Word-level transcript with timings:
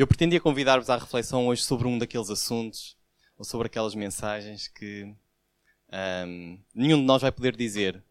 Eu 0.00 0.06
pretendia 0.06 0.40
convidar-vos 0.40 0.88
à 0.88 0.96
reflexão 0.96 1.46
hoje 1.46 1.62
sobre 1.62 1.86
um 1.86 1.98
daqueles 1.98 2.30
assuntos 2.30 2.96
ou 3.36 3.44
sobre 3.44 3.66
aquelas 3.66 3.94
mensagens 3.94 4.66
que 4.66 5.14
um, 6.26 6.58
nenhum 6.74 6.96
de 6.96 7.04
nós 7.04 7.20
vai 7.20 7.30
poder 7.30 7.54
dizer 7.54 8.02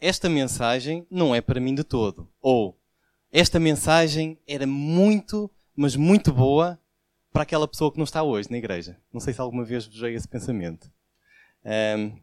esta 0.00 0.28
mensagem 0.28 1.04
não 1.10 1.34
é 1.34 1.40
para 1.40 1.58
mim 1.58 1.74
de 1.74 1.82
todo. 1.82 2.28
Ou 2.40 2.78
esta 3.32 3.58
mensagem 3.58 4.38
era 4.46 4.68
muito, 4.68 5.50
mas 5.74 5.96
muito 5.96 6.32
boa 6.32 6.78
para 7.32 7.42
aquela 7.42 7.66
pessoa 7.66 7.90
que 7.90 7.98
não 7.98 8.04
está 8.04 8.22
hoje 8.22 8.48
na 8.48 8.58
igreja. 8.58 8.96
Não 9.12 9.18
sei 9.18 9.34
se 9.34 9.40
alguma 9.40 9.64
vez 9.64 9.84
vos 9.84 9.98
veio 9.98 10.16
esse 10.16 10.28
pensamento. 10.28 10.88
Um, 11.98 12.16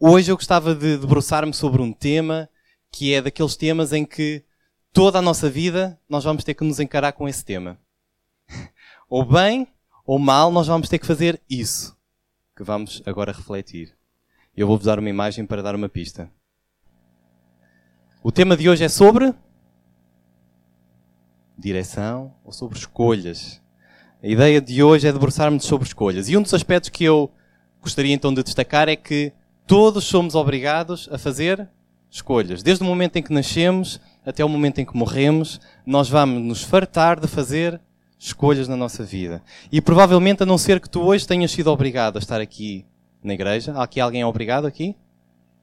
hoje 0.00 0.32
eu 0.32 0.36
gostava 0.36 0.74
de 0.74 0.96
debruçar-me 0.96 1.54
sobre 1.54 1.80
um 1.80 1.92
tema 1.92 2.48
que 2.90 3.14
é 3.14 3.22
daqueles 3.22 3.54
temas 3.54 3.92
em 3.92 4.04
que 4.04 4.44
toda 4.92 5.20
a 5.20 5.22
nossa 5.22 5.48
vida 5.48 5.96
nós 6.08 6.24
vamos 6.24 6.42
ter 6.42 6.54
que 6.54 6.64
nos 6.64 6.80
encarar 6.80 7.12
com 7.12 7.28
esse 7.28 7.44
tema. 7.44 7.78
Ou 9.12 9.26
bem 9.26 9.68
ou 10.06 10.18
mal, 10.18 10.50
nós 10.50 10.68
vamos 10.68 10.88
ter 10.88 10.98
que 10.98 11.06
fazer 11.06 11.38
isso 11.48 11.94
que 12.56 12.64
vamos 12.64 13.02
agora 13.04 13.30
refletir. 13.30 13.94
Eu 14.56 14.66
vou-vos 14.66 14.86
dar 14.86 14.98
uma 14.98 15.10
imagem 15.10 15.44
para 15.44 15.62
dar 15.62 15.74
uma 15.74 15.86
pista. 15.86 16.30
O 18.24 18.32
tema 18.32 18.56
de 18.56 18.70
hoje 18.70 18.84
é 18.84 18.88
sobre 18.88 19.34
direção 21.58 22.34
ou 22.42 22.54
sobre 22.54 22.78
escolhas. 22.78 23.60
A 24.22 24.26
ideia 24.26 24.62
de 24.62 24.82
hoje 24.82 25.06
é 25.06 25.12
debruçarmos 25.12 25.66
sobre 25.66 25.86
escolhas. 25.86 26.30
E 26.30 26.36
um 26.38 26.42
dos 26.42 26.54
aspectos 26.54 26.88
que 26.88 27.04
eu 27.04 27.30
gostaria 27.82 28.14
então 28.14 28.32
de 28.32 28.42
destacar 28.42 28.88
é 28.88 28.96
que 28.96 29.30
todos 29.66 30.04
somos 30.04 30.34
obrigados 30.34 31.06
a 31.12 31.18
fazer 31.18 31.68
escolhas. 32.10 32.62
Desde 32.62 32.82
o 32.82 32.86
momento 32.86 33.16
em 33.16 33.22
que 33.22 33.34
nascemos 33.34 34.00
até 34.24 34.42
o 34.42 34.48
momento 34.48 34.78
em 34.78 34.86
que 34.86 34.96
morremos, 34.96 35.60
nós 35.84 36.08
vamos 36.08 36.42
nos 36.42 36.62
fartar 36.62 37.20
de 37.20 37.28
fazer 37.28 37.78
escolhas 38.22 38.68
na 38.68 38.76
nossa 38.76 39.02
vida. 39.02 39.42
E 39.70 39.80
provavelmente, 39.80 40.44
a 40.44 40.46
não 40.46 40.56
ser 40.56 40.80
que 40.80 40.88
tu 40.88 41.02
hoje 41.02 41.26
tenhas 41.26 41.50
sido 41.50 41.70
obrigado 41.70 42.16
a 42.16 42.18
estar 42.20 42.40
aqui 42.40 42.86
na 43.22 43.34
igreja, 43.34 43.72
há 43.74 43.82
aqui 43.82 44.00
alguém 44.00 44.24
obrigado 44.24 44.66
aqui? 44.66 44.94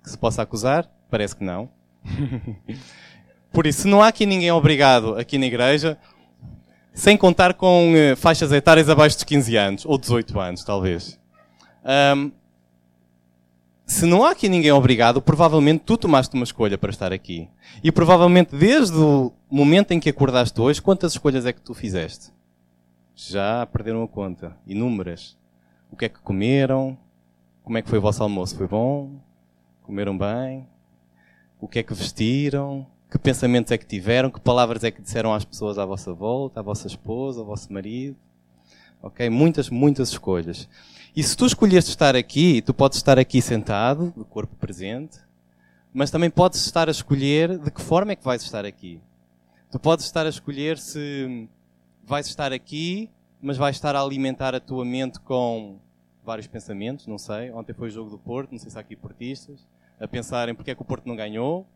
Que 0.03 0.09
se 0.09 0.17
possa 0.17 0.41
acusar? 0.41 0.89
Parece 1.09 1.35
que 1.35 1.43
não. 1.43 1.69
Por 3.51 3.65
isso, 3.65 3.83
se 3.83 3.87
não 3.87 4.01
há 4.01 4.09
aqui 4.09 4.25
ninguém 4.25 4.51
obrigado 4.51 5.15
aqui 5.15 5.37
na 5.37 5.45
igreja, 5.45 5.97
sem 6.93 7.15
contar 7.15 7.53
com 7.53 7.93
uh, 7.93 8.15
faixas 8.17 8.51
etárias 8.51 8.89
abaixo 8.89 9.15
dos 9.15 9.23
15 9.23 9.55
anos, 9.55 9.85
ou 9.85 9.97
18 9.97 10.39
anos, 10.39 10.63
talvez. 10.63 11.17
Um, 12.15 12.31
se 13.85 14.05
não 14.05 14.23
há 14.23 14.31
aqui 14.31 14.49
ninguém 14.49 14.71
obrigado, 14.71 15.21
provavelmente 15.21 15.83
tu 15.85 15.97
tomaste 15.97 16.35
uma 16.35 16.43
escolha 16.43 16.77
para 16.77 16.91
estar 16.91 17.11
aqui. 17.11 17.47
E 17.83 17.91
provavelmente 17.91 18.55
desde 18.55 18.97
o 18.97 19.31
momento 19.49 19.91
em 19.93 19.99
que 19.99 20.09
acordaste 20.09 20.59
hoje, 20.59 20.81
quantas 20.81 21.13
escolhas 21.13 21.45
é 21.45 21.53
que 21.53 21.61
tu 21.61 21.73
fizeste? 21.73 22.31
Já 23.27 23.65
perderam 23.65 24.01
a 24.01 24.07
conta. 24.07 24.55
Inúmeras. 24.65 25.37
O 25.91 25.97
que 25.97 26.05
é 26.05 26.09
que 26.09 26.19
comeram? 26.19 26.97
Como 27.63 27.77
é 27.77 27.81
que 27.81 27.89
foi 27.89 27.99
o 27.99 28.01
vosso 28.01 28.23
almoço? 28.23 28.55
Foi 28.55 28.65
bom? 28.65 29.19
Comeram 29.83 30.17
bem? 30.17 30.65
O 31.59 31.67
que 31.67 31.79
é 31.79 31.83
que 31.83 31.93
vestiram? 31.93 32.87
Que 33.11 33.19
pensamentos 33.19 33.73
é 33.73 33.77
que 33.77 33.85
tiveram? 33.85 34.31
Que 34.31 34.39
palavras 34.39 34.85
é 34.85 34.89
que 34.89 35.01
disseram 35.01 35.33
às 35.33 35.43
pessoas 35.43 35.77
à 35.77 35.85
vossa 35.85 36.13
volta, 36.13 36.61
à 36.61 36.63
vossa 36.63 36.87
esposa, 36.87 37.41
ao 37.41 37.45
vosso 37.45 37.73
marido? 37.73 38.15
Ok? 39.03 39.29
Muitas, 39.29 39.69
muitas 39.69 40.11
escolhas. 40.11 40.69
E 41.13 41.21
se 41.21 41.35
tu 41.35 41.45
escolheste 41.45 41.89
estar 41.89 42.15
aqui, 42.15 42.61
tu 42.61 42.73
podes 42.73 42.99
estar 42.99 43.19
aqui 43.19 43.41
sentado, 43.41 44.13
de 44.15 44.23
corpo 44.23 44.55
presente, 44.55 45.19
mas 45.93 46.09
também 46.09 46.29
podes 46.29 46.65
estar 46.65 46.87
a 46.87 46.91
escolher 46.91 47.57
de 47.57 47.69
que 47.69 47.81
forma 47.81 48.13
é 48.13 48.15
que 48.15 48.23
vais 48.23 48.41
estar 48.41 48.63
aqui. 48.63 49.01
Tu 49.69 49.77
podes 49.77 50.05
estar 50.05 50.25
a 50.25 50.29
escolher 50.29 50.77
se 50.77 51.49
vais 52.09 52.25
estar 52.25 52.51
aqui, 52.51 53.07
mas 53.39 53.55
vais 53.55 53.75
estar 53.75 53.95
a 53.95 54.01
alimentar 54.01 54.55
a 54.55 54.59
tua 54.59 54.83
mente 54.83 55.19
com 55.19 55.77
vários 56.25 56.47
pensamentos, 56.47 57.05
não 57.05 57.19
sei. 57.19 57.51
Ontem 57.51 57.71
foi 57.71 57.89
o 57.89 57.91
jogo 57.91 58.09
do 58.09 58.17
Porto, 58.17 58.51
não 58.51 58.57
sei 58.57 58.71
se 58.71 58.77
há 58.79 58.81
aqui 58.81 58.95
portistas, 58.95 59.63
a 59.99 60.07
pensarem 60.07 60.55
porque 60.55 60.71
é 60.71 60.75
que 60.75 60.81
o 60.81 60.85
Porto 60.85 61.05
não 61.05 61.15
ganhou. 61.15 61.67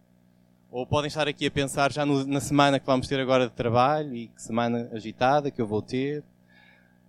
Ou 0.72 0.88
podem 0.88 1.08
estar 1.08 1.28
aqui 1.28 1.46
a 1.46 1.52
pensar 1.52 1.92
já 1.92 2.04
no, 2.04 2.26
na 2.26 2.40
semana 2.40 2.80
que 2.80 2.86
vamos 2.88 3.08
ter 3.08 3.20
agora 3.20 3.46
de 3.46 3.54
trabalho 3.54 4.16
e 4.16 4.28
que 4.28 4.42
semana 4.42 4.90
agitada 4.92 5.52
que 5.52 5.62
eu 5.62 5.68
vou 5.68 5.84
ter, 5.84 6.24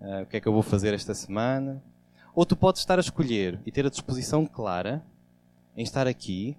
uh, 0.03 0.25
o 0.25 0.27
que 0.27 0.37
é 0.37 0.41
que 0.41 0.47
eu 0.47 0.53
vou 0.53 0.63
fazer 0.63 0.93
esta 0.93 1.15
semana. 1.15 1.83
Ou 2.35 2.45
tu 2.45 2.55
podes 2.55 2.83
estar 2.83 2.99
a 2.99 3.01
escolher 3.01 3.59
e 3.65 3.73
ter 3.73 3.87
a 3.87 3.91
disposição 3.91 4.45
clara 4.45 5.03
em 5.75 5.83
estar 5.83 6.07
aqui 6.07 6.59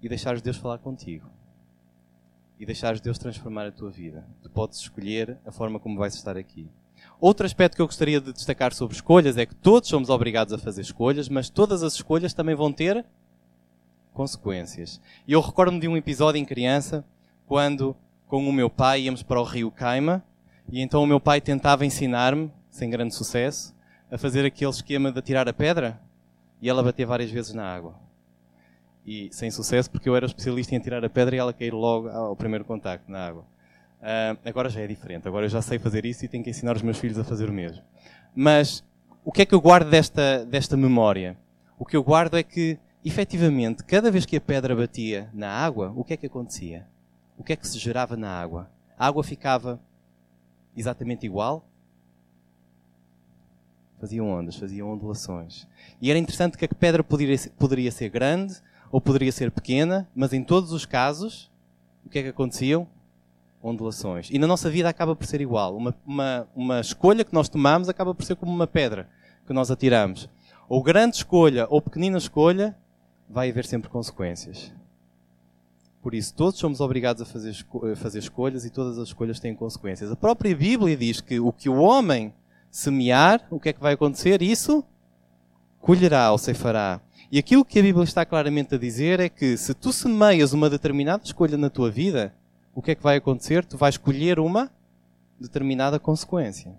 e 0.00 0.08
deixares 0.08 0.40
Deus 0.40 0.56
falar 0.56 0.78
contigo. 0.78 1.35
E 2.58 2.64
deixares 2.64 3.00
Deus 3.00 3.18
transformar 3.18 3.66
a 3.66 3.72
tua 3.72 3.90
vida. 3.90 4.26
Tu 4.42 4.48
podes 4.50 4.78
escolher 4.78 5.38
a 5.44 5.52
forma 5.52 5.78
como 5.78 5.98
vais 5.98 6.14
estar 6.14 6.36
aqui. 6.36 6.68
Outro 7.20 7.46
aspecto 7.46 7.76
que 7.76 7.82
eu 7.82 7.86
gostaria 7.86 8.20
de 8.20 8.32
destacar 8.32 8.72
sobre 8.72 8.94
escolhas 8.94 9.36
é 9.36 9.46
que 9.46 9.54
todos 9.54 9.88
somos 9.88 10.10
obrigados 10.10 10.52
a 10.52 10.58
fazer 10.58 10.82
escolhas, 10.82 11.28
mas 11.28 11.48
todas 11.48 11.82
as 11.82 11.94
escolhas 11.94 12.34
também 12.34 12.54
vão 12.54 12.72
ter 12.72 13.04
consequências. 14.12 15.00
E 15.26 15.32
eu 15.32 15.40
recordo-me 15.40 15.80
de 15.80 15.88
um 15.88 15.96
episódio 15.96 16.38
em 16.38 16.44
criança, 16.44 17.04
quando 17.46 17.94
com 18.26 18.48
o 18.48 18.52
meu 18.52 18.68
pai 18.68 19.02
íamos 19.02 19.22
para 19.22 19.40
o 19.40 19.44
rio 19.44 19.70
Caima, 19.70 20.24
e 20.68 20.80
então 20.80 21.02
o 21.02 21.06
meu 21.06 21.20
pai 21.20 21.40
tentava 21.40 21.86
ensinar-me, 21.86 22.50
sem 22.70 22.90
grande 22.90 23.14
sucesso, 23.14 23.74
a 24.10 24.18
fazer 24.18 24.44
aquele 24.44 24.70
esquema 24.70 25.12
de 25.12 25.18
atirar 25.18 25.48
a 25.48 25.52
pedra 25.52 26.00
e 26.60 26.68
ela 26.68 26.82
bater 26.82 27.06
várias 27.06 27.30
vezes 27.30 27.52
na 27.52 27.64
água. 27.64 28.05
E 29.06 29.28
sem 29.32 29.50
sucesso, 29.50 29.88
porque 29.88 30.08
eu 30.08 30.16
era 30.16 30.26
especialista 30.26 30.74
em 30.74 30.78
atirar 30.78 31.04
a 31.04 31.08
pedra 31.08 31.36
e 31.36 31.38
ela 31.38 31.52
cair 31.52 31.72
logo 31.72 32.08
ao 32.08 32.34
primeiro 32.34 32.64
contacto 32.64 33.10
na 33.10 33.24
água. 33.24 33.44
Uh, 34.02 34.38
agora 34.44 34.68
já 34.68 34.80
é 34.80 34.86
diferente, 34.86 35.26
agora 35.28 35.46
eu 35.46 35.48
já 35.48 35.62
sei 35.62 35.78
fazer 35.78 36.04
isso 36.04 36.24
e 36.24 36.28
tenho 36.28 36.42
que 36.42 36.50
ensinar 36.50 36.74
os 36.74 36.82
meus 36.82 36.98
filhos 36.98 37.18
a 37.18 37.24
fazer 37.24 37.48
o 37.48 37.52
mesmo. 37.52 37.82
Mas 38.34 38.84
o 39.24 39.30
que 39.30 39.42
é 39.42 39.46
que 39.46 39.54
eu 39.54 39.60
guardo 39.60 39.88
desta, 39.88 40.44
desta 40.44 40.76
memória? 40.76 41.38
O 41.78 41.84
que 41.84 41.96
eu 41.96 42.02
guardo 42.02 42.36
é 42.36 42.42
que, 42.42 42.78
efetivamente, 43.04 43.84
cada 43.84 44.10
vez 44.10 44.26
que 44.26 44.36
a 44.36 44.40
pedra 44.40 44.74
batia 44.74 45.30
na 45.32 45.50
água, 45.50 45.92
o 45.94 46.02
que 46.02 46.14
é 46.14 46.16
que 46.16 46.26
acontecia? 46.26 46.86
O 47.38 47.44
que 47.44 47.52
é 47.52 47.56
que 47.56 47.66
se 47.66 47.78
gerava 47.78 48.16
na 48.16 48.30
água? 48.30 48.68
A 48.98 49.06
água 49.06 49.22
ficava 49.22 49.80
exatamente 50.76 51.24
igual 51.24 51.64
faziam 53.98 54.28
ondas, 54.28 54.56
faziam 54.56 54.90
ondulações. 54.90 55.66
E 56.00 56.10
era 56.10 56.18
interessante 56.18 56.56
que 56.56 56.64
a 56.64 56.68
pedra 56.68 57.02
poderia 57.02 57.36
poderia 57.58 57.90
ser 57.90 58.08
grande 58.08 58.60
ou 58.90 59.00
poderia 59.00 59.32
ser 59.32 59.50
pequena, 59.50 60.08
mas 60.14 60.32
em 60.32 60.42
todos 60.42 60.72
os 60.72 60.86
casos, 60.86 61.50
o 62.04 62.08
que 62.08 62.18
é 62.18 62.22
que 62.22 62.28
aconteciam? 62.28 62.86
Ondulações. 63.62 64.28
E 64.30 64.38
na 64.38 64.46
nossa 64.46 64.70
vida 64.70 64.88
acaba 64.88 65.16
por 65.16 65.26
ser 65.26 65.40
igual. 65.40 65.76
Uma, 65.76 65.94
uma, 66.06 66.48
uma 66.54 66.80
escolha 66.80 67.24
que 67.24 67.34
nós 67.34 67.48
tomamos 67.48 67.88
acaba 67.88 68.14
por 68.14 68.24
ser 68.24 68.36
como 68.36 68.52
uma 68.52 68.66
pedra 68.66 69.08
que 69.46 69.52
nós 69.52 69.70
atiramos. 69.70 70.28
Ou 70.68 70.82
grande 70.82 71.16
escolha 71.16 71.66
ou 71.70 71.80
pequenina 71.80 72.18
escolha, 72.18 72.76
vai 73.28 73.50
haver 73.50 73.64
sempre 73.64 73.88
consequências. 73.88 74.72
Por 76.02 76.14
isso, 76.14 76.32
todos 76.34 76.60
somos 76.60 76.80
obrigados 76.80 77.22
a 77.22 77.24
fazer, 77.24 77.52
a 77.92 77.96
fazer 77.96 78.20
escolhas 78.20 78.64
e 78.64 78.70
todas 78.70 78.98
as 78.98 79.08
escolhas 79.08 79.40
têm 79.40 79.54
consequências. 79.54 80.10
A 80.10 80.16
própria 80.16 80.54
Bíblia 80.54 80.96
diz 80.96 81.20
que 81.20 81.40
o 81.40 81.52
que 81.52 81.68
o 81.68 81.78
homem 81.78 82.32
semear, 82.70 83.44
o 83.50 83.58
que 83.58 83.70
é 83.70 83.72
que 83.72 83.80
vai 83.80 83.94
acontecer? 83.94 84.40
Isso 84.40 84.84
colherá 85.80 86.30
ou 86.30 86.38
ceifará. 86.38 87.00
E 87.30 87.38
aquilo 87.38 87.64
que 87.64 87.78
a 87.78 87.82
Bíblia 87.82 88.04
está 88.04 88.24
claramente 88.24 88.74
a 88.74 88.78
dizer 88.78 89.18
é 89.18 89.28
que 89.28 89.56
se 89.56 89.74
tu 89.74 89.92
semeias 89.92 90.52
uma 90.52 90.70
determinada 90.70 91.24
escolha 91.24 91.56
na 91.56 91.68
tua 91.68 91.90
vida, 91.90 92.32
o 92.74 92.80
que 92.80 92.92
é 92.92 92.94
que 92.94 93.02
vai 93.02 93.16
acontecer? 93.16 93.64
Tu 93.64 93.76
vais 93.76 93.96
colher 93.96 94.38
uma 94.38 94.70
determinada 95.40 95.98
consequência. 95.98 96.74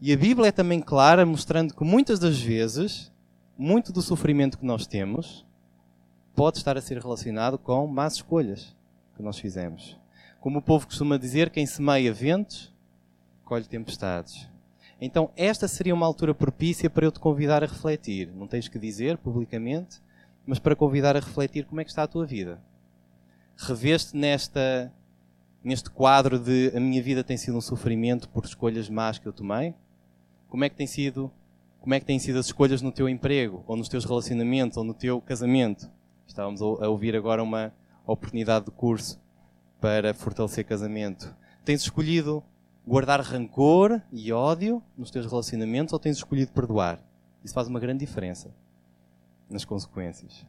E 0.00 0.12
a 0.12 0.16
Bíblia 0.16 0.48
é 0.48 0.52
também 0.52 0.80
clara, 0.80 1.24
mostrando 1.24 1.74
que 1.74 1.84
muitas 1.84 2.18
das 2.18 2.38
vezes, 2.38 3.10
muito 3.56 3.92
do 3.92 4.02
sofrimento 4.02 4.58
que 4.58 4.66
nós 4.66 4.86
temos 4.86 5.46
pode 6.34 6.58
estar 6.58 6.76
a 6.76 6.82
ser 6.82 7.00
relacionado 7.00 7.56
com 7.56 7.86
más 7.86 8.14
escolhas 8.14 8.76
que 9.16 9.22
nós 9.22 9.38
fizemos. 9.38 9.98
Como 10.40 10.58
o 10.58 10.62
povo 10.62 10.86
costuma 10.86 11.16
dizer, 11.16 11.48
quem 11.48 11.64
semeia 11.64 12.12
ventos, 12.12 12.74
colhe 13.44 13.64
tempestades. 13.64 14.46
Então, 15.04 15.30
esta 15.36 15.68
seria 15.68 15.94
uma 15.94 16.06
altura 16.06 16.34
propícia 16.34 16.88
para 16.88 17.04
eu 17.04 17.12
te 17.12 17.20
convidar 17.20 17.62
a 17.62 17.66
refletir. 17.66 18.32
Não 18.34 18.46
tens 18.46 18.68
que 18.68 18.78
dizer 18.78 19.18
publicamente, 19.18 20.00
mas 20.46 20.58
para 20.58 20.74
convidar 20.74 21.14
a 21.14 21.20
refletir 21.20 21.66
como 21.66 21.78
é 21.78 21.84
que 21.84 21.90
está 21.90 22.04
a 22.04 22.06
tua 22.06 22.24
vida. 22.24 22.58
Reveste 23.54 24.16
nesta, 24.16 24.90
neste 25.62 25.90
quadro 25.90 26.38
de 26.38 26.72
a 26.74 26.80
minha 26.80 27.02
vida 27.02 27.22
tem 27.22 27.36
sido 27.36 27.58
um 27.58 27.60
sofrimento 27.60 28.30
por 28.30 28.46
escolhas 28.46 28.88
más 28.88 29.18
que 29.18 29.26
eu 29.26 29.32
tomei? 29.34 29.74
Como 30.48 30.64
é 30.64 30.70
que 30.70 30.74
tem 30.74 30.86
sido, 30.86 31.30
como 31.80 31.92
é 31.92 32.00
que 32.00 32.06
têm 32.06 32.18
sido 32.18 32.38
as 32.38 32.46
escolhas 32.46 32.80
no 32.80 32.90
teu 32.90 33.06
emprego, 33.06 33.62
ou 33.66 33.76
nos 33.76 33.90
teus 33.90 34.06
relacionamentos, 34.06 34.78
ou 34.78 34.84
no 34.84 34.94
teu 34.94 35.20
casamento? 35.20 35.86
Estávamos 36.26 36.62
a 36.62 36.88
ouvir 36.88 37.14
agora 37.14 37.42
uma 37.42 37.74
oportunidade 38.06 38.64
de 38.64 38.70
curso 38.70 39.20
para 39.82 40.14
fortalecer 40.14 40.64
casamento. 40.64 41.36
Tens 41.62 41.82
escolhido 41.82 42.42
guardar 42.86 43.20
rancor 43.20 44.00
e 44.12 44.32
ódio 44.32 44.82
nos 44.96 45.10
teus 45.10 45.26
relacionamentos 45.26 45.92
ou 45.92 45.98
tens 45.98 46.16
escolhido 46.16 46.52
perdoar? 46.52 47.00
Isso 47.42 47.54
faz 47.54 47.68
uma 47.68 47.80
grande 47.80 48.04
diferença 48.04 48.54
nas 49.48 49.64
consequências. 49.64 50.46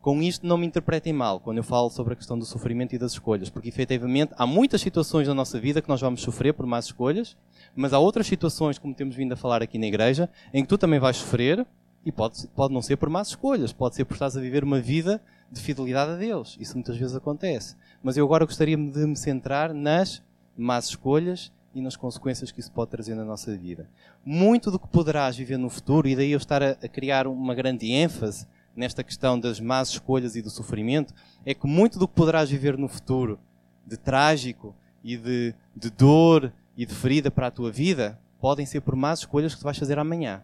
Com 0.00 0.22
isto 0.22 0.46
não 0.46 0.56
me 0.56 0.66
interpretem 0.66 1.12
mal 1.12 1.40
quando 1.40 1.58
eu 1.58 1.64
falo 1.64 1.90
sobre 1.90 2.12
a 2.12 2.16
questão 2.16 2.38
do 2.38 2.44
sofrimento 2.44 2.94
e 2.94 2.98
das 2.98 3.12
escolhas, 3.12 3.50
porque 3.50 3.68
efetivamente 3.68 4.32
há 4.38 4.46
muitas 4.46 4.80
situações 4.80 5.26
na 5.26 5.34
nossa 5.34 5.58
vida 5.58 5.82
que 5.82 5.88
nós 5.88 6.00
vamos 6.00 6.22
sofrer 6.22 6.54
por 6.54 6.64
más 6.66 6.86
escolhas, 6.86 7.36
mas 7.74 7.92
há 7.92 7.98
outras 7.98 8.26
situações, 8.26 8.78
como 8.78 8.94
temos 8.94 9.16
vindo 9.16 9.32
a 9.32 9.36
falar 9.36 9.62
aqui 9.62 9.76
na 9.76 9.86
igreja, 9.86 10.30
em 10.54 10.62
que 10.62 10.68
tu 10.68 10.78
também 10.78 11.00
vais 11.00 11.16
sofrer 11.16 11.66
e 12.06 12.12
pode, 12.12 12.46
pode 12.54 12.72
não 12.72 12.80
ser 12.80 12.96
por 12.96 13.10
más 13.10 13.28
escolhas, 13.28 13.72
pode 13.72 13.96
ser 13.96 14.04
por 14.04 14.14
estás 14.14 14.36
a 14.36 14.40
viver 14.40 14.62
uma 14.62 14.80
vida 14.80 15.20
de 15.50 15.60
fidelidade 15.60 16.12
a 16.12 16.16
Deus. 16.16 16.56
Isso 16.60 16.74
muitas 16.74 16.96
vezes 16.96 17.16
acontece. 17.16 17.76
Mas 18.02 18.16
eu 18.16 18.24
agora 18.24 18.44
gostaria 18.44 18.76
de 18.76 19.06
me 19.06 19.16
centrar 19.16 19.74
nas 19.74 20.22
más 20.56 20.86
escolhas 20.86 21.52
e 21.74 21.80
nas 21.80 21.96
consequências 21.96 22.50
que 22.50 22.60
isso 22.60 22.72
pode 22.72 22.90
trazer 22.90 23.14
na 23.14 23.24
nossa 23.24 23.56
vida. 23.56 23.88
Muito 24.24 24.70
do 24.70 24.78
que 24.78 24.88
poderás 24.88 25.36
viver 25.36 25.58
no 25.58 25.70
futuro, 25.70 26.08
e 26.08 26.16
daí 26.16 26.32
eu 26.32 26.38
estar 26.38 26.62
a, 26.62 26.70
a 26.70 26.88
criar 26.88 27.26
uma 27.26 27.54
grande 27.54 27.90
ênfase 27.90 28.46
nesta 28.74 29.02
questão 29.02 29.38
das 29.38 29.60
más 29.60 29.90
escolhas 29.90 30.36
e 30.36 30.42
do 30.42 30.50
sofrimento, 30.50 31.12
é 31.44 31.52
que 31.52 31.66
muito 31.66 31.98
do 31.98 32.06
que 32.06 32.14
poderás 32.14 32.48
viver 32.48 32.78
no 32.78 32.88
futuro, 32.88 33.38
de 33.86 33.96
trágico 33.96 34.74
e 35.02 35.16
de, 35.16 35.54
de 35.74 35.90
dor 35.90 36.52
e 36.76 36.86
de 36.86 36.94
ferida 36.94 37.30
para 37.30 37.48
a 37.48 37.50
tua 37.50 37.72
vida, 37.72 38.18
podem 38.40 38.64
ser 38.64 38.80
por 38.80 38.94
más 38.94 39.20
escolhas 39.20 39.54
que 39.54 39.60
tu 39.60 39.64
vais 39.64 39.78
fazer 39.78 39.98
amanhã. 39.98 40.42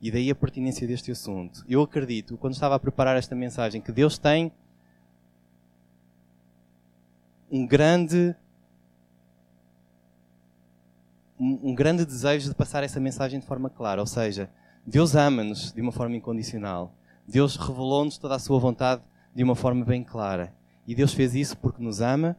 E 0.00 0.10
daí 0.10 0.30
a 0.30 0.34
pertinência 0.34 0.86
deste 0.86 1.10
assunto. 1.12 1.64
Eu 1.68 1.82
acredito, 1.82 2.36
quando 2.36 2.54
estava 2.54 2.74
a 2.74 2.78
preparar 2.78 3.16
esta 3.16 3.34
mensagem, 3.34 3.80
que 3.80 3.92
Deus 3.92 4.18
tem 4.18 4.52
um 7.52 7.66
grande 7.66 8.34
um, 11.38 11.74
grande 11.74 12.06
desejo 12.06 12.48
de 12.48 12.54
passar 12.54 12.82
essa 12.82 12.98
mensagem 12.98 13.38
de 13.38 13.46
forma 13.46 13.68
clara, 13.68 14.00
ou 14.00 14.06
seja, 14.06 14.48
Deus 14.86 15.14
ama-nos 15.14 15.70
de 15.70 15.80
uma 15.82 15.92
forma 15.92 16.16
incondicional. 16.16 16.94
Deus 17.28 17.56
revelou-nos 17.56 18.16
toda 18.16 18.36
a 18.36 18.38
sua 18.38 18.58
vontade 18.58 19.02
de 19.34 19.42
uma 19.44 19.54
forma 19.54 19.84
bem 19.84 20.02
clara. 20.02 20.54
E 20.86 20.94
Deus 20.94 21.12
fez 21.12 21.34
isso 21.34 21.56
porque 21.58 21.82
nos 21.82 22.00
ama, 22.00 22.36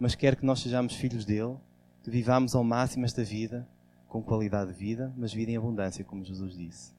mas 0.00 0.14
quer 0.14 0.34
que 0.34 0.46
nós 0.46 0.60
sejamos 0.60 0.94
filhos 0.94 1.24
dele, 1.24 1.56
que 2.02 2.10
vivamos 2.10 2.54
ao 2.54 2.64
máximo 2.64 3.04
esta 3.04 3.22
vida, 3.22 3.68
com 4.08 4.22
qualidade 4.22 4.72
de 4.72 4.78
vida, 4.78 5.12
mas 5.16 5.34
vida 5.34 5.50
em 5.50 5.56
abundância, 5.56 6.04
como 6.04 6.24
Jesus 6.24 6.56
disse. 6.56 6.92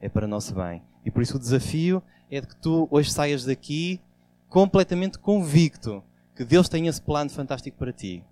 É 0.00 0.08
para 0.08 0.28
nosso 0.28 0.54
bem. 0.54 0.82
E 1.04 1.10
por 1.10 1.22
isso 1.22 1.36
o 1.36 1.40
desafio 1.40 2.02
é 2.30 2.40
de 2.40 2.46
que 2.46 2.56
tu 2.56 2.86
hoje 2.90 3.10
saias 3.10 3.44
daqui 3.44 4.00
completamente 4.48 5.18
convicto 5.18 6.04
que 6.34 6.44
Deus 6.44 6.68
tem 6.68 6.86
esse 6.86 7.00
plano 7.00 7.30
fantástico 7.30 7.76
para 7.78 7.92
ti 7.92 8.24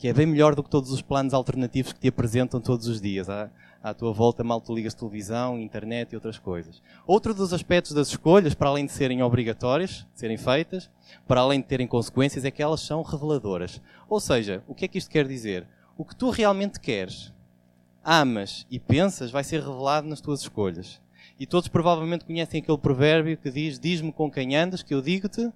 que 0.00 0.08
é 0.08 0.14
bem 0.14 0.24
melhor 0.24 0.54
do 0.54 0.62
que 0.62 0.70
todos 0.70 0.90
os 0.90 1.02
planos 1.02 1.34
alternativos 1.34 1.92
que 1.92 2.00
te 2.00 2.08
apresentam 2.08 2.58
todos 2.58 2.86
os 2.86 3.02
dias. 3.02 3.28
À, 3.28 3.50
à 3.82 3.92
tua 3.92 4.14
volta, 4.14 4.42
mal 4.42 4.58
tu 4.58 4.74
ligas 4.74 4.94
televisão, 4.94 5.60
internet 5.60 6.12
e 6.12 6.14
outras 6.14 6.38
coisas. 6.38 6.80
Outro 7.06 7.34
dos 7.34 7.52
aspectos 7.52 7.92
das 7.92 8.08
escolhas, 8.08 8.54
para 8.54 8.70
além 8.70 8.86
de 8.86 8.92
serem 8.92 9.22
obrigatórias, 9.22 10.06
de 10.14 10.20
serem 10.20 10.38
feitas, 10.38 10.90
para 11.28 11.42
além 11.42 11.60
de 11.60 11.66
terem 11.66 11.86
consequências, 11.86 12.46
é 12.46 12.50
que 12.50 12.62
elas 12.62 12.80
são 12.80 13.02
reveladoras. 13.02 13.78
Ou 14.08 14.18
seja, 14.18 14.64
o 14.66 14.74
que 14.74 14.86
é 14.86 14.88
que 14.88 14.96
isto 14.96 15.10
quer 15.10 15.28
dizer? 15.28 15.66
O 15.98 16.04
que 16.06 16.16
tu 16.16 16.30
realmente 16.30 16.80
queres, 16.80 17.30
amas 18.02 18.66
e 18.70 18.78
pensas 18.78 19.30
vai 19.30 19.44
ser 19.44 19.60
revelado 19.60 20.08
nas 20.08 20.22
tuas 20.22 20.40
escolhas. 20.40 20.98
E 21.38 21.44
todos 21.44 21.68
provavelmente 21.68 22.24
conhecem 22.24 22.62
aquele 22.62 22.78
provérbio 22.78 23.36
que 23.36 23.50
diz: 23.50 23.78
Diz-me 23.78 24.14
com 24.14 24.30
quem 24.30 24.56
andas, 24.56 24.82
que 24.82 24.94
eu 24.94 25.02
digo-te 25.02 25.52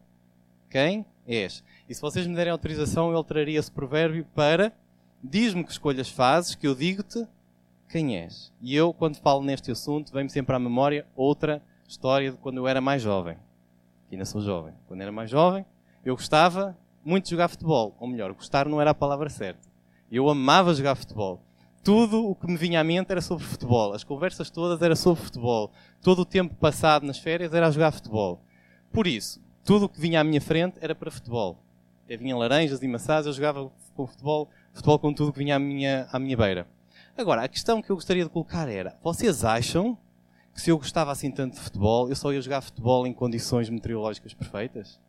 quem 0.68 1.06
és. 1.26 1.62
E 1.88 1.94
se 1.94 2.00
vocês 2.00 2.26
me 2.26 2.34
derem 2.34 2.52
autorização, 2.52 3.10
eu 3.10 3.16
alteraria 3.16 3.58
esse 3.58 3.70
provérbio 3.70 4.26
para 4.34 4.72
diz-me 5.22 5.64
que 5.64 5.72
escolhas 5.72 6.08
fazes, 6.08 6.54
que 6.54 6.66
eu 6.66 6.74
digo-te 6.74 7.26
quem 7.88 8.18
és. 8.18 8.52
E 8.60 8.74
eu, 8.74 8.92
quando 8.92 9.16
falo 9.16 9.42
neste 9.42 9.70
assunto, 9.70 10.12
vem-me 10.12 10.28
sempre 10.28 10.54
à 10.54 10.58
memória 10.58 11.06
outra 11.14 11.62
história 11.88 12.32
de 12.32 12.36
quando 12.38 12.58
eu 12.58 12.68
era 12.68 12.80
mais 12.80 13.00
jovem. 13.00 13.36
Que 14.08 14.14
ainda 14.14 14.24
sou 14.24 14.40
jovem. 14.40 14.74
Quando 14.86 15.00
era 15.00 15.12
mais 15.12 15.30
jovem, 15.30 15.64
eu 16.04 16.14
gostava 16.14 16.76
muito 17.04 17.24
de 17.24 17.30
jogar 17.30 17.48
futebol. 17.48 17.96
Ou 17.98 18.08
melhor, 18.08 18.32
gostar 18.32 18.68
não 18.68 18.80
era 18.80 18.90
a 18.90 18.94
palavra 18.94 19.30
certa. 19.30 19.68
Eu 20.10 20.28
amava 20.28 20.74
jogar 20.74 20.94
futebol. 20.94 21.40
Tudo 21.82 22.30
o 22.30 22.34
que 22.34 22.46
me 22.46 22.56
vinha 22.56 22.80
à 22.80 22.84
mente 22.84 23.10
era 23.10 23.20
sobre 23.20 23.44
futebol. 23.44 23.92
As 23.92 24.04
conversas 24.04 24.50
todas 24.50 24.80
eram 24.80 24.96
sobre 24.96 25.22
futebol. 25.22 25.70
Todo 26.02 26.20
o 26.20 26.24
tempo 26.24 26.54
passado 26.54 27.06
nas 27.06 27.18
férias 27.18 27.52
era 27.52 27.68
a 27.68 27.70
jogar 27.70 27.92
futebol. 27.92 28.40
Por 28.92 29.06
isso, 29.06 29.40
tudo 29.64 29.86
o 29.86 29.88
que 29.88 30.00
vinha 30.00 30.20
à 30.20 30.24
minha 30.24 30.40
frente 30.40 30.76
era 30.80 30.94
para 30.94 31.10
futebol. 31.10 31.58
Até 32.04 32.16
vinha 32.16 32.36
laranjas 32.36 32.82
e 32.82 32.88
maçãs, 32.88 33.26
eu 33.26 33.32
jogava 33.32 33.72
com 33.94 34.06
futebol, 34.06 34.50
futebol 34.72 34.98
com 34.98 35.12
tudo 35.12 35.32
que 35.32 35.38
vinha 35.38 35.56
à 35.56 35.58
minha, 35.58 36.06
à 36.12 36.18
minha 36.18 36.36
beira. 36.36 36.66
Agora, 37.16 37.42
a 37.42 37.48
questão 37.48 37.80
que 37.80 37.90
eu 37.90 37.96
gostaria 37.96 38.24
de 38.24 38.30
colocar 38.30 38.68
era: 38.68 38.98
vocês 39.02 39.44
acham 39.44 39.96
que 40.52 40.60
se 40.60 40.70
eu 40.70 40.76
gostava 40.76 41.10
assim 41.10 41.30
tanto 41.30 41.54
de 41.54 41.60
futebol, 41.60 42.08
eu 42.08 42.16
só 42.16 42.32
ia 42.32 42.40
jogar 42.40 42.60
futebol 42.60 43.06
em 43.06 43.12
condições 43.12 43.70
meteorológicas 43.70 44.34
perfeitas? 44.34 45.00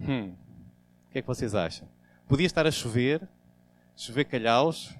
Hum. 0.00 0.34
O 1.08 1.12
que 1.12 1.18
é 1.18 1.22
que 1.22 1.28
vocês 1.28 1.54
acham? 1.54 1.88
Podia 2.26 2.46
estar 2.46 2.66
a 2.66 2.70
chover, 2.70 3.28
chover 3.96 4.24
calhaus, 4.24 4.94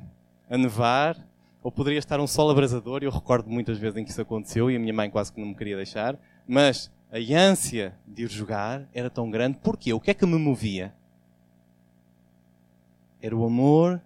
a 0.48 0.56
nevar, 0.56 1.16
ou 1.62 1.70
poderia 1.70 1.98
estar 1.98 2.20
um 2.20 2.26
sol 2.26 2.50
abrasador, 2.50 3.02
eu 3.02 3.10
recordo 3.10 3.50
muitas 3.50 3.78
vezes 3.78 3.96
em 3.96 4.04
que 4.04 4.10
isso 4.10 4.20
aconteceu 4.20 4.70
e 4.70 4.76
a 4.76 4.78
minha 4.78 4.92
mãe 4.92 5.10
quase 5.10 5.32
que 5.32 5.40
não 5.40 5.48
me 5.48 5.54
queria 5.54 5.76
deixar, 5.76 6.18
mas 6.46 6.90
a 7.10 7.18
ânsia 7.38 7.94
de 8.06 8.22
ir 8.22 8.30
jogar 8.30 8.88
era 8.92 9.10
tão 9.10 9.30
grande. 9.30 9.58
Porquê? 9.58 9.92
O 9.92 10.00
que 10.00 10.10
é 10.10 10.14
que 10.14 10.24
me 10.24 10.38
movia? 10.38 10.94
Era 13.20 13.36
o 13.36 13.44
amor, 13.44 14.00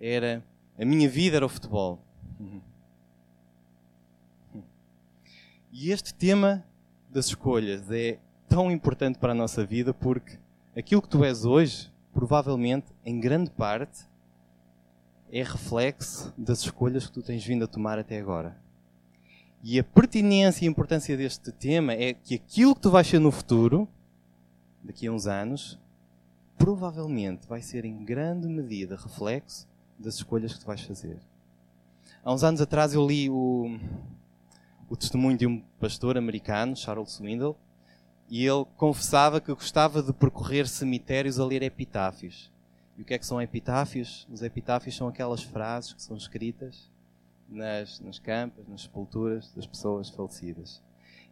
era 0.00 0.42
a 0.78 0.84
minha 0.84 1.08
vida 1.08 1.36
era 1.36 1.46
o 1.46 1.48
futebol. 1.48 2.00
E 5.72 5.90
este 5.90 6.14
tema 6.14 6.64
das 7.10 7.26
escolhas 7.26 7.90
é 7.90 8.18
tão 8.48 8.70
importante 8.70 9.18
para 9.18 9.32
a 9.32 9.34
nossa 9.34 9.64
vida 9.64 9.94
porque 9.94 10.38
aquilo 10.76 11.02
que 11.02 11.08
tu 11.08 11.24
és 11.24 11.44
hoje, 11.44 11.92
provavelmente, 12.12 12.86
em 13.04 13.20
grande 13.20 13.50
parte, 13.50 14.06
é 15.30 15.42
reflexo 15.42 16.32
das 16.36 16.60
escolhas 16.60 17.06
que 17.06 17.12
tu 17.12 17.22
tens 17.22 17.44
vindo 17.44 17.64
a 17.64 17.68
tomar 17.68 17.98
até 17.98 18.18
agora. 18.18 18.56
E 19.62 19.78
a 19.78 19.84
pertinência 19.84 20.64
e 20.64 20.68
a 20.68 20.70
importância 20.70 21.16
deste 21.16 21.50
tema 21.50 21.92
é 21.92 22.14
que 22.14 22.36
aquilo 22.36 22.74
que 22.74 22.80
tu 22.80 22.90
vais 22.90 23.06
ser 23.06 23.18
no 23.18 23.32
futuro, 23.32 23.88
daqui 24.82 25.08
a 25.08 25.12
uns 25.12 25.26
anos, 25.26 25.78
provavelmente 26.56 27.46
vai 27.48 27.60
ser 27.60 27.84
em 27.84 28.04
grande 28.04 28.46
medida 28.46 28.96
reflexo 28.96 29.68
das 29.98 30.14
escolhas 30.14 30.54
que 30.54 30.60
tu 30.60 30.66
vais 30.66 30.80
fazer. 30.80 31.18
Há 32.22 32.32
uns 32.32 32.44
anos 32.44 32.60
atrás 32.60 32.94
eu 32.94 33.04
li 33.04 33.28
o, 33.28 33.78
o 34.88 34.96
testemunho 34.96 35.36
de 35.36 35.46
um 35.46 35.60
pastor 35.80 36.16
americano, 36.16 36.76
Charles 36.76 37.10
Swindle, 37.10 37.56
e 38.28 38.46
ele 38.46 38.64
confessava 38.76 39.40
que 39.40 39.52
gostava 39.52 40.02
de 40.02 40.12
percorrer 40.12 40.68
cemitérios 40.68 41.40
a 41.40 41.44
ler 41.44 41.62
epitáfios. 41.62 42.52
E 42.96 43.02
o 43.02 43.04
que 43.04 43.14
é 43.14 43.18
que 43.18 43.26
são 43.26 43.42
epitáfios? 43.42 44.26
Os 44.30 44.42
epitáfios 44.42 44.96
são 44.96 45.08
aquelas 45.08 45.42
frases 45.42 45.92
que 45.92 46.02
são 46.02 46.16
escritas 46.16 46.90
nas, 47.48 48.00
campas, 48.18 48.66
nas 48.68 48.82
sepulturas 48.82 49.52
das 49.54 49.66
pessoas 49.66 50.10
falecidas. 50.10 50.82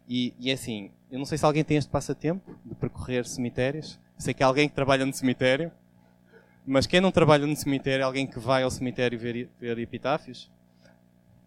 E, 0.07 0.33
e 0.39 0.49
é 0.49 0.53
assim, 0.53 0.91
eu 1.11 1.19
não 1.19 1.25
sei 1.25 1.37
se 1.37 1.45
alguém 1.45 1.63
tem 1.63 1.77
este 1.77 1.89
passatempo 1.89 2.55
de 2.65 2.73
percorrer 2.75 3.25
cemitérios. 3.25 3.99
Sei 4.17 4.33
que 4.33 4.41
há 4.41 4.47
alguém 4.47 4.67
que 4.67 4.73
trabalha 4.73 5.05
no 5.05 5.13
cemitério, 5.13 5.71
mas 6.65 6.87
quem 6.87 6.99
não 6.99 7.11
trabalha 7.11 7.45
no 7.45 7.55
cemitério 7.55 8.01
é 8.01 8.05
alguém 8.05 8.25
que 8.25 8.39
vai 8.39 8.63
ao 8.63 8.71
cemitério 8.71 9.17
ver, 9.17 9.49
ver 9.59 9.77
epitáfios? 9.79 10.49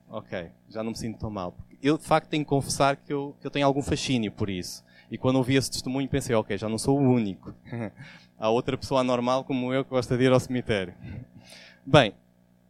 Ok, 0.09 0.51
já 0.69 0.83
não 0.83 0.91
me 0.91 0.99
sinto 0.99 1.19
tão 1.19 1.31
mal. 1.31 1.55
Eu, 1.83 1.97
de 1.97 2.05
facto, 2.05 2.29
tenho 2.29 2.45
que 2.45 2.49
confessar 2.49 2.97
que 2.97 3.13
eu, 3.13 3.35
que 3.41 3.47
eu 3.47 3.51
tenho 3.51 3.67
algum 3.67 3.83
fascínio 3.83 4.31
por 4.31 4.51
isso. 4.51 4.85
E 5.11 5.19
quando 5.19 5.37
ouvi 5.37 5.57
esse 5.57 5.71
testemunho, 5.71 6.09
pensei, 6.09 6.35
ok, 6.35 6.57
já 6.57 6.69
não 6.69 6.79
sou 6.79 6.99
o 6.99 7.03
único. 7.03 7.55
Há 8.39 8.49
outra 8.49 8.79
pessoa 8.79 9.05
normal 9.05 9.45
como 9.45 9.73
eu 9.75 9.85
que 9.85 9.91
gosta 9.91 10.17
de 10.17 10.25
ir 10.25 10.33
ao 10.33 10.41
cemitério. 10.41 10.95
Bem, 11.85 12.15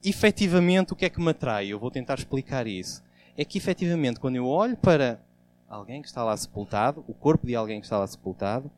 efetivamente, 0.05 0.93
o 0.93 0.97
que 0.97 1.05
é 1.05 1.11
que 1.11 1.21
me 1.21 1.31
atrai? 1.31 1.69
Eu 1.69 1.79
vou 1.79 1.91
tentar 1.91 2.15
explicar 2.15 2.67
isso. 2.67 3.03
É 3.37 3.45
que, 3.45 3.59
efetivamente, 3.59 4.21
quando 4.21 4.37
eu 4.37 4.47
olho 4.47 4.77
para 4.77 5.21
alguém 5.69 6.03
que 6.03 6.09
está 6.09 6.25
lá 6.25 6.37
sepultado, 6.37 7.05
o 7.07 7.15
corpo 7.15 7.47
de 7.47 7.55
alguém 7.55 7.81
que 7.81 7.87
está 7.87 7.99
lá 7.99 8.07
sepultado, 8.07 8.71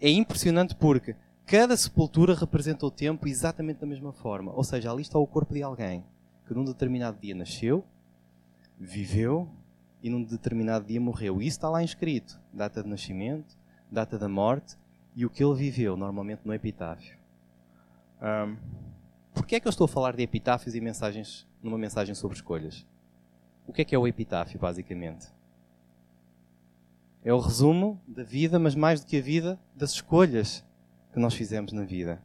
é 0.00 0.10
impressionante 0.10 0.74
porque 0.74 1.14
cada 1.46 1.76
sepultura 1.76 2.34
representa 2.34 2.84
o 2.84 2.90
tempo 2.90 3.28
exatamente 3.28 3.80
da 3.80 3.86
mesma 3.86 4.12
forma. 4.12 4.52
Ou 4.52 4.64
seja, 4.64 4.90
ali 4.90 5.02
está 5.02 5.18
o 5.18 5.26
corpo 5.26 5.54
de 5.54 5.62
alguém 5.62 6.04
que 6.46 6.54
num 6.54 6.64
determinado 6.64 7.18
dia 7.20 7.34
nasceu, 7.34 7.84
viveu 8.78 9.48
e 10.02 10.10
num 10.10 10.22
determinado 10.22 10.84
dia 10.86 11.00
morreu. 11.00 11.40
E 11.40 11.46
isso 11.46 11.56
está 11.56 11.68
lá 11.68 11.82
inscrito: 11.82 12.38
data 12.52 12.82
de 12.82 12.88
nascimento, 12.88 13.56
data 13.90 14.18
da 14.18 14.28
morte 14.28 14.76
e 15.16 15.24
o 15.24 15.30
que 15.30 15.42
ele 15.42 15.54
viveu, 15.54 15.96
normalmente 15.96 16.40
no 16.44 16.52
epitáfio. 16.52 17.16
Um, 18.20 18.56
Porquê 19.34 19.56
é 19.56 19.60
que 19.60 19.66
eu 19.66 19.70
estou 19.70 19.84
a 19.86 19.88
falar 19.88 20.14
de 20.14 20.22
epitáfios 20.22 20.74
e 20.74 20.80
mensagens 20.80 21.46
numa 21.62 21.76
mensagem 21.76 22.14
sobre 22.14 22.36
escolhas? 22.36 22.86
O 23.66 23.72
que 23.72 23.82
é 23.82 23.84
que 23.84 23.94
é 23.94 23.98
o 23.98 24.06
epitáfio, 24.06 24.60
basicamente? 24.60 25.26
É 27.24 27.34
o 27.34 27.40
resumo 27.40 28.00
da 28.06 28.22
vida, 28.22 28.58
mas 28.58 28.76
mais 28.76 29.00
do 29.00 29.06
que 29.06 29.18
a 29.18 29.20
vida, 29.20 29.58
das 29.74 29.90
escolhas 29.90 30.64
que 31.12 31.18
nós 31.18 31.34
fizemos 31.34 31.72
na 31.72 31.82
vida. 31.82 32.22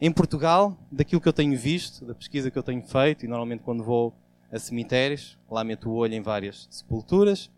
Em 0.00 0.12
Portugal, 0.12 0.78
daquilo 0.90 1.20
que 1.20 1.28
eu 1.28 1.32
tenho 1.32 1.58
visto, 1.58 2.04
da 2.06 2.14
pesquisa 2.14 2.50
que 2.50 2.58
eu 2.58 2.62
tenho 2.62 2.82
feito, 2.82 3.24
e 3.24 3.28
normalmente 3.28 3.62
quando 3.64 3.82
vou 3.82 4.14
a 4.52 4.58
cemitérios, 4.58 5.36
lá 5.50 5.64
meto 5.64 5.90
o 5.90 5.94
olho 5.94 6.14
em 6.14 6.22
várias 6.22 6.68
sepulturas, 6.70 7.50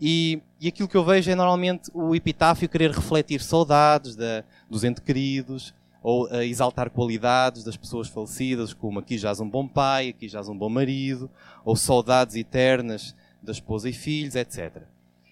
E, 0.00 0.40
e 0.60 0.68
aquilo 0.68 0.88
que 0.88 0.96
eu 0.96 1.04
vejo 1.04 1.28
é 1.28 1.34
normalmente 1.34 1.90
o 1.92 2.14
epitáfio 2.14 2.68
querer 2.68 2.92
refletir 2.92 3.40
saudades 3.40 4.14
da, 4.14 4.44
dos 4.70 4.84
entes 4.84 5.02
queridos, 5.02 5.74
ou 6.02 6.26
uh, 6.26 6.42
exaltar 6.42 6.90
qualidades 6.90 7.64
das 7.64 7.76
pessoas 7.76 8.08
falecidas, 8.08 8.72
como 8.72 8.98
aqui 8.98 9.18
jaz 9.18 9.40
um 9.40 9.48
bom 9.48 9.66
pai, 9.66 10.10
aqui 10.10 10.28
jaz 10.28 10.48
um 10.48 10.56
bom 10.56 10.68
marido, 10.68 11.30
ou 11.64 11.76
saudades 11.76 12.36
eternas 12.36 13.14
da 13.42 13.52
esposa 13.52 13.88
e 13.88 13.92
filhos, 13.92 14.34
etc. 14.34 14.82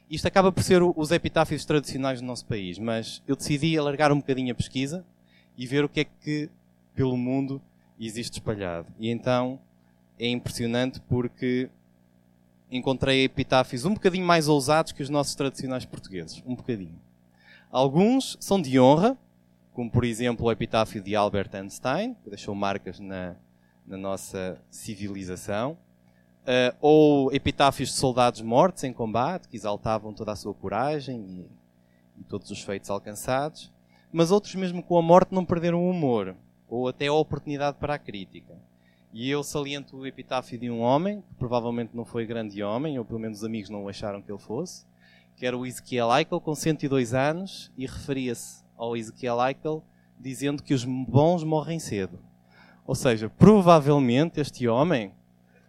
Isto 0.09 0.29
acaba 0.29 0.53
por 0.53 0.63
ser 0.63 0.83
os 0.83 1.11
epitáfios 1.11 1.65
tradicionais 1.65 2.21
do 2.21 2.27
nosso 2.27 2.47
país, 2.47 2.79
mas 2.79 3.23
eu 3.27 3.35
decidi 3.35 3.77
alargar 3.77 4.13
um 4.13 4.19
bocadinho 4.19 4.53
a 4.53 4.55
pesquisa 4.55 5.05
e 5.57 5.67
ver 5.67 5.85
o 5.85 5.89
que 5.89 6.01
é 6.01 6.05
que 6.05 6.49
pelo 6.95 7.17
mundo 7.17 7.61
existe 7.99 8.35
espalhado. 8.35 8.87
E 8.99 9.11
então 9.11 9.59
é 10.19 10.29
impressionante 10.29 11.01
porque 11.09 11.69
encontrei 12.71 13.25
epitáfios 13.25 13.85
um 13.85 13.95
bocadinho 13.95 14.27
mais 14.27 14.49
ousados 14.49 14.93
que 14.93 15.03
os 15.03 15.09
nossos 15.09 15.35
tradicionais 15.35 15.85
portugueses. 15.85 16.43
Um 16.47 16.55
bocadinho. 16.55 16.99
Alguns 17.71 18.37
são 18.41 18.61
de 18.61 18.79
honra, 18.79 19.19
como 19.77 19.91
por 19.91 20.05
exemplo 20.05 20.47
o 20.47 20.51
epitáfio 20.51 21.03
de 21.03 21.15
Albert 21.15 21.51
Einstein, 21.53 22.15
que 22.25 22.31
deixou 22.31 22.55
marcas 22.55 22.99
na, 22.99 23.37
na 23.87 23.99
nossa 23.99 24.59
civilização. 24.71 25.77
Uh, 26.45 26.75
ou 26.81 27.35
epitáfios 27.35 27.91
de 27.91 27.97
soldados 27.97 28.41
mortos 28.41 28.85
em 28.85 28.93
combate, 28.93 29.47
que 29.47 29.55
exaltavam 29.55 30.15
toda 30.15 30.33
a 30.33 30.37
sua 30.37 30.55
coragem 30.55 31.21
e, 32.17 32.21
e 32.21 32.25
todos 32.25 32.51
os 32.51 32.63
feitos 32.63 32.89
alcançados. 32.89 33.71
Mas 34.11 34.31
outros, 34.31 34.55
mesmo 34.55 34.83
com 34.83 34.97
a 34.97 35.03
morte, 35.03 35.35
não 35.35 35.45
perderam 35.45 35.85
o 35.85 35.91
humor, 35.91 36.35
ou 36.67 36.89
até 36.89 37.09
a 37.09 37.13
oportunidade 37.13 37.77
para 37.79 37.97
a 37.97 37.99
crítica. 37.99 38.57
E 39.13 39.29
eu 39.29 39.43
saliento 39.43 39.99
o 39.99 40.07
epitáfio 40.07 40.59
de 40.59 40.71
um 40.71 40.81
homem, 40.81 41.21
que 41.21 41.35
provavelmente 41.35 41.91
não 41.95 42.07
foi 42.07 42.25
grande 42.25 42.63
homem, 42.63 42.99
ou 42.99 43.05
pelo 43.05 43.21
menos 43.21 43.39
os 43.39 43.45
amigos 43.45 43.69
não 43.69 43.87
acharam 43.91 44.23
que 44.23 44.33
ele 44.33 44.39
fosse, 44.39 44.87
que 45.37 45.45
era 45.45 45.55
o 45.55 45.67
Ezequiel 45.67 46.17
Eichel, 46.17 46.41
com 46.41 46.55
102 46.55 47.13
anos, 47.13 47.71
e 47.77 47.85
referia-se 47.85 48.66
ao 48.77 48.97
Ezequiel 48.97 49.39
Eichel 49.45 49.83
dizendo 50.19 50.63
que 50.63 50.75
os 50.75 50.85
bons 50.85 51.45
morrem 51.45 51.79
cedo. 51.79 52.19
Ou 52.87 52.95
seja, 52.95 53.29
provavelmente 53.29 54.41
este 54.41 54.67
homem, 54.69 55.13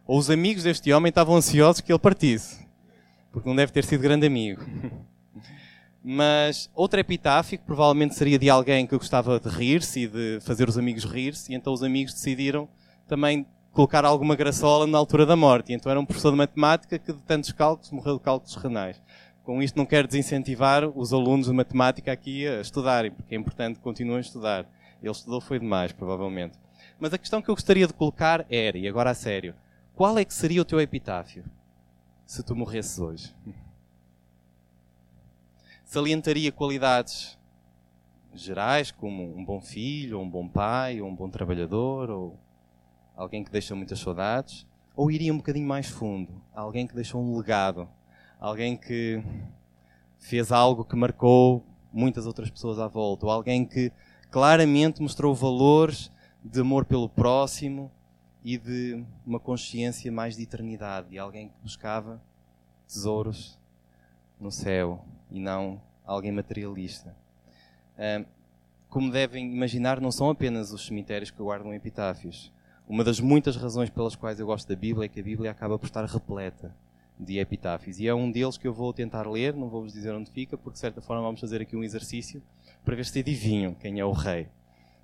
ou 0.06 0.18
os 0.18 0.30
amigos 0.30 0.64
deste 0.64 0.92
homem, 0.94 1.10
estavam 1.10 1.36
ansiosos 1.36 1.82
que 1.82 1.92
ele 1.92 2.00
partisse, 2.00 2.66
porque 3.32 3.50
não 3.50 3.56
deve 3.56 3.72
ter 3.72 3.84
sido 3.84 4.02
grande 4.02 4.26
amigo. 4.26 4.62
Mas 6.04 6.70
outro 6.74 7.00
epitáfio, 7.00 7.58
que 7.58 7.66
provavelmente 7.66 8.16
seria 8.16 8.40
de 8.40 8.50
alguém 8.50 8.88
que 8.88 8.98
gostava 8.98 9.40
de 9.40 9.50
rir-se 9.50 10.02
e 10.02 10.08
de 10.08 10.40
fazer 10.42 10.70
os 10.70 10.78
amigos 10.78 11.04
rir-se, 11.04 11.52
e 11.52 11.56
então 11.56 11.74
os 11.74 11.84
amigos 11.84 12.14
decidiram 12.14 12.70
também 13.08 13.46
colocar 13.74 14.06
alguma 14.06 14.36
graçola 14.36 14.88
na 14.88 14.98
altura 14.98 15.26
da 15.26 15.36
morte. 15.36 15.72
E 15.72 15.76
então 15.76 15.92
era 15.92 16.00
um 16.00 16.06
professor 16.06 16.32
de 16.32 16.38
matemática 16.38 16.98
que 16.98 17.12
de 17.12 17.22
tantos 17.24 17.52
cálculos 17.52 17.92
morreu 17.92 18.18
de 18.18 18.24
cálculos 18.24 18.56
renais. 18.56 19.02
Com 19.48 19.64
isto 19.64 19.78
não 19.78 19.86
quero 19.86 20.10
desincentivar 20.10 20.84
os 20.84 21.14
alunos 21.14 21.48
de 21.48 21.54
matemática 21.54 22.12
aqui 22.12 22.46
a 22.46 22.60
estudarem, 22.60 23.12
porque 23.12 23.34
é 23.34 23.38
importante 23.38 23.78
que 23.78 23.82
continuem 23.82 24.18
a 24.18 24.20
estudar. 24.20 24.70
Ele 25.02 25.10
estudou 25.10 25.40
foi 25.40 25.58
demais, 25.58 25.94
provavelmente. 25.94 26.60
Mas 27.00 27.14
a 27.14 27.18
questão 27.18 27.42
que 27.42 27.50
eu 27.50 27.56
gostaria 27.56 27.88
de 27.88 27.94
colocar 27.94 28.46
era, 28.50 28.78
e 28.78 28.86
agora 28.90 29.12
a 29.12 29.14
sério, 29.14 29.56
qual 29.96 30.18
é 30.18 30.26
que 30.26 30.34
seria 30.34 30.62
o 30.62 30.66
teu 30.66 30.82
epitáfio 30.82 31.46
se 32.26 32.44
tu 32.44 32.58
morresses 32.58 33.00
hoje? 33.00 33.34
Salientaria 35.86 36.52
qualidades 36.52 37.40
gerais, 38.34 38.92
como 38.92 39.34
um 39.34 39.46
bom 39.46 39.62
filho, 39.62 40.20
ou 40.20 40.26
um 40.26 40.30
bom 40.30 40.46
pai, 40.46 41.00
ou 41.00 41.08
um 41.08 41.16
bom 41.16 41.30
trabalhador, 41.30 42.10
ou 42.10 42.38
alguém 43.16 43.46
que 43.46 43.52
deixa 43.52 43.74
muitas 43.74 44.00
saudades, 44.00 44.68
ou 44.94 45.10
iria 45.10 45.34
um 45.34 45.38
bocadinho 45.38 45.66
mais 45.66 45.88
fundo, 45.88 46.44
alguém 46.54 46.86
que 46.86 46.94
deixou 46.94 47.22
um 47.22 47.38
legado, 47.38 47.88
alguém 48.40 48.78
que 48.78 49.24
fez 50.20 50.52
algo 50.52 50.84
que 50.84 50.96
marcou 50.96 51.66
muitas 51.92 52.26
outras 52.26 52.50
pessoas 52.50 52.80
à 52.80 52.88
volta, 52.88 53.26
ou 53.26 53.32
alguém 53.32 53.66
que 53.66 53.92
claramente 54.30 55.02
mostrou 55.02 55.34
valores 55.34 56.12
de 56.44 56.60
amor 56.60 56.86
pelo 56.86 57.10
próximo 57.10 57.92
e 58.44 58.58
de 58.58 59.04
uma 59.26 59.40
consciência 59.40 60.12
mais 60.12 60.36
de 60.36 60.44
eternidade, 60.44 61.10
de 61.10 61.20
alguém 61.20 61.50
que 61.50 61.56
buscava 61.62 62.22
tesouros 62.88 63.58
no 64.40 64.52
céu 64.52 65.04
e 65.32 65.40
não 65.40 65.82
alguém 66.06 66.32
materialista. 66.32 67.16
Como 68.90 69.12
devem 69.12 69.52
imaginar, 69.54 70.00
não 70.00 70.12
são 70.12 70.30
apenas 70.30 70.72
os 70.72 70.86
cemitérios 70.86 71.32
que 71.32 71.42
guardam 71.42 71.74
epitáfios. 71.74 72.54
Uma 72.88 73.04
das 73.04 73.20
muitas 73.20 73.58
razões 73.58 73.90
pelas 73.90 74.16
quais 74.16 74.40
eu 74.40 74.46
gosto 74.46 74.68
da 74.70 74.76
Bíblia 74.76 75.06
é 75.06 75.10
que 75.10 75.20
a 75.20 75.24
Bíblia 75.24 75.52
acaba 75.52 75.78
por 75.78 75.88
estar 75.88 76.06
repleta 76.06 76.74
de 77.20 77.40
epitáfios. 77.40 78.00
E 78.00 78.08
é 78.08 78.14
um 78.14 78.32
deles 78.32 78.58
que 78.58 78.68
eu 78.68 78.74
vou 78.74 78.94
tentar 78.94 79.28
ler, 79.28 79.54
não 79.56 79.70
vou 79.70 79.84
vos 79.84 79.94
dizer 79.94 80.14
onde 80.14 80.32
fica, 80.32 80.58
porque 80.58 80.74
de 80.74 80.80
certa 80.80 81.02
forma 81.02 81.24
vamos 81.24 81.40
fazer 81.40 81.62
aqui 81.62 81.76
um 81.76 81.84
exercício 81.84 82.42
para 82.86 82.96
ver 82.96 83.06
se 83.06 83.20
adivinham 83.20 83.74
quem 83.74 84.00
é 84.00 84.06
o 84.06 84.12
rei. 84.12 84.48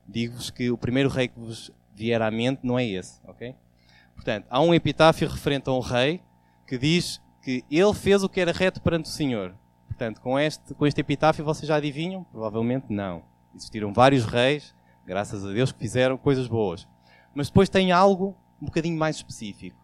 Digo-vos 0.08 0.50
que 0.50 0.70
o 0.70 0.78
primeiro 0.78 1.10
rei 1.10 1.28
que 1.28 1.40
vos 1.40 1.72
vier 1.96 2.22
à 2.22 2.30
mente 2.30 2.62
não 2.64 2.78
é 2.78 2.86
esse, 2.86 3.20
ok? 3.26 3.56
Portanto, 4.16 4.46
há 4.50 4.62
um 4.62 4.74
epitáfio 4.74 5.28
referente 5.28 5.70
a 5.70 5.74
um 5.74 5.80
rei 5.80 6.22
que 6.68 6.78
diz 6.78 7.22
que 7.42 7.64
ele 7.70 7.94
fez 7.94 8.24
o 8.24 8.30
que 8.30 8.40
era 8.40 8.52
reto 8.52 8.82
perante 8.82 9.06
o 9.06 9.10
Senhor. 9.14 9.56
Portanto, 9.88 10.22
com 10.22 10.40
este, 10.40 10.74
com 10.74 10.88
este 10.88 11.02
epitáfio 11.02 11.44
vocês 11.44 11.68
já 11.68 11.76
adivinham? 11.76 12.24
Provavelmente 12.26 12.86
não. 12.90 13.24
Existiram 13.56 13.94
vários 13.94 14.26
reis, 14.26 14.74
graças 15.06 15.46
a 15.46 15.52
Deus, 15.52 15.72
que 15.72 15.80
fizeram 15.80 16.18
coisas 16.18 16.48
boas. 16.48 16.88
Mas 17.36 17.48
depois 17.48 17.70
tem 17.70 17.92
algo 17.92 18.36
um 18.62 18.66
bocadinho 18.66 18.98
mais 18.98 19.18
específico. 19.18 19.83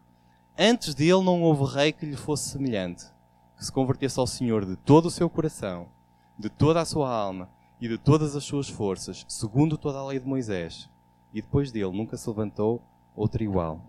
Antes 0.61 0.93
dele 0.93 1.23
não 1.23 1.41
houve 1.41 1.73
rei 1.73 1.93
que 1.93 2.05
lhe 2.05 2.17
fosse 2.17 2.49
semelhante, 2.49 3.05
que 3.55 3.63
se 3.63 3.71
convertesse 3.71 4.19
ao 4.19 4.27
Senhor 4.27 4.65
de 4.65 4.75
todo 4.75 5.05
o 5.05 5.09
seu 5.09 5.29
coração, 5.29 5.87
de 6.37 6.49
toda 6.49 6.81
a 6.81 6.85
sua 6.85 7.09
alma 7.09 7.49
e 7.79 7.87
de 7.87 7.97
todas 7.97 8.35
as 8.35 8.43
suas 8.43 8.67
forças, 8.67 9.23
segundo 9.29 9.77
toda 9.77 9.99
a 9.99 10.05
lei 10.05 10.19
de 10.19 10.27
Moisés. 10.27 10.89
E 11.33 11.41
depois 11.41 11.71
dele 11.71 11.93
nunca 11.93 12.17
se 12.17 12.27
levantou 12.27 12.81
outro 13.15 13.41
igual. 13.41 13.79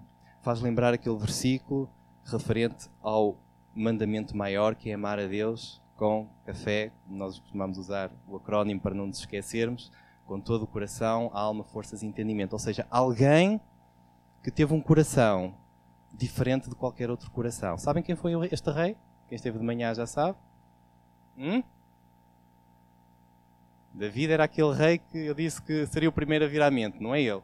Faz 0.43 0.61
lembrar 0.61 0.95
aquele 0.95 1.17
versículo 1.17 1.91
referente 2.23 2.89
ao 3.03 3.37
mandamento 3.75 4.37
maior 4.37 4.77
que 4.77 4.91
é 4.91 4.95
amar 4.95 5.19
a 5.19 5.27
Deus 5.27 5.83
com 5.97 6.29
café, 6.47 6.93
nós 7.05 7.41
costumamos 7.41 7.79
usar 7.79 8.13
o 8.29 8.37
acrónimo 8.37 8.81
para 8.81 8.95
não 8.95 9.09
nos 9.09 9.19
esquecermos, 9.19 9.91
com 10.25 10.41
todo 10.41 10.63
o 10.63 10.69
coração, 10.69 11.33
alma, 11.35 11.65
forças 11.65 12.05
e 12.05 12.07
entendimento. 12.07 12.53
Ou 12.53 12.61
seja, 12.61 12.87
alguém 12.89 13.61
que 14.41 14.53
teve 14.53 14.73
um 14.73 14.81
coração 14.81 15.59
diferente 16.13 16.69
de 16.69 16.75
qualquer 16.75 17.11
outro 17.11 17.31
coração. 17.31 17.79
Sabem 17.79 18.03
quem 18.03 18.17
foi 18.17 18.33
este 18.51 18.71
rei? 18.71 18.97
Quem 19.29 19.37
esteve 19.37 19.59
de 19.59 19.65
manhã 19.65 19.95
já 19.95 20.07
sabe? 20.07 20.37
Hum? 21.37 21.63
David 23.93 24.33
era 24.33 24.45
aquele 24.45 24.73
rei 24.73 24.99
que 24.99 25.19
eu 25.19 25.35
disse 25.35 25.61
que 25.61 25.87
seria 25.87 26.09
o 26.09 26.13
primeiro 26.13 26.45
a 26.45 26.49
vir 26.49 26.63
à 26.63 26.71
mente, 26.71 27.01
não 27.03 27.15
é 27.15 27.21
ele? 27.21 27.43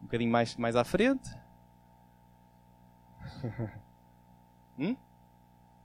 Um 0.00 0.04
bocadinho 0.04 0.30
mais, 0.30 0.56
mais 0.56 0.74
à 0.74 0.84
frente? 0.84 1.28
hum? 4.78 4.96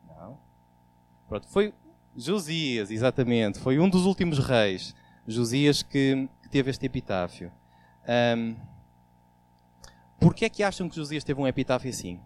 Não. 0.07 0.39
Pronto, 1.27 1.47
foi 1.49 1.73
Josias, 2.15 2.89
exatamente. 2.89 3.59
Foi 3.59 3.77
um 3.77 3.87
dos 3.87 4.05
últimos 4.05 4.39
reis. 4.39 4.95
Josias 5.27 5.83
que, 5.83 6.27
que 6.41 6.49
teve 6.49 6.71
este 6.71 6.85
epitáfio. 6.87 7.51
Um, 8.35 8.55
Porquê 10.19 10.45
é 10.45 10.49
que 10.49 10.63
acham 10.63 10.89
que 10.89 10.95
Josias 10.95 11.23
teve 11.23 11.39
um 11.39 11.47
epitáfio 11.47 11.89
assim? 11.89 12.19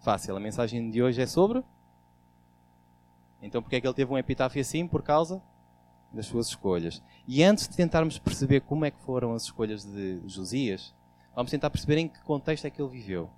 Fácil, 0.00 0.36
a 0.36 0.40
mensagem 0.40 0.90
de 0.90 1.02
hoje 1.02 1.20
é 1.20 1.26
sobre. 1.26 1.62
Então, 3.42 3.62
porquê 3.62 3.76
é 3.76 3.80
que 3.80 3.86
ele 3.86 3.94
teve 3.94 4.12
um 4.12 4.18
epitáfio 4.18 4.60
assim? 4.60 4.86
Por 4.86 5.02
causa 5.02 5.42
das 6.12 6.26
suas 6.26 6.48
escolhas. 6.48 7.02
E 7.26 7.42
antes 7.42 7.68
de 7.68 7.76
tentarmos 7.76 8.18
perceber 8.18 8.60
como 8.60 8.84
é 8.84 8.90
que 8.90 9.00
foram 9.02 9.32
as 9.32 9.44
escolhas 9.44 9.84
de 9.84 10.20
Josias, 10.26 10.94
vamos 11.34 11.50
tentar 11.50 11.70
perceber 11.70 11.98
em 11.98 12.08
que 12.08 12.22
contexto 12.22 12.66
é 12.66 12.70
que 12.70 12.80
ele 12.80 12.90
viveu. 12.90 13.30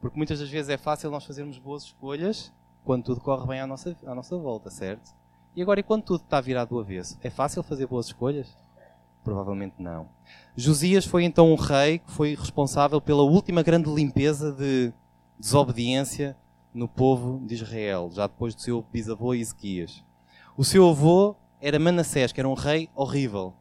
Porque 0.00 0.16
muitas 0.16 0.40
das 0.40 0.48
vezes 0.48 0.68
é 0.68 0.76
fácil 0.76 1.10
nós 1.10 1.24
fazermos 1.24 1.58
boas 1.58 1.84
escolhas 1.84 2.52
quando 2.84 3.04
tudo 3.04 3.20
corre 3.20 3.46
bem 3.46 3.60
à 3.60 3.66
nossa, 3.66 3.96
à 4.06 4.14
nossa 4.14 4.36
volta, 4.36 4.70
certo? 4.70 5.14
E 5.54 5.62
agora, 5.62 5.80
e 5.80 5.82
quando 5.82 6.04
tudo 6.04 6.22
está 6.22 6.40
virado 6.40 6.70
do 6.70 6.78
avesso? 6.78 7.18
É 7.22 7.30
fácil 7.30 7.62
fazer 7.62 7.86
boas 7.86 8.06
escolhas? 8.06 8.56
Provavelmente 9.26 9.74
não. 9.80 10.08
Josias 10.56 11.04
foi 11.04 11.24
então 11.24 11.52
um 11.52 11.56
rei 11.56 11.98
que 11.98 12.12
foi 12.12 12.36
responsável 12.36 13.00
pela 13.00 13.24
última 13.24 13.60
grande 13.60 13.90
limpeza 13.92 14.52
de 14.52 14.92
desobediência 15.36 16.36
no 16.72 16.86
povo 16.86 17.44
de 17.44 17.54
Israel, 17.54 18.08
já 18.12 18.28
depois 18.28 18.54
do 18.54 18.60
seu 18.60 18.86
bisavô 18.92 19.34
Ezequias. 19.34 20.04
O 20.56 20.64
seu 20.64 20.88
avô 20.88 21.34
era 21.60 21.76
Manassés, 21.76 22.30
que 22.30 22.40
era 22.40 22.48
um 22.48 22.54
rei 22.54 22.88
horrível. 22.94 23.46
Ou 23.46 23.54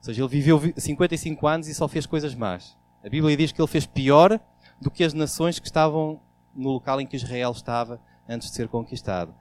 seja, 0.00 0.20
ele 0.20 0.28
viveu 0.28 0.60
55 0.76 1.46
anos 1.46 1.68
e 1.68 1.74
só 1.74 1.86
fez 1.86 2.06
coisas 2.06 2.34
más. 2.34 2.76
A 3.04 3.08
Bíblia 3.08 3.36
diz 3.36 3.52
que 3.52 3.60
ele 3.60 3.68
fez 3.68 3.86
pior 3.86 4.40
do 4.80 4.90
que 4.90 5.04
as 5.04 5.14
nações 5.14 5.60
que 5.60 5.66
estavam 5.66 6.20
no 6.52 6.70
local 6.70 7.00
em 7.00 7.06
que 7.06 7.14
Israel 7.14 7.52
estava 7.52 8.00
antes 8.28 8.48
de 8.48 8.56
ser 8.56 8.66
conquistado 8.66 9.32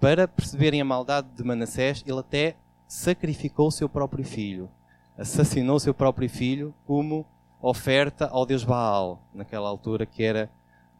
para 0.00 0.28
perceberem 0.28 0.80
a 0.80 0.84
maldade 0.84 1.28
de 1.34 1.42
Manassés, 1.44 2.04
ele 2.06 2.20
até 2.20 2.56
sacrificou 2.86 3.66
o 3.66 3.72
seu 3.72 3.88
próprio 3.88 4.24
filho. 4.24 4.70
Assassinou 5.18 5.80
seu 5.80 5.92
próprio 5.92 6.30
filho 6.30 6.72
como 6.86 7.26
oferta 7.60 8.28
ao 8.28 8.46
deus 8.46 8.62
Baal, 8.62 9.20
naquela 9.34 9.68
altura 9.68 10.06
que 10.06 10.22
era 10.22 10.48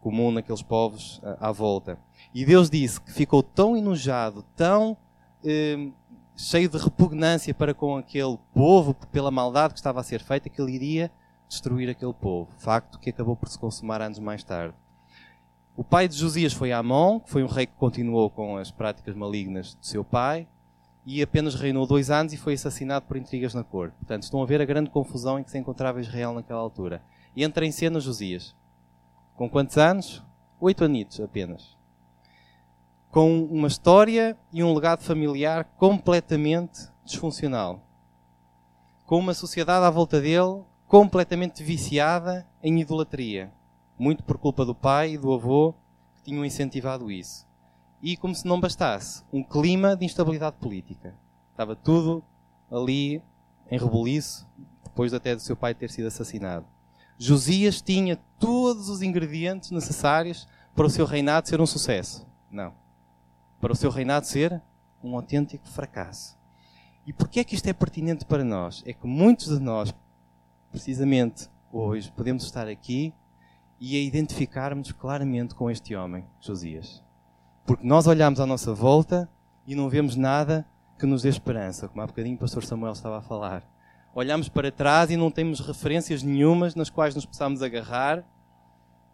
comum 0.01 0.31
naqueles 0.31 0.61
povos 0.61 1.21
à, 1.23 1.49
à 1.49 1.53
volta. 1.53 1.99
E 2.35 2.45
Deus 2.45 2.69
disse 2.69 3.01
que 3.01 3.13
ficou 3.13 3.43
tão 3.43 3.77
enojado, 3.77 4.45
tão 4.57 4.97
eh, 5.45 5.89
cheio 6.37 6.69
de 6.69 6.79
repugnância 6.79 7.55
para 7.55 7.73
com 7.73 7.97
aquele 7.97 8.39
povo, 8.53 8.95
pela 9.13 9.31
maldade 9.31 9.75
que 9.75 9.81
estava 9.81 10.01
a 10.01 10.05
ser 10.05 10.21
feita, 10.21 10.49
que 10.49 10.61
ele 10.61 10.73
iria 10.73 11.11
destruir 11.49 11.89
aquele 11.89 12.13
povo. 12.13 12.49
Facto 12.59 12.99
que 12.99 13.11
acabou 13.11 13.37
por 13.37 13.49
se 13.49 13.59
consumar 13.59 14.03
anos 14.03 14.19
mais 14.19 14.43
tarde. 14.45 14.75
O 15.77 15.85
pai 15.85 16.09
de 16.09 16.17
Josias 16.17 16.53
foi 16.53 16.73
Amon, 16.73 17.21
que 17.21 17.31
foi 17.31 17.43
um 17.43 17.47
rei 17.47 17.67
que 17.67 17.75
continuou 17.75 18.29
com 18.29 18.57
as 18.57 18.71
práticas 18.71 19.15
malignas 19.15 19.77
de 19.81 19.87
seu 19.87 20.05
pai, 20.05 20.49
e 21.11 21.23
apenas 21.23 21.55
reinou 21.55 21.87
dois 21.87 22.11
anos 22.11 22.35
e 22.35 22.37
foi 22.37 22.53
assassinado 22.53 23.07
por 23.07 23.17
intrigas 23.17 23.55
na 23.55 23.65
corte. 23.65 23.95
Portanto, 23.95 24.25
estão 24.25 24.43
a 24.43 24.47
ver 24.47 24.61
a 24.61 24.67
grande 24.67 24.91
confusão 24.91 25.38
em 25.38 25.43
que 25.43 25.50
se 25.50 25.57
encontrava 25.57 26.03
Israel 26.03 26.35
naquela 26.35 26.61
altura. 26.61 27.03
E 27.35 27.43
entra 27.43 27.65
em 27.65 27.73
cena 27.73 27.99
Josias. 27.99 28.55
Com 29.35 29.49
quantos 29.49 29.79
anos? 29.79 30.23
Oito 30.61 30.85
anitos 30.85 31.19
apenas. 31.19 31.79
Com 33.11 33.43
uma 33.45 33.69
história 33.69 34.37
e 34.53 34.62
um 34.62 34.75
legado 34.75 35.03
familiar 35.03 35.65
completamente 35.79 36.79
disfuncional. 37.03 37.83
Com 39.07 39.19
uma 39.19 39.33
sociedade 39.33 39.87
à 39.87 39.91
volta 39.91 40.21
dele 40.21 40.62
completamente 40.87 41.65
viciada 41.65 42.47
em 42.62 42.83
idolatria. 42.83 43.50
Muito 43.99 44.23
por 44.23 44.37
culpa 44.37 44.62
do 44.62 44.75
pai 44.75 45.12
e 45.12 45.19
do 45.19 45.33
avô 45.33 45.73
que 46.17 46.25
tinham 46.25 46.45
incentivado 46.45 47.11
isso. 47.11 47.48
E, 48.02 48.17
como 48.17 48.35
se 48.35 48.47
não 48.47 48.61
bastasse, 48.61 49.25
um 49.33 49.43
clima 49.43 49.97
de 49.97 50.05
instabilidade 50.05 50.57
política. 50.57 51.14
Estava 51.50 51.75
tudo 51.75 52.23
ali 52.71 53.23
em 53.71 53.78
rebuliço, 53.78 54.47
depois 54.85 55.12
até 55.12 55.35
do 55.35 55.40
seu 55.40 55.57
pai 55.57 55.75
ter 55.75 55.90
sido 55.90 56.07
assassinado. 56.07 56.67
Josias 57.19 57.83
tinha 57.83 58.17
todos 58.38 58.88
os 58.88 59.02
ingredientes 59.02 59.73
necessários 59.73 60.47
para 60.75 60.87
o 60.87 60.90
seu 60.90 61.05
reinado 61.05 61.49
ser 61.49 61.61
um 61.61 61.67
sucesso. 61.67 62.25
Não. 62.50 62.73
Para 63.61 63.73
o 63.73 63.76
seu 63.76 63.90
reinado 63.90 64.26
ser 64.26 64.62
um 65.02 65.17
autêntico 65.17 65.67
fracasso. 65.69 66.38
E 67.05 67.12
porquê 67.12 67.40
é 67.40 67.45
que 67.45 67.55
isto 67.55 67.67
é 67.67 67.73
pertinente 67.73 68.25
para 68.25 68.45
nós? 68.45 68.83
É 68.87 68.93
que 68.93 69.07
muitos 69.07 69.49
de 69.49 69.59
nós, 69.59 69.93
precisamente 70.71 71.49
hoje, 71.73 72.12
podemos 72.12 72.45
estar 72.45 72.69
aqui 72.69 73.12
e 73.81 73.97
a 73.97 74.00
identificarmos 74.00 74.93
claramente 74.93 75.55
com 75.55 75.71
este 75.71 75.97
homem, 75.97 76.25
Josias. 76.40 77.02
Porque 77.69 77.87
nós 77.87 78.09
olhamos 78.09 78.41
à 78.41 78.47
nossa 78.47 78.75
volta 78.75 79.31
e 79.65 79.77
não 79.77 79.89
vemos 79.89 80.17
nada 80.17 80.67
que 80.99 81.07
nos 81.07 81.23
dê 81.23 81.29
esperança, 81.29 81.87
como 81.87 82.03
há 82.03 82.07
bocadinho 82.09 82.35
o 82.35 82.39
pastor 82.41 82.65
Samuel 82.65 82.95
estava 82.95 83.19
a 83.19 83.23
falar 83.23 83.63
olhamos 84.19 84.49
para 84.49 84.73
trás 84.73 85.11
e 85.11 85.17
não 85.17 85.31
temos 85.31 85.61
referências 85.61 86.25
nenhumas 86.25 86.75
nas 86.75 86.91
quais 86.91 87.15
nos 87.15 87.25
possamos 87.25 87.63
agarrar 87.63 88.25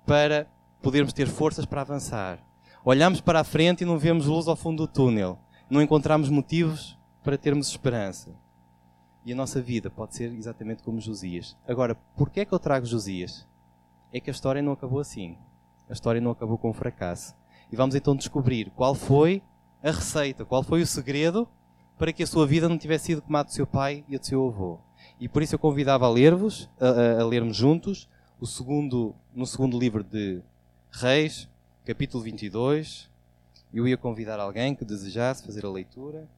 para 0.07 0.47
podermos 0.81 1.13
ter 1.13 1.27
forças 1.27 1.67
para 1.67 1.83
avançar. 1.83 2.39
Olhamos 2.83 3.21
para 3.21 3.41
a 3.41 3.45
frente 3.45 3.83
e 3.83 3.85
não 3.85 3.99
vemos 3.99 4.25
luz 4.25 4.49
ao 4.49 4.57
fundo 4.57 4.87
do 4.87 4.93
túnel. 4.93 5.39
Não 5.69 5.83
encontramos 5.83 6.31
motivos 6.31 6.99
para 7.23 7.37
termos 7.37 7.69
esperança. 7.69 8.31
E 9.27 9.33
a 9.33 9.37
nossa 9.37 9.61
vida 9.61 9.91
pode 9.91 10.15
ser 10.15 10.33
exatamente 10.33 10.83
como 10.83 10.99
Josias. 10.99 11.55
Agora, 11.69 11.95
porquê 12.17 12.41
é 12.41 12.45
que 12.47 12.53
eu 12.53 12.59
trago 12.59 12.87
Josias? 12.87 13.47
É 14.11 14.21
que 14.21 14.31
a 14.31 14.33
história 14.33 14.63
não 14.63 14.73
acabou 14.73 15.01
assim. 15.01 15.37
A 15.89 15.93
história 15.93 16.21
não 16.21 16.31
acabou 16.31 16.57
com 16.57 16.71
um 16.71 16.75
fracasso. 16.75 17.35
E 17.73 17.77
vamos 17.77 17.95
então 17.95 18.15
descobrir 18.15 18.71
qual 18.77 18.95
foi 18.95 19.43
a 19.83 19.91
receita, 19.91 20.45
qual 20.45 20.63
foi 20.63 20.83
o 20.83 20.87
segredo 20.87 21.49
para 21.99 22.13
que 22.13 22.23
a 22.23 22.27
sua 22.27 22.47
vida 22.47 22.69
não 22.69 22.79
tivesse 22.79 23.07
sido 23.07 23.23
como 23.23 23.37
a 23.37 23.43
do 23.43 23.53
seu 23.53 23.67
pai 23.67 24.05
e 24.09 24.17
a 24.17 24.19
do 24.19 24.27
seu 24.27 24.47
avô. 24.47 24.79
E 25.21 25.29
por 25.29 25.43
isso 25.43 25.55
eu 25.55 25.59
convidava 25.59 26.07
a 26.07 26.11
ler-vos, 26.11 26.69
a, 26.81 27.23
a, 27.23 27.25
lermos 27.25 27.57
juntos, 27.57 28.09
o 28.41 28.47
segundo, 28.47 29.15
no 29.35 29.47
segundo 29.47 29.79
livro 29.79 30.03
de 30.03 30.43
Reis, 30.91 31.49
capítulo 31.85 32.23
22. 32.25 33.11
Eu 33.73 33.87
ia 33.87 33.97
convidar 33.97 34.41
alguém 34.41 34.75
que 34.75 34.85
desejasse 34.85 35.45
fazer 35.45 35.65
a 35.65 35.71
leitura. 35.71 36.29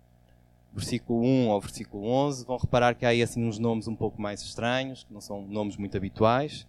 Versículo 0.72 1.22
1 1.22 1.50
ao 1.50 1.60
versículo 1.60 2.06
11. 2.06 2.44
Vão 2.44 2.58
reparar 2.58 2.94
que 2.94 3.06
há 3.06 3.10
aí 3.10 3.22
assim 3.22 3.46
uns 3.46 3.58
nomes 3.58 3.88
um 3.88 3.96
pouco 3.96 4.20
mais 4.20 4.42
estranhos, 4.42 5.04
que 5.04 5.12
não 5.12 5.20
são 5.20 5.42
nomes 5.42 5.76
muito 5.76 5.96
habituais. 5.96 6.66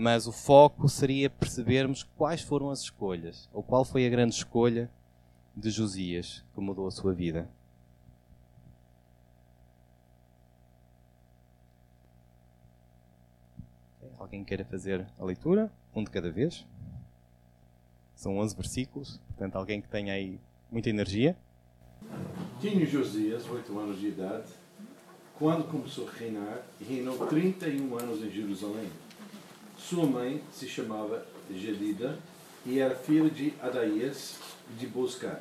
Mas 0.00 0.28
o 0.28 0.32
foco 0.32 0.88
seria 0.88 1.28
percebermos 1.28 2.04
quais 2.16 2.40
foram 2.40 2.70
as 2.70 2.82
escolhas, 2.82 3.50
ou 3.52 3.64
qual 3.64 3.84
foi 3.84 4.06
a 4.06 4.08
grande 4.08 4.32
escolha 4.32 4.88
de 5.56 5.70
Josias 5.70 6.44
que 6.54 6.60
mudou 6.60 6.86
a 6.86 6.90
sua 6.92 7.12
vida. 7.12 7.50
Alguém 14.16 14.44
queira 14.44 14.64
fazer 14.64 15.04
a 15.18 15.24
leitura? 15.24 15.68
Um 15.92 16.04
de 16.04 16.10
cada 16.12 16.30
vez. 16.30 16.64
São 18.14 18.38
11 18.38 18.54
versículos, 18.54 19.20
portanto, 19.26 19.56
alguém 19.56 19.80
que 19.80 19.88
tenha 19.88 20.12
aí 20.12 20.38
muita 20.70 20.88
energia. 20.90 21.36
Tinha 22.60 22.86
Josias 22.86 23.48
oito 23.48 23.76
anos 23.76 23.98
de 23.98 24.06
idade 24.06 24.46
quando 25.36 25.68
começou 25.68 26.08
a 26.08 26.12
reinar 26.12 26.62
e 26.80 26.84
reinou 26.84 27.26
31 27.26 27.98
anos 27.98 28.22
em 28.22 28.30
Jerusalém. 28.30 28.88
Sua 29.78 30.04
mãe 30.04 30.42
se 30.52 30.68
chamava 30.68 31.24
Gedida 31.50 32.18
e 32.66 32.78
era 32.78 32.94
filha 32.94 33.30
de 33.30 33.54
Adaías 33.62 34.36
de 34.76 34.86
Boscat. 34.86 35.40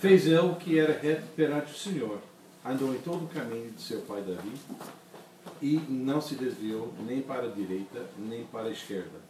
Fez 0.00 0.26
ele 0.26 0.38
o 0.38 0.56
que 0.56 0.78
era 0.78 0.98
reto 0.98 1.26
perante 1.36 1.72
o 1.72 1.76
Senhor, 1.76 2.18
andou 2.64 2.94
em 2.94 2.98
todo 2.98 3.26
o 3.26 3.28
caminho 3.28 3.70
de 3.70 3.82
seu 3.82 4.00
pai 4.00 4.22
Davi 4.22 4.52
e 5.60 5.76
não 5.88 6.20
se 6.20 6.34
desviou 6.34 6.92
nem 7.06 7.20
para 7.20 7.46
a 7.46 7.50
direita 7.50 8.06
nem 8.18 8.44
para 8.44 8.68
a 8.68 8.72
esquerda. 8.72 9.20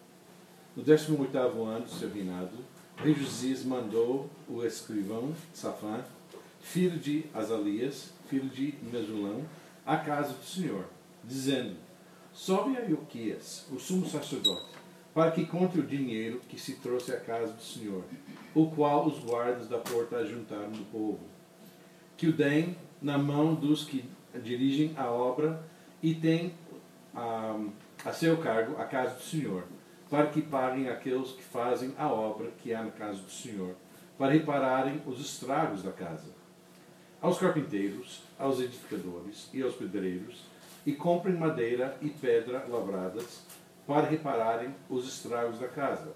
No 0.77 0.83
18 0.83 1.37
ano 1.37 1.85
do 1.85 1.91
seu 1.91 2.09
reinado, 2.09 2.57
rei 2.97 3.13
Josias 3.13 3.65
mandou 3.65 4.31
o 4.49 4.65
escrivão 4.65 5.35
Safã, 5.53 6.05
filho 6.63 6.99
de 6.99 7.25
Azalias, 7.35 8.11
filho 8.29 8.49
de 8.49 8.75
Mesulão, 8.93 9.45
à 9.85 9.97
casa 9.97 10.33
do 10.33 10.45
Senhor, 10.45 10.85
dizendo: 11.25 11.75
Sobe 12.43 12.75
a 12.79 12.81
Ioquias, 12.81 13.67
o 13.71 13.79
sumo 13.79 14.09
sacerdote, 14.09 14.65
para 15.13 15.31
que 15.31 15.45
conte 15.45 15.79
o 15.79 15.87
dinheiro 15.87 16.41
que 16.49 16.59
se 16.59 16.77
trouxe 16.77 17.13
à 17.13 17.21
casa 17.21 17.53
do 17.53 17.63
Senhor, 17.63 18.03
o 18.55 18.71
qual 18.71 19.07
os 19.07 19.23
guardas 19.23 19.69
da 19.69 19.77
porta 19.77 20.17
ajuntaram 20.17 20.71
do 20.71 20.91
povo. 20.91 21.21
Que 22.17 22.29
o 22.29 22.33
deem 22.33 22.79
na 23.03 23.19
mão 23.19 23.55
dos 23.55 23.85
que 23.85 24.07
dirigem 24.43 24.95
a 24.97 25.11
obra 25.11 25.63
e 26.03 26.15
tem 26.15 26.55
a, 27.15 27.61
a 28.07 28.13
seu 28.15 28.39
cargo 28.39 28.81
a 28.81 28.87
casa 28.87 29.17
do 29.17 29.23
Senhor, 29.23 29.65
para 30.09 30.29
que 30.29 30.41
paguem 30.41 30.89
aqueles 30.89 31.33
que 31.33 31.43
fazem 31.43 31.93
a 31.99 32.09
obra 32.09 32.51
que 32.63 32.73
há 32.73 32.83
na 32.83 32.91
casa 32.91 33.21
do 33.21 33.31
Senhor, 33.31 33.75
para 34.17 34.33
repararem 34.33 35.03
os 35.07 35.21
estragos 35.21 35.83
da 35.83 35.93
casa. 35.93 36.31
Aos 37.21 37.37
carpinteiros, 37.37 38.23
aos 38.39 38.61
edificadores 38.61 39.51
e 39.53 39.61
aos 39.61 39.75
pedreiros, 39.75 40.49
e 40.85 40.93
comprem 40.93 41.37
madeira 41.37 41.97
e 42.01 42.09
pedra 42.09 42.65
lavradas, 42.69 43.43
para 43.87 44.09
repararem 44.09 44.75
os 44.89 45.07
estragos 45.07 45.59
da 45.59 45.69
casa. 45.69 46.13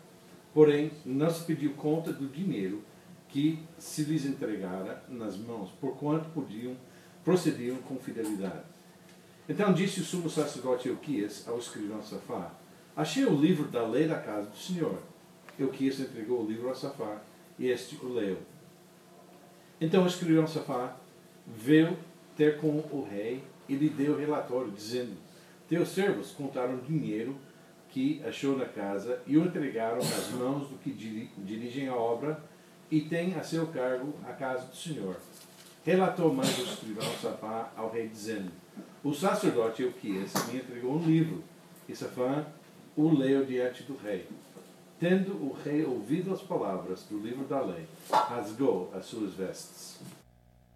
Porém, 0.52 0.92
não 1.04 1.28
se 1.28 1.44
pediu 1.44 1.74
conta 1.74 2.12
do 2.12 2.28
dinheiro 2.28 2.82
que 3.28 3.58
se 3.78 4.04
lhes 4.04 4.24
entregara 4.24 5.02
nas 5.08 5.36
mãos, 5.36 5.70
porquanto 5.80 6.30
podiam, 6.30 6.76
procediam 7.24 7.76
com 7.78 7.96
fidelidade. 7.96 8.62
Então 9.48 9.74
disse 9.74 10.00
o 10.00 10.04
sumo 10.04 10.30
sacerdote 10.30 10.88
Euquias 10.88 11.46
ao 11.48 11.58
escrivão 11.58 12.00
Safá: 12.02 12.52
Achei 12.96 13.24
o 13.24 13.34
livro 13.34 13.68
da 13.68 13.84
lei 13.84 14.06
da 14.06 14.18
casa 14.18 14.48
do 14.48 14.56
Senhor. 14.56 14.98
Euquias 15.58 15.98
entregou 16.00 16.42
o 16.42 16.46
livro 16.46 16.70
a 16.70 16.74
Safá 16.74 17.20
e 17.58 17.66
este 17.66 17.96
o 17.96 18.12
leu. 18.12 18.38
Então 19.80 20.04
o 20.04 20.06
escrivão 20.06 20.46
Safá 20.46 20.96
veio 21.46 21.98
ter 22.36 22.58
com 22.58 22.78
o 22.90 23.06
rei 23.10 23.42
e 23.68 23.74
lhe 23.74 23.88
deu 23.88 24.18
relatório, 24.18 24.70
dizendo: 24.70 25.16
Teus 25.68 25.88
servos 25.88 26.32
contaram 26.32 26.78
dinheiro 26.78 27.36
que 27.90 28.22
achou 28.26 28.56
na 28.56 28.66
casa 28.66 29.20
e 29.26 29.36
o 29.36 29.44
entregaram 29.44 29.98
nas 29.98 30.30
mãos 30.30 30.68
do 30.68 30.76
que 30.78 30.90
dirigem 30.92 31.88
a 31.88 31.94
obra 31.94 32.42
e 32.90 33.00
tem 33.00 33.34
a 33.34 33.42
seu 33.42 33.66
cargo 33.68 34.14
a 34.24 34.32
casa 34.32 34.66
do 34.66 34.76
Senhor. 34.76 35.16
Relatou 35.84 36.32
mais 36.32 36.58
o 36.58 36.62
escrivão 36.62 37.10
Safá 37.20 37.70
ao 37.76 37.90
rei, 37.90 38.08
dizendo: 38.08 38.50
o 39.04 39.12
sacerdote 39.12 39.82
Euquias 39.82 40.32
me 40.48 40.56
entregou 40.56 40.94
um 40.94 41.04
livro, 41.04 41.44
e 41.86 41.94
Safã 41.94 42.46
o 42.96 43.10
leu 43.10 43.44
diante 43.44 43.82
do 43.82 43.96
rei. 43.98 44.26
Tendo 44.98 45.32
o 45.32 45.52
rei 45.62 45.84
ouvido 45.84 46.32
as 46.32 46.40
palavras 46.40 47.02
do 47.02 47.18
livro 47.18 47.44
da 47.44 47.60
lei, 47.60 47.86
rasgou 48.10 48.90
as 48.94 49.04
suas 49.04 49.34
vestes. 49.34 50.00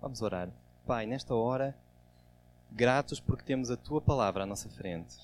Vamos 0.01 0.21
orar. 0.21 0.51
Pai, 0.87 1.07
nesta 1.07 1.35
hora, 1.35 1.75
gratos 2.71 3.21
porque 3.21 3.45
temos 3.45 3.71
a 3.71 3.77
tua 3.77 4.01
palavra 4.01 4.45
à 4.45 4.47
nossa 4.47 4.69
frente. 4.69 5.17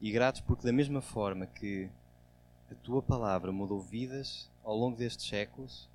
E 0.00 0.10
gratos 0.10 0.40
porque, 0.40 0.66
da 0.66 0.72
mesma 0.72 1.00
forma 1.00 1.46
que 1.46 1.88
a 2.70 2.74
tua 2.74 3.02
palavra 3.02 3.52
mudou 3.52 3.80
vidas 3.80 4.50
ao 4.64 4.76
longo 4.76 4.96
destes 4.96 5.26
séculos, 5.26 5.88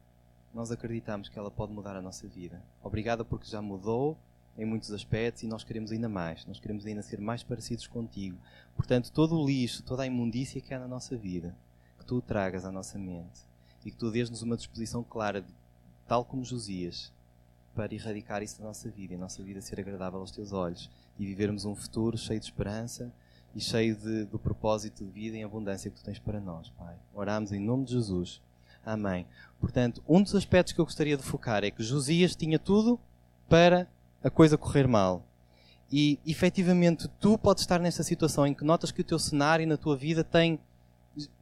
nós 0.54 0.72
acreditamos 0.72 1.30
que 1.30 1.38
ela 1.38 1.52
pode 1.52 1.74
mudar 1.74 1.96
a 1.96 2.02
nossa 2.02 2.28
vida. 2.28 2.62
Obrigada 2.82 3.26
porque 3.26 3.50
já 3.50 3.62
mudou 3.62 4.18
em 4.58 4.66
muitos 4.66 4.92
aspectos 4.92 5.44
e 5.44 5.48
nós 5.48 5.64
queremos 5.64 5.92
ainda 5.92 6.10
mais. 6.10 6.46
Nós 6.46 6.60
queremos 6.60 6.86
ainda 6.86 7.02
ser 7.02 7.20
mais 7.20 7.44
parecidos 7.44 7.86
contigo. 7.86 8.38
Portanto, 8.76 9.12
todo 9.12 9.38
o 9.38 9.46
lixo, 9.46 9.84
toda 9.84 10.04
a 10.04 10.08
imundícia 10.08 10.62
que 10.62 10.74
há 10.74 10.80
na 10.80 10.88
nossa 10.88 11.16
vida, 11.16 11.56
que 12.00 12.06
tu 12.06 12.22
tragas 12.22 12.66
à 12.66 12.72
nossa 12.72 12.98
mente 12.98 13.42
e 13.86 13.92
que 13.92 13.98
tu 13.98 14.10
dês-nos 14.10 14.42
uma 14.42 14.58
disposição 14.58 15.04
clara, 15.04 15.46
tal 16.08 16.26
como 16.26 16.44
Josias, 16.44 17.14
para 17.78 17.94
erradicar 17.94 18.42
isso 18.42 18.58
da 18.58 18.66
nossa 18.66 18.90
vida 18.90 19.14
e 19.14 19.16
a 19.16 19.20
nossa 19.20 19.44
vida 19.44 19.62
ser 19.62 19.80
agradável 19.80 20.20
aos 20.20 20.32
teus 20.32 20.52
olhos 20.52 20.90
e 21.20 21.24
vivermos 21.28 21.64
um 21.64 21.76
futuro 21.76 22.18
cheio 22.18 22.40
de 22.40 22.48
esperança 22.48 23.14
e 23.54 23.62
cheio 23.62 23.96
de, 23.96 24.26
do 24.26 24.40
propósito 24.40 25.06
de 25.06 25.12
vida 25.12 25.38
e 25.38 25.44
abundância 25.44 25.92
que 25.92 25.98
tu 25.98 26.04
tens 26.04 26.18
para 26.18 26.42
nós, 26.42 26.72
Pai. 26.72 26.96
Oramos 27.14 27.52
em 27.52 27.60
nome 27.60 27.86
de 27.86 27.92
Jesus. 27.92 28.42
Amém. 28.84 29.28
Portanto, 29.60 30.02
um 30.10 30.24
dos 30.24 30.34
aspectos 30.34 30.74
que 30.74 30.82
eu 30.82 30.86
gostaria 30.86 31.16
de 31.16 31.22
focar 31.22 31.64
é 31.64 31.70
que 31.70 31.84
Josias 31.84 32.36
tinha 32.36 32.58
tudo 32.58 33.00
para 33.48 33.88
a 34.24 34.30
coisa 34.32 34.58
correr 34.58 34.88
mal. 34.88 35.24
E 35.92 36.20
efetivamente 36.26 37.08
tu 37.20 37.38
podes 37.38 37.62
estar 37.62 37.80
nesta 37.80 38.02
situação 38.02 38.48
em 38.48 38.56
que 38.56 38.64
notas 38.64 38.92
que 38.92 39.02
o 39.02 39.04
teu 39.04 39.20
cenário 39.20 39.68
na 39.68 39.78
tua 39.78 39.96
vida 39.96 40.24
tem. 40.24 40.60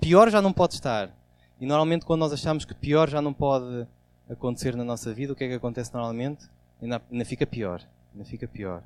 Pior 0.01 0.29
já 0.29 0.41
não 0.41 0.51
pode 0.51 0.73
estar. 0.73 1.15
E 1.61 1.65
normalmente 1.65 2.05
quando 2.05 2.19
nós 2.19 2.33
achamos 2.33 2.65
que 2.65 2.75
pior 2.75 3.09
já 3.09 3.21
não 3.21 3.33
pode 3.33 3.87
acontecer 4.29 4.75
na 4.75 4.83
nossa 4.83 5.13
vida, 5.13 5.33
o 5.33 5.35
que 5.35 5.43
é 5.43 5.47
que 5.47 5.53
acontece 5.53 5.93
normalmente? 5.93 6.49
Ainda, 6.81 7.01
ainda 7.11 7.25
fica 7.25 7.45
pior. 7.45 7.81
Ainda 8.13 8.25
fica 8.25 8.47
pior. 8.47 8.83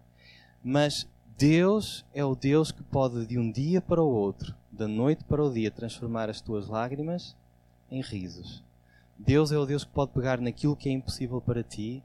Mas 0.64 1.08
Deus 1.38 2.06
é 2.14 2.24
o 2.24 2.36
Deus 2.36 2.72
que 2.72 2.84
pode 2.84 3.26
de 3.26 3.38
um 3.38 3.50
dia 3.52 3.82
para 3.82 4.02
o 4.02 4.10
outro, 4.10 4.54
da 4.72 4.88
noite 4.88 5.24
para 5.24 5.44
o 5.44 5.52
dia, 5.52 5.72
transformar 5.72 6.30
as 6.30 6.42
tuas 6.42 6.68
lágrimas 6.68 7.36
em 7.90 8.02
risos. 8.02 8.64
Deus 9.18 9.52
é 9.52 9.58
o 9.58 9.66
Deus 9.66 9.84
que 9.84 9.92
pode 9.92 10.12
pegar 10.12 10.40
naquilo 10.40 10.76
que 10.76 10.90
é 10.90 10.92
impossível 10.92 11.42
para 11.42 11.64
ti 11.64 12.04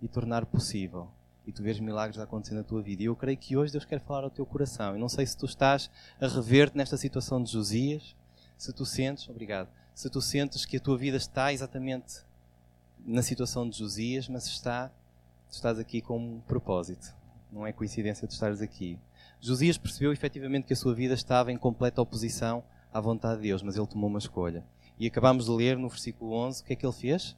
e 0.00 0.08
tornar 0.08 0.46
possível. 0.46 1.08
E 1.46 1.52
tu 1.52 1.62
vês 1.62 1.80
milagres 1.80 2.18
a 2.18 2.24
acontecer 2.24 2.54
na 2.54 2.62
tua 2.62 2.82
vida. 2.82 3.02
E 3.02 3.06
eu 3.06 3.16
creio 3.16 3.36
que 3.36 3.56
hoje 3.56 3.72
Deus 3.72 3.84
quer 3.84 4.00
falar 4.00 4.24
ao 4.24 4.30
teu 4.30 4.46
coração. 4.46 4.96
E 4.96 4.98
não 4.98 5.08
sei 5.08 5.26
se 5.26 5.36
tu 5.36 5.46
estás 5.46 5.90
a 6.20 6.26
rever-te 6.26 6.76
nesta 6.76 6.96
situação 6.96 7.42
de 7.42 7.50
Josias, 7.50 8.14
se 8.56 8.72
tu 8.72 8.84
sentes, 8.84 9.28
obrigado, 9.28 9.68
se 9.94 10.08
tu 10.10 10.20
sentes 10.20 10.64
que 10.64 10.76
a 10.76 10.80
tua 10.80 10.96
vida 10.96 11.16
está 11.16 11.52
exatamente 11.52 12.22
na 13.06 13.22
situação 13.22 13.68
de 13.68 13.78
Josias, 13.78 14.28
mas 14.28 14.46
está, 14.46 14.90
estás 15.50 15.78
aqui 15.78 16.00
com 16.00 16.18
um 16.18 16.40
propósito. 16.40 17.14
Não 17.52 17.66
é 17.66 17.72
coincidência 17.72 18.26
de 18.26 18.34
estares 18.34 18.60
aqui. 18.60 18.98
Josias 19.40 19.78
percebeu 19.78 20.12
efetivamente 20.12 20.66
que 20.66 20.72
a 20.72 20.76
sua 20.76 20.94
vida 20.94 21.14
estava 21.14 21.50
em 21.50 21.56
completa 21.56 22.00
oposição 22.00 22.62
à 22.92 23.00
vontade 23.00 23.40
de 23.40 23.48
Deus, 23.48 23.62
mas 23.62 23.76
ele 23.76 23.86
tomou 23.86 24.08
uma 24.08 24.18
escolha. 24.18 24.64
E 24.98 25.06
acabamos 25.06 25.46
de 25.46 25.50
ler 25.50 25.78
no 25.78 25.88
versículo 25.88 26.32
11 26.34 26.62
o 26.62 26.64
que 26.66 26.72
é 26.74 26.76
que 26.76 26.86
ele 26.86 26.92
fez? 26.92 27.36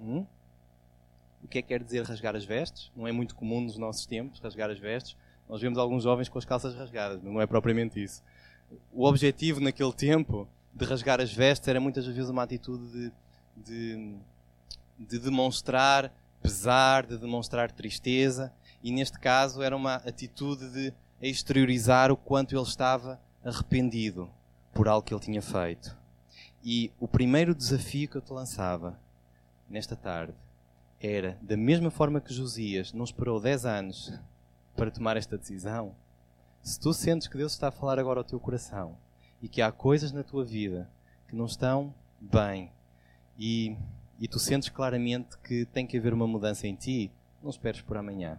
Uhum. 0.00 0.26
O 1.42 1.48
que 1.48 1.58
é 1.58 1.62
que 1.62 1.68
quer 1.68 1.82
dizer 1.82 2.04
rasgar 2.04 2.34
as 2.34 2.44
vestes? 2.44 2.90
Não 2.96 3.06
é 3.06 3.12
muito 3.12 3.34
comum 3.34 3.60
nos 3.60 3.76
nossos 3.76 4.06
tempos 4.06 4.40
rasgar 4.40 4.70
as 4.70 4.78
vestes. 4.78 5.16
Nós 5.48 5.60
vemos 5.60 5.78
alguns 5.78 6.04
jovens 6.04 6.28
com 6.28 6.38
as 6.38 6.44
calças 6.44 6.74
rasgadas, 6.74 7.20
mas 7.22 7.32
não 7.32 7.40
é 7.40 7.46
propriamente 7.46 8.02
isso. 8.02 8.22
O 8.92 9.06
objetivo 9.06 9.60
naquele 9.60 9.92
tempo 9.92 10.48
de 10.74 10.84
rasgar 10.84 11.20
as 11.20 11.32
vestes 11.32 11.68
era 11.68 11.80
muitas 11.80 12.06
vezes 12.06 12.30
uma 12.30 12.42
atitude 12.42 12.90
de, 12.90 13.12
de, 13.56 14.16
de 14.98 15.18
demonstrar 15.18 16.12
pesar, 16.42 17.06
de 17.06 17.16
demonstrar 17.16 17.70
tristeza, 17.70 18.52
e 18.82 18.90
neste 18.90 19.18
caso 19.18 19.62
era 19.62 19.76
uma 19.76 19.96
atitude 19.96 20.68
de 20.70 20.92
exteriorizar 21.20 22.10
o 22.10 22.16
quanto 22.16 22.54
ele 22.54 22.62
estava 22.62 23.20
arrependido 23.44 24.28
por 24.74 24.88
algo 24.88 25.06
que 25.06 25.14
ele 25.14 25.20
tinha 25.20 25.40
feito. 25.40 25.96
E 26.64 26.90
o 26.98 27.06
primeiro 27.06 27.54
desafio 27.54 28.08
que 28.08 28.16
eu 28.16 28.20
te 28.20 28.32
lançava 28.32 28.98
nesta 29.70 29.94
tarde 29.94 30.34
era, 31.00 31.38
da 31.40 31.56
mesma 31.56 31.90
forma 31.90 32.20
que 32.20 32.34
Josias 32.34 32.92
não 32.92 33.04
esperou 33.04 33.40
10 33.40 33.64
anos 33.64 34.12
para 34.76 34.90
tomar 34.90 35.16
esta 35.16 35.38
decisão, 35.38 35.94
se 36.62 36.78
tu 36.78 36.92
sentes 36.92 37.28
que 37.28 37.36
Deus 37.36 37.52
está 37.52 37.68
a 37.68 37.72
falar 37.72 37.98
agora 37.98 38.20
ao 38.20 38.24
teu 38.24 38.38
coração 38.38 38.96
e 39.42 39.48
que 39.48 39.60
há 39.60 39.72
coisas 39.72 40.12
na 40.12 40.22
tua 40.22 40.44
vida 40.44 40.88
que 41.28 41.34
não 41.34 41.46
estão 41.46 41.92
bem 42.20 42.70
e, 43.38 43.76
e 44.20 44.28
tu 44.28 44.38
sentes 44.38 44.68
claramente 44.68 45.36
que 45.38 45.66
tem 45.66 45.86
que 45.86 45.98
haver 45.98 46.14
uma 46.14 46.26
mudança 46.26 46.66
em 46.68 46.74
ti, 46.74 47.10
não 47.42 47.50
esperes 47.50 47.80
por 47.80 47.96
amanhã. 47.96 48.38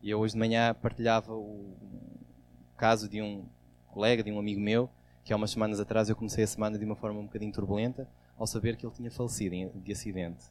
E 0.00 0.10
eu 0.10 0.20
hoje 0.20 0.34
de 0.34 0.38
manhã 0.38 0.72
partilhava 0.74 1.34
o 1.34 1.74
caso 2.76 3.08
de 3.08 3.20
um 3.20 3.44
colega, 3.88 4.22
de 4.22 4.30
um 4.30 4.38
amigo 4.38 4.60
meu, 4.60 4.88
que 5.24 5.32
há 5.32 5.36
umas 5.36 5.50
semanas 5.50 5.80
atrás 5.80 6.08
eu 6.08 6.14
comecei 6.14 6.44
a 6.44 6.46
semana 6.46 6.78
de 6.78 6.84
uma 6.84 6.94
forma 6.94 7.18
um 7.18 7.24
bocadinho 7.24 7.52
turbulenta 7.52 8.06
ao 8.38 8.46
saber 8.46 8.76
que 8.76 8.84
ele 8.84 8.94
tinha 8.94 9.10
falecido 9.10 9.70
de 9.82 9.92
acidente. 9.92 10.44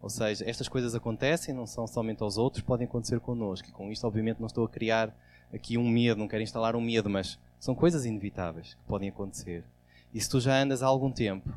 Ou 0.00 0.08
seja, 0.08 0.48
estas 0.48 0.68
coisas 0.68 0.94
acontecem, 0.94 1.54
não 1.54 1.66
são 1.66 1.86
somente 1.86 2.22
aos 2.22 2.38
outros, 2.38 2.62
podem 2.62 2.86
acontecer 2.86 3.20
connosco. 3.20 3.68
E 3.68 3.72
com 3.72 3.90
isto, 3.90 4.06
obviamente, 4.06 4.38
não 4.38 4.46
estou 4.46 4.64
a 4.64 4.68
criar 4.68 5.14
aqui 5.52 5.76
um 5.76 5.88
medo, 5.88 6.18
não 6.18 6.28
quero 6.28 6.42
instalar 6.42 6.76
um 6.76 6.80
medo, 6.80 7.10
mas 7.10 7.38
são 7.58 7.74
coisas 7.74 8.04
inevitáveis 8.04 8.74
que 8.74 8.82
podem 8.86 9.08
acontecer. 9.08 9.64
E 10.12 10.20
se 10.20 10.28
tu 10.28 10.40
já 10.40 10.60
andas 10.60 10.82
há 10.82 10.86
algum 10.86 11.10
tempo 11.10 11.52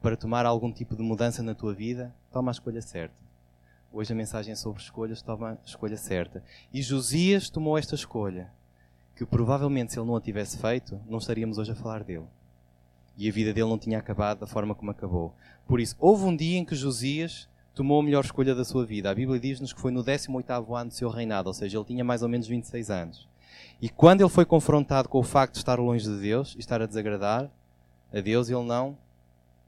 para 0.00 0.16
tomar 0.16 0.44
algum 0.46 0.72
tipo 0.72 0.96
de 0.96 1.02
mudança 1.02 1.42
na 1.42 1.54
tua 1.54 1.72
vida, 1.72 2.14
toma 2.32 2.50
a 2.50 2.52
escolha 2.52 2.82
certa. 2.82 3.14
Hoje 3.92 4.12
a 4.12 4.16
mensagem 4.16 4.52
é 4.52 4.56
sobre 4.56 4.82
escolhas, 4.82 5.22
toma 5.22 5.52
a 5.52 5.66
escolha 5.66 5.96
certa. 5.96 6.42
E 6.72 6.80
Josias 6.80 7.50
tomou 7.50 7.76
esta 7.76 7.94
escolha, 7.94 8.50
que 9.14 9.26
provavelmente 9.26 9.92
se 9.92 9.98
ele 9.98 10.06
não 10.06 10.16
a 10.16 10.20
tivesse 10.20 10.58
feito, 10.58 11.00
não 11.08 11.18
estaríamos 11.18 11.58
hoje 11.58 11.72
a 11.72 11.74
falar 11.74 12.02
dele. 12.02 12.26
E 13.16 13.28
a 13.28 13.32
vida 13.32 13.52
dele 13.52 13.68
não 13.68 13.78
tinha 13.78 13.98
acabado 13.98 14.40
da 14.40 14.46
forma 14.46 14.74
como 14.74 14.90
acabou. 14.90 15.34
Por 15.66 15.78
isso, 15.78 15.94
houve 15.98 16.24
um 16.24 16.34
dia 16.34 16.58
em 16.58 16.64
que 16.64 16.74
Josias 16.74 17.48
tomou 17.74 18.00
a 18.00 18.02
melhor 18.02 18.24
escolha 18.24 18.54
da 18.54 18.64
sua 18.64 18.84
vida. 18.84 19.10
A 19.10 19.14
Bíblia 19.14 19.38
diz-nos 19.38 19.72
que 19.72 19.80
foi 19.80 19.92
no 19.92 20.02
18º 20.02 20.74
ano 20.74 20.88
do 20.88 20.94
seu 20.94 21.08
reinado, 21.08 21.48
ou 21.48 21.54
seja, 21.54 21.76
ele 21.78 21.84
tinha 21.84 22.02
mais 22.02 22.22
ou 22.22 22.28
menos 22.28 22.46
26 22.46 22.90
anos. 22.90 23.28
E 23.82 23.88
quando 23.88 24.20
ele 24.20 24.30
foi 24.30 24.44
confrontado 24.44 25.08
com 25.08 25.18
o 25.18 25.24
facto 25.24 25.54
de 25.54 25.58
estar 25.58 25.76
longe 25.76 26.04
de 26.04 26.20
Deus 26.20 26.54
e 26.54 26.60
estar 26.60 26.80
a 26.80 26.86
desagradar 26.86 27.50
a 28.14 28.20
Deus, 28.20 28.48
ele 28.48 28.62
não 28.62 28.96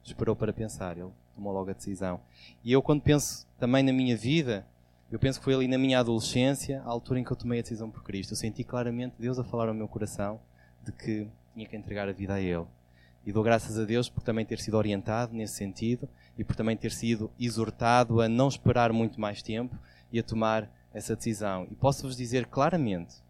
esperou 0.04 0.36
para 0.36 0.52
pensar, 0.52 0.96
ele 0.96 1.10
tomou 1.34 1.52
logo 1.52 1.68
a 1.68 1.72
decisão. 1.72 2.20
E 2.62 2.70
eu, 2.70 2.80
quando 2.80 3.02
penso 3.02 3.44
também 3.58 3.82
na 3.82 3.92
minha 3.92 4.16
vida, 4.16 4.64
eu 5.10 5.18
penso 5.18 5.40
que 5.40 5.44
foi 5.44 5.54
ali 5.54 5.66
na 5.66 5.76
minha 5.76 5.98
adolescência, 5.98 6.80
a 6.86 6.90
altura 6.90 7.18
em 7.18 7.24
que 7.24 7.32
eu 7.32 7.36
tomei 7.36 7.58
a 7.58 7.62
decisão 7.62 7.90
por 7.90 8.04
Cristo. 8.04 8.34
Eu 8.34 8.36
senti 8.36 8.62
claramente 8.62 9.16
Deus 9.18 9.36
a 9.36 9.42
falar 9.42 9.66
ao 9.66 9.74
meu 9.74 9.88
coração 9.88 10.38
de 10.84 10.92
que 10.92 11.26
tinha 11.52 11.66
que 11.66 11.76
entregar 11.76 12.08
a 12.08 12.12
vida 12.12 12.34
a 12.34 12.40
Ele. 12.40 12.66
E 13.26 13.32
dou 13.32 13.42
graças 13.42 13.76
a 13.80 13.84
Deus 13.84 14.08
por 14.08 14.22
também 14.22 14.46
ter 14.46 14.60
sido 14.60 14.76
orientado 14.76 15.34
nesse 15.34 15.54
sentido 15.54 16.08
e 16.38 16.44
por 16.44 16.54
também 16.54 16.76
ter 16.76 16.92
sido 16.92 17.32
exortado 17.36 18.20
a 18.20 18.28
não 18.28 18.46
esperar 18.46 18.92
muito 18.92 19.20
mais 19.20 19.42
tempo 19.42 19.76
e 20.12 20.20
a 20.20 20.22
tomar 20.22 20.70
essa 20.92 21.16
decisão. 21.16 21.66
E 21.68 21.74
posso-vos 21.74 22.16
dizer 22.16 22.46
claramente 22.46 23.24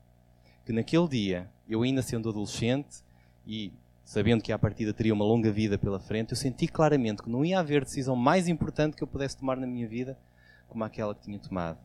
que 0.65 0.73
naquele 0.73 1.09
dia, 1.09 1.51
eu 1.69 1.83
ainda 1.83 2.03
sendo 2.03 2.29
adolescente 2.29 3.03
e 3.47 3.73
sabendo 4.05 4.43
que 4.43 4.53
à 4.53 4.59
partida 4.59 4.93
teria 4.93 5.15
uma 5.15 5.25
longa 5.25 5.51
vida 5.51 5.79
pela 5.79 5.99
frente, 5.99 6.33
eu 6.33 6.37
senti 6.37 6.67
claramente 6.69 7.23
que 7.23 7.31
não 7.31 7.45
ia 7.45 7.59
haver 7.59 7.85
decisão 7.85 8.15
mais 8.15 8.49
importante 8.49 8.97
que 8.97 9.03
eu 9.03 9.07
pudesse 9.07 9.37
tomar 9.37 9.57
na 9.57 9.67
minha 9.67 9.89
vida 9.89 10.19
como 10.69 10.85
aquela 10.85 11.15
que 11.15 11.23
tinha 11.23 11.39
tomado. 11.39 11.79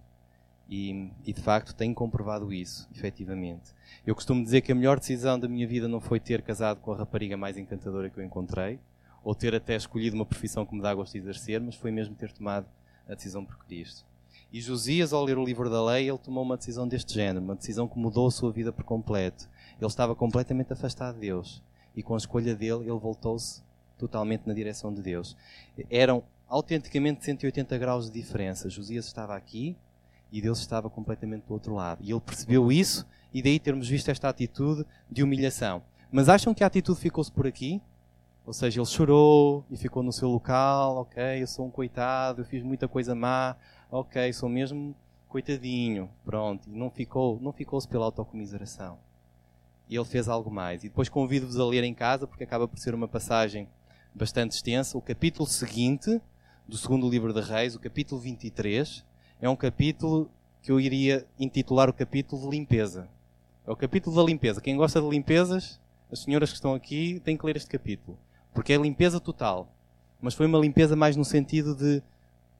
E, 0.70 1.10
e, 1.26 1.34
de 1.34 1.42
facto 1.42 1.74
tenho 1.74 1.96
comprovado 1.96 2.54
isso, 2.54 2.88
efetivamente. 2.96 3.74
Eu 4.06 4.14
costumo 4.14 4.44
dizer 4.44 4.62
que 4.62 4.72
a 4.72 4.76
melhor 4.76 5.00
decisão 5.00 5.40
da 5.40 5.48
minha 5.48 5.68
vida 5.68 5.88
não 5.88 6.00
foi 6.00 6.20
ter 6.20 6.44
casado 6.44 6.80
com 6.80 6.92
a 6.92 6.98
rapariga 6.98 7.36
mais 7.36 7.58
encantadora 7.58 8.10
que 8.10 8.20
eu 8.20 8.24
encontrei, 8.24 8.80
ou 9.24 9.34
ter 9.34 9.56
até 9.56 9.76
escolhido 9.76 10.16
uma 10.16 10.26
profissão 10.26 10.66
que 10.66 10.76
me 10.76 10.82
dá 10.82 10.94
gosto 10.94 11.14
de 11.14 11.20
exercer, 11.20 11.60
mas 11.60 11.76
foi 11.76 11.92
mesmo 11.92 12.16
ter 12.16 12.32
tomado 12.32 12.68
a 13.08 13.16
decisão 13.16 13.44
por 13.44 13.58
Cristo. 13.66 14.06
E 14.52 14.60
Josias, 14.60 15.14
ao 15.14 15.24
ler 15.24 15.38
o 15.38 15.46
livro 15.46 15.70
da 15.70 15.84
lei, 15.84 16.10
ele 16.10 16.18
tomou 16.18 16.44
uma 16.44 16.58
decisão 16.58 16.88
deste 16.88 17.14
género, 17.14 17.44
uma 17.44 17.56
decisão 17.56 17.88
que 17.88 18.00
mudou 18.00 18.28
a 18.28 18.32
sua 18.32 18.52
vida 18.52 18.74
por 18.74 18.84
completo. 18.84 19.48
Ele 19.80 19.88
estava 19.88 20.16
completamente 20.16 20.74
afastado 20.74 21.16
de 21.16 21.22
Deus. 21.22 21.62
E 21.96 22.02
com 22.02 22.16
a 22.16 22.18
escolha 22.18 22.56
dele, 22.56 22.82
ele 22.82 23.00
voltou-se 23.00 23.62
totalmente 23.98 24.48
na 24.48 24.54
direção 24.54 24.92
de 24.94 25.02
Deus. 25.02 25.38
Eram 25.90 26.24
autenticamente 26.48 27.24
180 27.24 27.78
graus 27.78 28.10
de 28.10 28.20
diferença. 28.20 28.70
Josias 28.70 29.06
estava 29.06 29.36
aqui 29.36 29.78
e 30.32 30.42
Deus 30.42 30.60
estava 30.60 30.90
completamente 30.90 31.44
do 31.46 31.54
outro 31.54 31.76
lado. 31.76 32.02
E 32.04 32.12
ele 32.12 32.20
percebeu 32.20 32.72
isso 32.72 33.06
e 33.32 33.42
daí 33.44 33.60
termos 33.60 33.88
visto 33.88 34.10
esta 34.10 34.30
atitude 34.30 34.86
de 35.10 35.22
humilhação. 35.22 35.84
Mas 36.12 36.28
acham 36.28 36.56
que 36.56 36.64
a 36.64 36.68
atitude 36.68 37.00
ficou-se 37.00 37.32
por 37.32 37.46
aqui? 37.46 37.80
Ou 38.46 38.54
seja, 38.54 38.80
ele 38.80 38.88
chorou 38.88 39.64
e 39.70 39.78
ficou 39.78 40.02
no 40.02 40.12
seu 40.12 40.28
local, 40.28 40.98
ok, 40.98 41.22
eu 41.40 41.46
sou 41.46 41.68
um 41.68 41.70
coitado, 41.70 42.42
eu 42.42 42.46
fiz 42.46 42.64
muita 42.64 42.88
coisa 42.88 43.14
má, 43.14 43.56
ok, 43.92 44.32
sou 44.34 44.50
mesmo 44.50 44.96
coitadinho, 45.28 46.10
pronto. 46.24 46.70
E 46.70 46.78
não 46.78 46.90
ficou, 46.90 47.40
não 47.42 47.52
ficou-se 47.52 47.88
pela 47.88 48.06
autocomiseração. 48.06 48.98
E 49.90 49.96
ele 49.96 50.06
fez 50.06 50.28
algo 50.28 50.52
mais. 50.52 50.84
E 50.84 50.90
depois 50.90 51.10
convido-vos 51.10 51.60
a 51.60 51.66
ler 51.66 51.84
em 51.84 51.94
casa, 51.94 52.28
porque 52.28 52.44
acaba 52.44 52.68
por 52.68 52.78
ser 52.78 52.94
uma 52.94 53.08
passagem 53.08 53.68
bastante 54.14 54.52
extensa. 54.52 54.98
O 54.98 55.02
capítulo 55.02 55.48
seguinte 55.48 56.22
do 56.68 56.78
segundo 56.78 57.10
livro 57.10 57.34
de 57.34 57.42
Reis, 57.42 57.76
o 57.76 57.80
capítulo 57.80 58.22
23, 58.22 59.04
é 59.42 59.50
um 59.50 59.56
capítulo 59.56 60.30
que 60.62 60.72
eu 60.72 60.80
iria 60.80 61.26
intitular 61.40 61.90
o 61.90 61.94
capítulo 61.94 62.42
de 62.44 62.50
limpeza. 62.50 63.10
É 63.66 63.72
o 63.72 63.76
capítulo 63.76 64.16
da 64.16 64.24
limpeza. 64.24 64.62
Quem 64.62 64.76
gosta 64.76 65.02
de 65.02 65.10
limpezas, 65.10 65.80
as 66.12 66.20
senhoras 66.20 66.50
que 66.50 66.56
estão 66.56 66.74
aqui, 66.74 67.20
têm 67.24 67.38
que 67.38 67.46
ler 67.46 67.56
este 67.56 67.70
capítulo 67.70 68.18
porque 68.54 68.74
é 68.74 68.78
limpeza 68.78 69.20
total. 69.20 69.74
Mas 70.22 70.34
foi 70.34 70.46
uma 70.46 70.60
limpeza 70.60 70.96
mais 70.96 71.16
no 71.16 71.24
sentido 71.24 71.76
de 71.76 72.04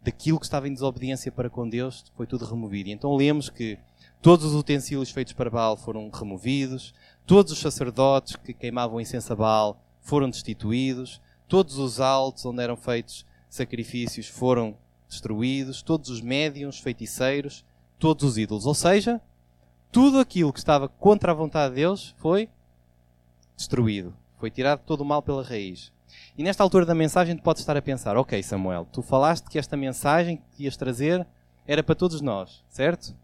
daquilo 0.02 0.40
que 0.40 0.46
estava 0.46 0.68
em 0.68 0.74
desobediência 0.74 1.32
para 1.32 1.50
com 1.50 1.68
Deus, 1.68 2.06
foi 2.16 2.26
tudo 2.26 2.46
removido. 2.46 2.90
E 2.90 2.94
então 2.94 3.16
lemos 3.16 3.50
que 3.50 3.78
todos 4.22 4.46
os 4.46 4.56
utensílios 4.56 5.12
feitos 5.12 5.34
para 5.34 5.50
Baal 5.50 5.78
foram 5.78 6.10
removidos, 6.10 6.94
todos 7.26 7.52
os 7.52 7.60
sacerdotes 7.60 8.36
que 8.36 8.54
queimavam 8.54 9.00
incenso 9.00 9.34
a 9.34 9.36
Baal 9.36 9.82
foram 10.02 10.30
destituídos, 10.30 11.22
todos 11.48 11.78
os 11.78 12.00
altos 12.00 12.46
onde 12.46 12.62
eram 12.62 12.78
feitos 12.78 13.26
sacrifícios 13.50 14.28
foram 14.28 14.78
destruídos, 15.08 15.82
todos 15.82 16.10
os 16.10 16.22
médiums, 16.22 16.80
feiticeiros, 16.80 17.66
todos 17.98 18.24
os 18.24 18.38
ídolos. 18.38 18.66
Ou 18.66 18.76
seja, 18.76 19.20
tudo 19.92 20.20
aquilo 20.20 20.54
que 20.54 20.60
estava 20.60 20.88
contra 20.88 21.32
a 21.32 21.36
vontade 21.36 21.74
de 21.74 21.82
Deus 21.82 22.14
foi 22.18 22.48
destruído. 23.58 24.14
Foi 24.38 24.52
tirado 24.52 24.82
todo 24.86 25.02
o 25.02 25.06
mal 25.06 25.22
pela 25.22 25.44
raiz. 25.44 25.92
E 26.38 26.44
nesta 26.44 26.64
altura 26.64 26.86
da 26.86 26.96
mensagem 26.96 27.36
tu 27.36 27.44
podes 27.44 27.62
estar 27.62 27.78
a 27.78 27.82
pensar, 27.82 28.18
ok 28.18 28.42
Samuel, 28.44 28.88
tu 28.92 29.02
falaste 29.02 29.50
que 29.50 29.60
esta 29.60 29.78
mensagem 29.78 30.42
que 30.52 30.64
ias 30.64 30.78
trazer 30.78 31.26
era 31.68 31.84
para 31.84 31.96
todos 31.96 32.22
nós, 32.22 32.64
certo? 32.70 33.16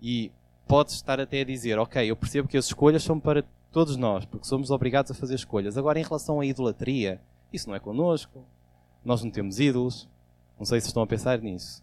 E 0.00 0.30
podes 0.66 0.94
estar 0.94 1.18
até 1.18 1.40
a 1.40 1.44
dizer, 1.44 1.78
ok, 1.78 2.08
eu 2.08 2.14
percebo 2.14 2.46
que 2.46 2.56
as 2.56 2.66
escolhas 2.66 3.02
são 3.02 3.18
para 3.18 3.44
todos 3.72 3.96
nós, 3.96 4.24
porque 4.24 4.46
somos 4.46 4.70
obrigados 4.70 5.10
a 5.10 5.14
fazer 5.14 5.34
escolhas. 5.34 5.76
Agora, 5.76 5.98
em 5.98 6.04
relação 6.04 6.40
à 6.40 6.46
idolatria, 6.46 7.20
isso 7.52 7.68
não 7.68 7.74
é 7.74 7.80
connosco. 7.80 8.44
Nós 9.04 9.22
não 9.22 9.30
temos 9.30 9.58
ídolos. 9.58 10.08
Não 10.58 10.66
sei 10.66 10.80
se 10.80 10.88
estão 10.88 11.02
a 11.02 11.06
pensar 11.06 11.40
nisso. 11.40 11.82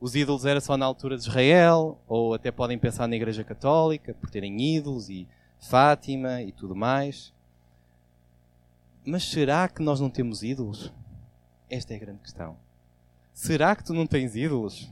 Os 0.00 0.14
ídolos 0.14 0.44
era 0.44 0.60
só 0.60 0.76
na 0.76 0.84
altura 0.84 1.16
de 1.16 1.22
Israel, 1.22 1.98
ou 2.06 2.34
até 2.34 2.50
podem 2.50 2.78
pensar 2.78 3.08
na 3.08 3.16
Igreja 3.16 3.42
Católica, 3.42 4.14
por 4.14 4.28
terem 4.28 4.60
ídolos 4.60 5.08
e 5.08 5.26
Fátima 5.58 6.42
e 6.42 6.52
tudo 6.52 6.76
mais. 6.76 7.32
Mas 9.08 9.22
será 9.22 9.68
que 9.68 9.80
nós 9.80 10.00
não 10.00 10.10
temos 10.10 10.42
ídolos? 10.42 10.92
Esta 11.70 11.94
é 11.94 11.96
a 11.96 12.00
grande 12.00 12.18
questão. 12.18 12.56
Será 13.32 13.76
que 13.76 13.84
tu 13.84 13.94
não 13.94 14.04
tens 14.04 14.34
ídolos? 14.34 14.90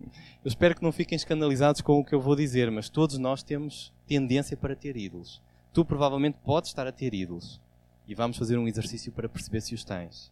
Eu 0.00 0.46
espero 0.46 0.76
que 0.76 0.84
não 0.84 0.92
fiquem 0.92 1.16
escandalizados 1.16 1.80
com 1.80 1.98
o 1.98 2.04
que 2.04 2.14
eu 2.14 2.20
vou 2.20 2.36
dizer, 2.36 2.70
mas 2.70 2.88
todos 2.88 3.18
nós 3.18 3.42
temos 3.42 3.92
tendência 4.06 4.56
para 4.56 4.76
ter 4.76 4.96
ídolos. 4.96 5.42
Tu 5.72 5.84
provavelmente 5.84 6.38
podes 6.44 6.70
estar 6.70 6.86
a 6.86 6.92
ter 6.92 7.12
ídolos. 7.12 7.60
E 8.06 8.14
vamos 8.14 8.38
fazer 8.38 8.56
um 8.56 8.68
exercício 8.68 9.10
para 9.10 9.28
perceber 9.28 9.62
se 9.62 9.74
os 9.74 9.82
tens. 9.82 10.30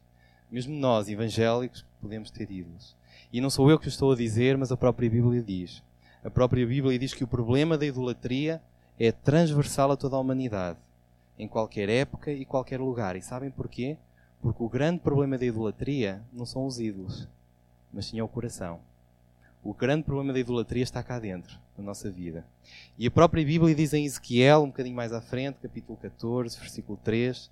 Mesmo 0.48 0.72
nós, 0.76 1.08
evangélicos, 1.08 1.84
podemos 2.00 2.30
ter 2.30 2.48
ídolos. 2.52 2.96
E 3.32 3.40
não 3.40 3.50
sou 3.50 3.68
eu 3.68 3.80
que 3.80 3.88
o 3.88 3.90
estou 3.90 4.12
a 4.12 4.16
dizer, 4.16 4.56
mas 4.56 4.70
a 4.70 4.76
própria 4.76 5.10
Bíblia 5.10 5.42
diz. 5.42 5.82
A 6.22 6.30
própria 6.30 6.64
Bíblia 6.64 6.96
diz 7.00 7.12
que 7.12 7.24
o 7.24 7.28
problema 7.28 7.76
da 7.76 7.84
idolatria 7.84 8.62
é 8.96 9.10
transversal 9.10 9.90
a 9.90 9.96
toda 9.96 10.14
a 10.14 10.20
humanidade, 10.20 10.78
em 11.38 11.46
qualquer 11.48 11.88
época 11.88 12.32
e 12.32 12.44
qualquer 12.44 12.80
lugar. 12.80 13.16
E 13.16 13.22
sabem 13.22 13.50
porquê? 13.50 13.96
Porque 14.40 14.62
o 14.62 14.68
grande 14.68 15.00
problema 15.00 15.36
da 15.36 15.44
idolatria 15.44 16.22
não 16.32 16.46
são 16.46 16.66
os 16.66 16.78
ídolos, 16.78 17.28
mas 17.92 18.06
sim 18.06 18.18
é 18.18 18.22
o 18.22 18.28
coração. 18.28 18.80
O 19.62 19.74
grande 19.74 20.04
problema 20.04 20.32
da 20.32 20.38
idolatria 20.38 20.82
está 20.82 21.02
cá 21.02 21.18
dentro, 21.18 21.58
na 21.76 21.82
nossa 21.82 22.10
vida. 22.10 22.46
E 22.96 23.06
a 23.06 23.10
própria 23.10 23.44
Bíblia 23.44 23.74
diz 23.74 23.92
em 23.92 24.04
Ezequiel, 24.04 24.62
um 24.62 24.68
bocadinho 24.68 24.94
mais 24.94 25.12
à 25.12 25.20
frente, 25.20 25.58
capítulo 25.60 25.98
14, 25.98 26.58
versículo 26.58 26.98
3, 27.02 27.50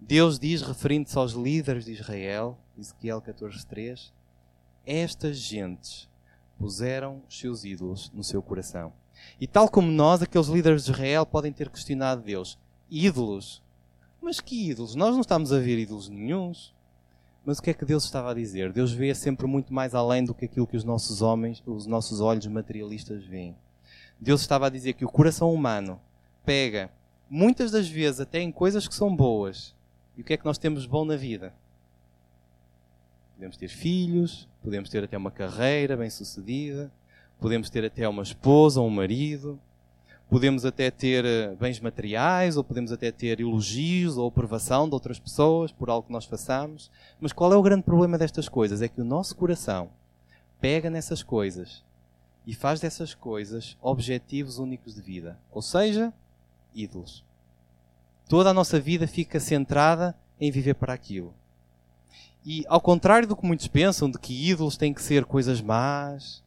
Deus 0.00 0.38
diz, 0.38 0.62
referindo-se 0.62 1.16
aos 1.16 1.32
líderes 1.32 1.84
de 1.84 1.92
Israel, 1.92 2.58
Ezequiel 2.76 3.20
14, 3.20 3.64
3, 3.64 4.12
estas 4.84 5.36
gentes 5.36 6.08
puseram 6.58 7.22
os 7.28 7.38
seus 7.38 7.64
ídolos 7.64 8.10
no 8.12 8.24
seu 8.24 8.42
coração. 8.42 8.92
E 9.40 9.46
tal 9.46 9.68
como 9.68 9.90
nós, 9.90 10.22
aqueles 10.22 10.48
líderes 10.48 10.84
de 10.84 10.90
Israel 10.90 11.24
podem 11.24 11.52
ter 11.52 11.70
questionado 11.70 12.22
Deus: 12.22 12.58
ídolos? 12.92 13.62
Mas 14.20 14.40
que 14.40 14.70
ídolos? 14.70 14.94
Nós 14.94 15.14
não 15.14 15.22
estamos 15.22 15.52
a 15.52 15.58
ver 15.58 15.78
ídolos 15.78 16.08
nenhums. 16.08 16.74
Mas 17.44 17.58
o 17.58 17.62
que 17.62 17.70
é 17.70 17.74
que 17.74 17.84
Deus 17.84 18.04
estava 18.04 18.30
a 18.30 18.34
dizer? 18.34 18.72
Deus 18.72 18.92
vê 18.92 19.12
sempre 19.14 19.46
muito 19.46 19.74
mais 19.74 19.94
além 19.94 20.24
do 20.24 20.34
que 20.34 20.44
aquilo 20.44 20.66
que 20.66 20.76
os 20.76 20.84
nossos 20.84 21.22
homens, 21.22 21.60
os 21.66 21.86
nossos 21.86 22.20
olhos 22.20 22.46
materialistas 22.46 23.24
veem. 23.24 23.56
Deus 24.20 24.42
estava 24.42 24.66
a 24.66 24.70
dizer 24.70 24.92
que 24.92 25.04
o 25.04 25.08
coração 25.08 25.52
humano 25.52 26.00
pega 26.44 26.92
muitas 27.28 27.72
das 27.72 27.88
vezes 27.88 28.20
até 28.20 28.40
em 28.40 28.52
coisas 28.52 28.86
que 28.86 28.94
são 28.94 29.14
boas. 29.14 29.74
E 30.16 30.20
o 30.20 30.24
que 30.24 30.34
é 30.34 30.36
que 30.36 30.44
nós 30.44 30.58
temos 30.58 30.86
bom 30.86 31.04
na 31.04 31.16
vida? 31.16 31.52
Podemos 33.34 33.56
ter 33.56 33.68
filhos, 33.68 34.48
podemos 34.62 34.88
ter 34.88 35.02
até 35.02 35.16
uma 35.16 35.32
carreira 35.32 35.96
bem-sucedida, 35.96 36.92
podemos 37.40 37.68
ter 37.68 37.84
até 37.84 38.08
uma 38.08 38.22
esposa 38.22 38.80
ou 38.80 38.86
um 38.86 38.90
marido, 38.90 39.58
podemos 40.32 40.64
até 40.64 40.90
ter 40.90 41.26
eh, 41.26 41.54
bens 41.60 41.78
materiais, 41.78 42.56
ou 42.56 42.64
podemos 42.64 42.90
até 42.90 43.12
ter 43.12 43.38
elogios 43.38 44.16
ou 44.16 44.26
aprovação 44.26 44.88
de 44.88 44.94
outras 44.94 45.18
pessoas 45.18 45.70
por 45.70 45.90
algo 45.90 46.06
que 46.06 46.12
nós 46.12 46.24
façamos. 46.24 46.90
Mas 47.20 47.34
qual 47.34 47.52
é 47.52 47.56
o 47.56 47.60
grande 47.60 47.82
problema 47.82 48.16
destas 48.16 48.48
coisas? 48.48 48.80
É 48.80 48.88
que 48.88 49.02
o 49.02 49.04
nosso 49.04 49.36
coração 49.36 49.90
pega 50.58 50.88
nessas 50.88 51.22
coisas 51.22 51.84
e 52.46 52.54
faz 52.54 52.80
dessas 52.80 53.14
coisas 53.14 53.76
objetivos 53.82 54.56
únicos 54.56 54.94
de 54.94 55.02
vida, 55.02 55.38
ou 55.50 55.60
seja, 55.60 56.10
ídolos. 56.74 57.22
Toda 58.26 58.48
a 58.48 58.54
nossa 58.54 58.80
vida 58.80 59.06
fica 59.06 59.38
centrada 59.38 60.16
em 60.40 60.50
viver 60.50 60.76
para 60.76 60.94
aquilo. 60.94 61.34
E 62.42 62.64
ao 62.68 62.80
contrário 62.80 63.28
do 63.28 63.36
que 63.36 63.46
muitos 63.46 63.68
pensam, 63.68 64.10
de 64.10 64.18
que 64.18 64.48
ídolos 64.48 64.78
têm 64.78 64.94
que 64.94 65.02
ser 65.02 65.26
coisas 65.26 65.60
más, 65.60 66.42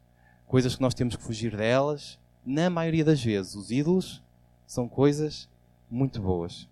coisas 0.48 0.76
que 0.76 0.82
nós 0.82 0.96
temos 0.96 1.16
que 1.16 1.22
fugir 1.22 1.56
delas, 1.56 2.18
na 2.46 2.70
maioria 2.70 3.04
das 3.04 3.22
vezes 3.24 3.56
os 3.56 3.72
ídolos 3.72 4.22
são 4.68 4.88
coisas 4.88 5.50
muito 5.90 6.22
boas. 6.22 6.68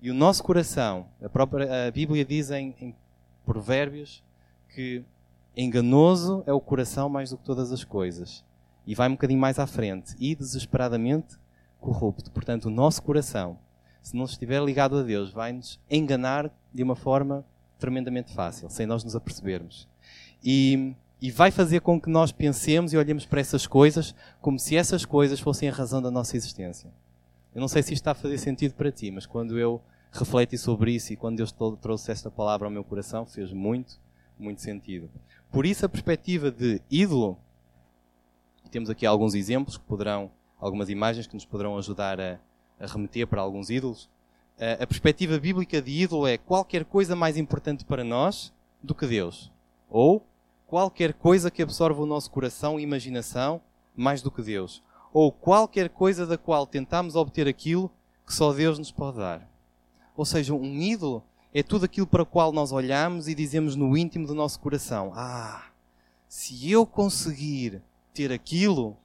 E 0.00 0.10
o 0.10 0.14
nosso 0.14 0.42
coração, 0.42 1.06
a 1.22 1.28
própria 1.28 1.88
a 1.88 1.90
Bíblia 1.90 2.24
diz 2.24 2.50
em, 2.50 2.74
em 2.80 2.94
Provérbios 3.44 4.22
que 4.74 5.04
enganoso 5.56 6.42
é 6.46 6.52
o 6.52 6.60
coração 6.60 7.08
mais 7.08 7.30
do 7.30 7.38
que 7.38 7.44
todas 7.44 7.72
as 7.72 7.84
coisas. 7.84 8.44
E 8.86 8.94
vai 8.94 9.08
um 9.08 9.12
bocadinho 9.12 9.40
mais 9.40 9.58
à 9.58 9.66
frente. 9.66 10.14
E 10.18 10.34
desesperadamente 10.34 11.38
corrupto. 11.80 12.30
Portanto, 12.30 12.66
o 12.66 12.70
nosso 12.70 13.02
coração, 13.02 13.58
se 14.02 14.16
não 14.16 14.24
estiver 14.24 14.62
ligado 14.62 14.98
a 14.98 15.02
Deus, 15.02 15.30
vai 15.30 15.52
nos 15.52 15.80
enganar 15.90 16.50
de 16.72 16.82
uma 16.82 16.96
forma 16.96 17.44
tremendamente 17.78 18.32
fácil, 18.32 18.68
sem 18.68 18.86
nós 18.86 19.04
nos 19.04 19.16
apercebermos. 19.16 19.88
E, 20.42 20.94
e 21.20 21.30
vai 21.30 21.50
fazer 21.50 21.80
com 21.80 22.00
que 22.00 22.10
nós 22.10 22.32
pensemos 22.32 22.92
e 22.92 22.96
olhemos 22.96 23.24
para 23.24 23.40
essas 23.40 23.66
coisas 23.66 24.14
como 24.40 24.58
se 24.58 24.76
essas 24.76 25.04
coisas 25.04 25.40
fossem 25.40 25.68
a 25.68 25.72
razão 25.72 26.02
da 26.02 26.10
nossa 26.10 26.36
existência. 26.36 26.90
Eu 27.54 27.60
não 27.60 27.68
sei 27.68 27.82
se 27.82 27.94
isto 27.94 28.02
está 28.02 28.10
a 28.10 28.14
fazer 28.14 28.38
sentido 28.38 28.74
para 28.74 28.90
ti, 28.90 29.10
mas 29.10 29.26
quando 29.26 29.58
eu 29.58 29.80
refleti 30.12 30.58
sobre 30.58 30.92
isso 30.92 31.12
e 31.12 31.16
quando 31.16 31.36
Deus 31.36 31.54
trouxe 31.80 32.10
esta 32.10 32.30
palavra 32.30 32.66
ao 32.66 32.70
meu 32.70 32.84
coração, 32.84 33.24
fez 33.24 33.52
muito, 33.52 34.00
muito 34.38 34.60
sentido. 34.60 35.10
Por 35.50 35.64
isso, 35.64 35.86
a 35.86 35.88
perspectiva 35.88 36.50
de 36.50 36.80
ídolo, 36.90 37.38
temos 38.70 38.90
aqui 38.90 39.06
alguns 39.06 39.34
exemplos 39.34 39.76
que 39.76 39.84
poderão, 39.84 40.30
algumas 40.58 40.88
imagens 40.88 41.26
que 41.26 41.34
nos 41.34 41.44
poderão 41.44 41.78
ajudar 41.78 42.20
a, 42.20 42.38
a 42.78 42.86
remeter 42.86 43.26
para 43.26 43.40
alguns 43.40 43.70
ídolos 43.70 44.10
a 44.80 44.86
perspectiva 44.86 45.38
bíblica 45.38 45.82
de 45.82 45.90
ídolo 45.90 46.26
é 46.26 46.38
qualquer 46.38 46.84
coisa 46.84 47.16
mais 47.16 47.36
importante 47.36 47.84
para 47.84 48.04
nós 48.04 48.52
do 48.82 48.94
que 48.94 49.06
Deus. 49.06 49.52
Ou 49.88 50.24
qualquer 50.66 51.12
coisa 51.14 51.50
que 51.50 51.62
absorva 51.62 52.02
o 52.02 52.06
nosso 52.06 52.30
coração 52.30 52.78
e 52.78 52.82
imaginação 52.82 53.60
mais 53.96 54.22
do 54.22 54.30
que 54.30 54.42
Deus. 54.42 54.82
Ou 55.12 55.30
qualquer 55.30 55.88
coisa 55.88 56.26
da 56.26 56.36
qual 56.36 56.66
tentamos 56.66 57.16
obter 57.16 57.46
aquilo 57.46 57.90
que 58.26 58.34
só 58.34 58.52
Deus 58.52 58.78
nos 58.78 58.90
pode 58.90 59.18
dar. 59.18 59.48
Ou 60.16 60.24
seja, 60.24 60.54
um 60.54 60.80
ídolo 60.80 61.22
é 61.52 61.62
tudo 61.62 61.84
aquilo 61.84 62.06
para 62.06 62.22
o 62.22 62.26
qual 62.26 62.52
nós 62.52 62.72
olhamos 62.72 63.28
e 63.28 63.34
dizemos 63.34 63.76
no 63.76 63.96
íntimo 63.96 64.26
do 64.26 64.34
nosso 64.34 64.58
coração: 64.58 65.12
Ah, 65.14 65.66
se 66.28 66.70
eu 66.70 66.84
conseguir 66.84 67.80
ter 68.12 68.32
aquilo, 68.32 68.96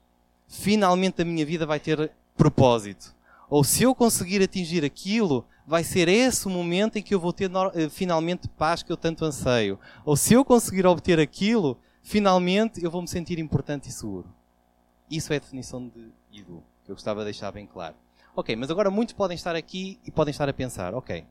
finalmente 0.47 1.21
a 1.21 1.25
minha 1.25 1.45
vida 1.45 1.65
vai 1.65 1.79
ter 1.79 2.11
propósito 2.35 3.13
ou 3.49 3.63
se 3.63 3.83
eu 3.83 3.95
conseguir 3.95 4.41
atingir 4.43 4.85
aquilo, 4.85 5.43
vai 5.69 5.83
ser 5.83 6.07
esse 6.07 6.47
o 6.47 6.49
momento 6.49 6.97
em 6.97 7.03
que 7.03 7.13
eu 7.13 7.19
vou 7.19 7.31
ter 7.31 7.51
eh, 7.75 7.89
finalmente 7.89 8.47
paz 8.47 8.81
que 8.81 8.91
eu 8.91 8.97
tanto 8.97 9.23
anseio. 9.23 9.79
Ou 10.03 10.17
se 10.17 10.33
eu 10.33 10.43
conseguir 10.43 10.87
obter 10.87 11.19
aquilo, 11.19 11.77
finalmente 12.01 12.83
eu 12.83 12.89
vou 12.89 13.03
me 13.03 13.07
sentir 13.07 13.37
importante 13.37 13.87
e 13.87 13.91
seguro. 13.91 14.33
Isso 15.11 15.31
é 15.31 15.35
a 15.35 15.39
definição 15.39 15.87
de 15.87 16.11
ídolo, 16.31 16.63
que 16.83 16.89
eu 16.91 16.95
gostava 16.95 17.19
de 17.19 17.25
deixar 17.25 17.51
bem 17.51 17.67
claro. 17.67 17.93
Ok, 18.35 18.55
mas 18.55 18.71
agora 18.71 18.89
muitos 18.89 19.13
podem 19.13 19.35
estar 19.35 19.55
aqui 19.55 19.99
e 20.03 20.09
podem 20.09 20.31
estar 20.31 20.49
a 20.49 20.53
pensar: 20.53 20.95
ok, 20.95 21.23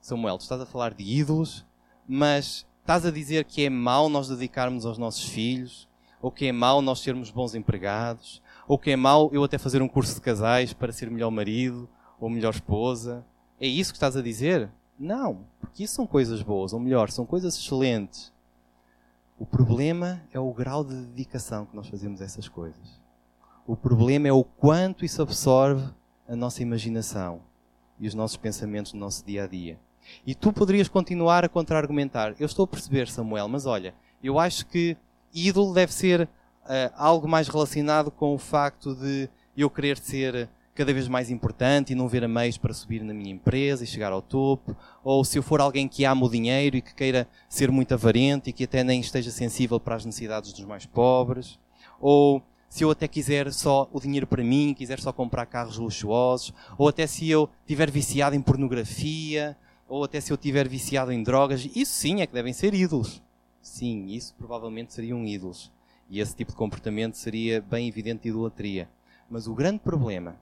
Samuel, 0.00 0.38
tu 0.38 0.42
estás 0.42 0.62
a 0.62 0.66
falar 0.66 0.94
de 0.94 1.04
ídolos, 1.04 1.66
mas 2.08 2.66
estás 2.80 3.04
a 3.04 3.10
dizer 3.10 3.44
que 3.44 3.66
é 3.66 3.68
mau 3.68 4.08
nós 4.08 4.28
dedicarmos 4.28 4.86
aos 4.86 4.96
nossos 4.96 5.28
filhos, 5.28 5.86
ou 6.22 6.30
que 6.30 6.46
é 6.46 6.52
mau 6.52 6.80
nós 6.80 7.00
sermos 7.00 7.30
bons 7.30 7.54
empregados, 7.54 8.40
ou 8.66 8.78
que 8.78 8.92
é 8.92 8.96
mau 8.96 9.28
eu 9.30 9.44
até 9.44 9.58
fazer 9.58 9.82
um 9.82 9.88
curso 9.88 10.14
de 10.14 10.22
casais 10.22 10.72
para 10.72 10.90
ser 10.90 11.10
melhor 11.10 11.30
marido 11.30 11.86
ou 12.18 12.30
melhor 12.30 12.54
esposa. 12.54 13.22
É 13.60 13.66
isso 13.66 13.92
que 13.92 13.96
estás 13.96 14.16
a 14.16 14.22
dizer? 14.22 14.70
Não, 14.98 15.44
porque 15.60 15.84
isso 15.84 15.94
são 15.94 16.06
coisas 16.06 16.42
boas, 16.42 16.72
ou 16.72 16.80
melhor, 16.80 17.10
são 17.10 17.26
coisas 17.26 17.56
excelentes. 17.56 18.32
O 19.38 19.44
problema 19.44 20.22
é 20.32 20.38
o 20.38 20.52
grau 20.52 20.84
de 20.84 20.94
dedicação 20.94 21.66
que 21.66 21.74
nós 21.74 21.88
fazemos 21.88 22.22
a 22.22 22.24
essas 22.24 22.48
coisas. 22.48 23.00
O 23.66 23.76
problema 23.76 24.28
é 24.28 24.32
o 24.32 24.44
quanto 24.44 25.04
isso 25.04 25.22
absorve 25.22 25.88
a 26.28 26.36
nossa 26.36 26.62
imaginação 26.62 27.40
e 27.98 28.06
os 28.06 28.14
nossos 28.14 28.36
pensamentos 28.36 28.92
no 28.92 29.00
nosso 29.00 29.24
dia 29.24 29.44
a 29.44 29.46
dia. 29.46 29.78
E 30.26 30.34
tu 30.34 30.52
poderias 30.52 30.88
continuar 30.88 31.44
a 31.44 31.48
contra-argumentar. 31.48 32.34
Eu 32.38 32.46
estou 32.46 32.64
a 32.64 32.68
perceber, 32.68 33.08
Samuel, 33.08 33.48
mas 33.48 33.66
olha, 33.66 33.94
Eu 34.22 34.38
acho 34.38 34.64
que 34.66 34.96
ídolo 35.34 35.74
deve 35.74 35.92
ser 35.92 36.22
uh, 36.22 36.28
algo 36.96 37.28
mais 37.28 37.46
relacionado 37.46 38.10
com 38.10 38.34
o 38.34 38.38
facto 38.38 38.94
de 38.94 39.28
eu 39.54 39.68
querer 39.68 39.98
ser 39.98 40.48
cada 40.74 40.92
vez 40.92 41.06
mais 41.06 41.30
importante 41.30 41.92
e 41.92 41.94
não 41.94 42.08
ver 42.08 42.24
a 42.24 42.28
meios 42.28 42.58
para 42.58 42.74
subir 42.74 43.02
na 43.02 43.14
minha 43.14 43.32
empresa 43.32 43.84
e 43.84 43.86
chegar 43.86 44.12
ao 44.12 44.20
topo, 44.20 44.76
ou 45.04 45.24
se 45.24 45.38
eu 45.38 45.42
for 45.42 45.60
alguém 45.60 45.86
que 45.86 46.04
ama 46.04 46.26
o 46.26 46.30
dinheiro 46.30 46.76
e 46.76 46.82
que 46.82 46.94
queira 46.94 47.28
ser 47.48 47.70
muito 47.70 47.94
avarente 47.94 48.50
e 48.50 48.52
que 48.52 48.64
até 48.64 48.82
nem 48.82 49.00
esteja 49.00 49.30
sensível 49.30 49.78
para 49.78 49.94
as 49.94 50.04
necessidades 50.04 50.52
dos 50.52 50.64
mais 50.64 50.84
pobres, 50.84 51.58
ou 52.00 52.42
se 52.68 52.82
eu 52.82 52.90
até 52.90 53.06
quiser 53.06 53.52
só 53.52 53.88
o 53.92 54.00
dinheiro 54.00 54.26
para 54.26 54.42
mim, 54.42 54.74
quiser 54.76 54.98
só 54.98 55.12
comprar 55.12 55.46
carros 55.46 55.78
luxuosos, 55.78 56.52
ou 56.76 56.88
até 56.88 57.06
se 57.06 57.30
eu 57.30 57.48
tiver 57.64 57.88
viciado 57.88 58.34
em 58.34 58.42
pornografia, 58.42 59.56
ou 59.88 60.02
até 60.02 60.20
se 60.20 60.32
eu 60.32 60.36
tiver 60.36 60.66
viciado 60.66 61.12
em 61.12 61.22
drogas, 61.22 61.68
isso 61.72 61.92
sim 61.92 62.20
é 62.20 62.26
que 62.26 62.34
devem 62.34 62.52
ser 62.52 62.74
ídolos. 62.74 63.22
Sim, 63.62 64.06
isso 64.08 64.34
provavelmente 64.36 64.92
seriam 64.92 65.24
ídolos. 65.24 65.70
E 66.10 66.18
esse 66.18 66.34
tipo 66.34 66.50
de 66.50 66.56
comportamento 66.56 67.14
seria 67.14 67.60
bem 67.60 67.86
evidente 67.86 68.24
de 68.24 68.30
idolatria. 68.30 68.88
Mas 69.30 69.46
o 69.46 69.54
grande 69.54 69.78
problema 69.78 70.36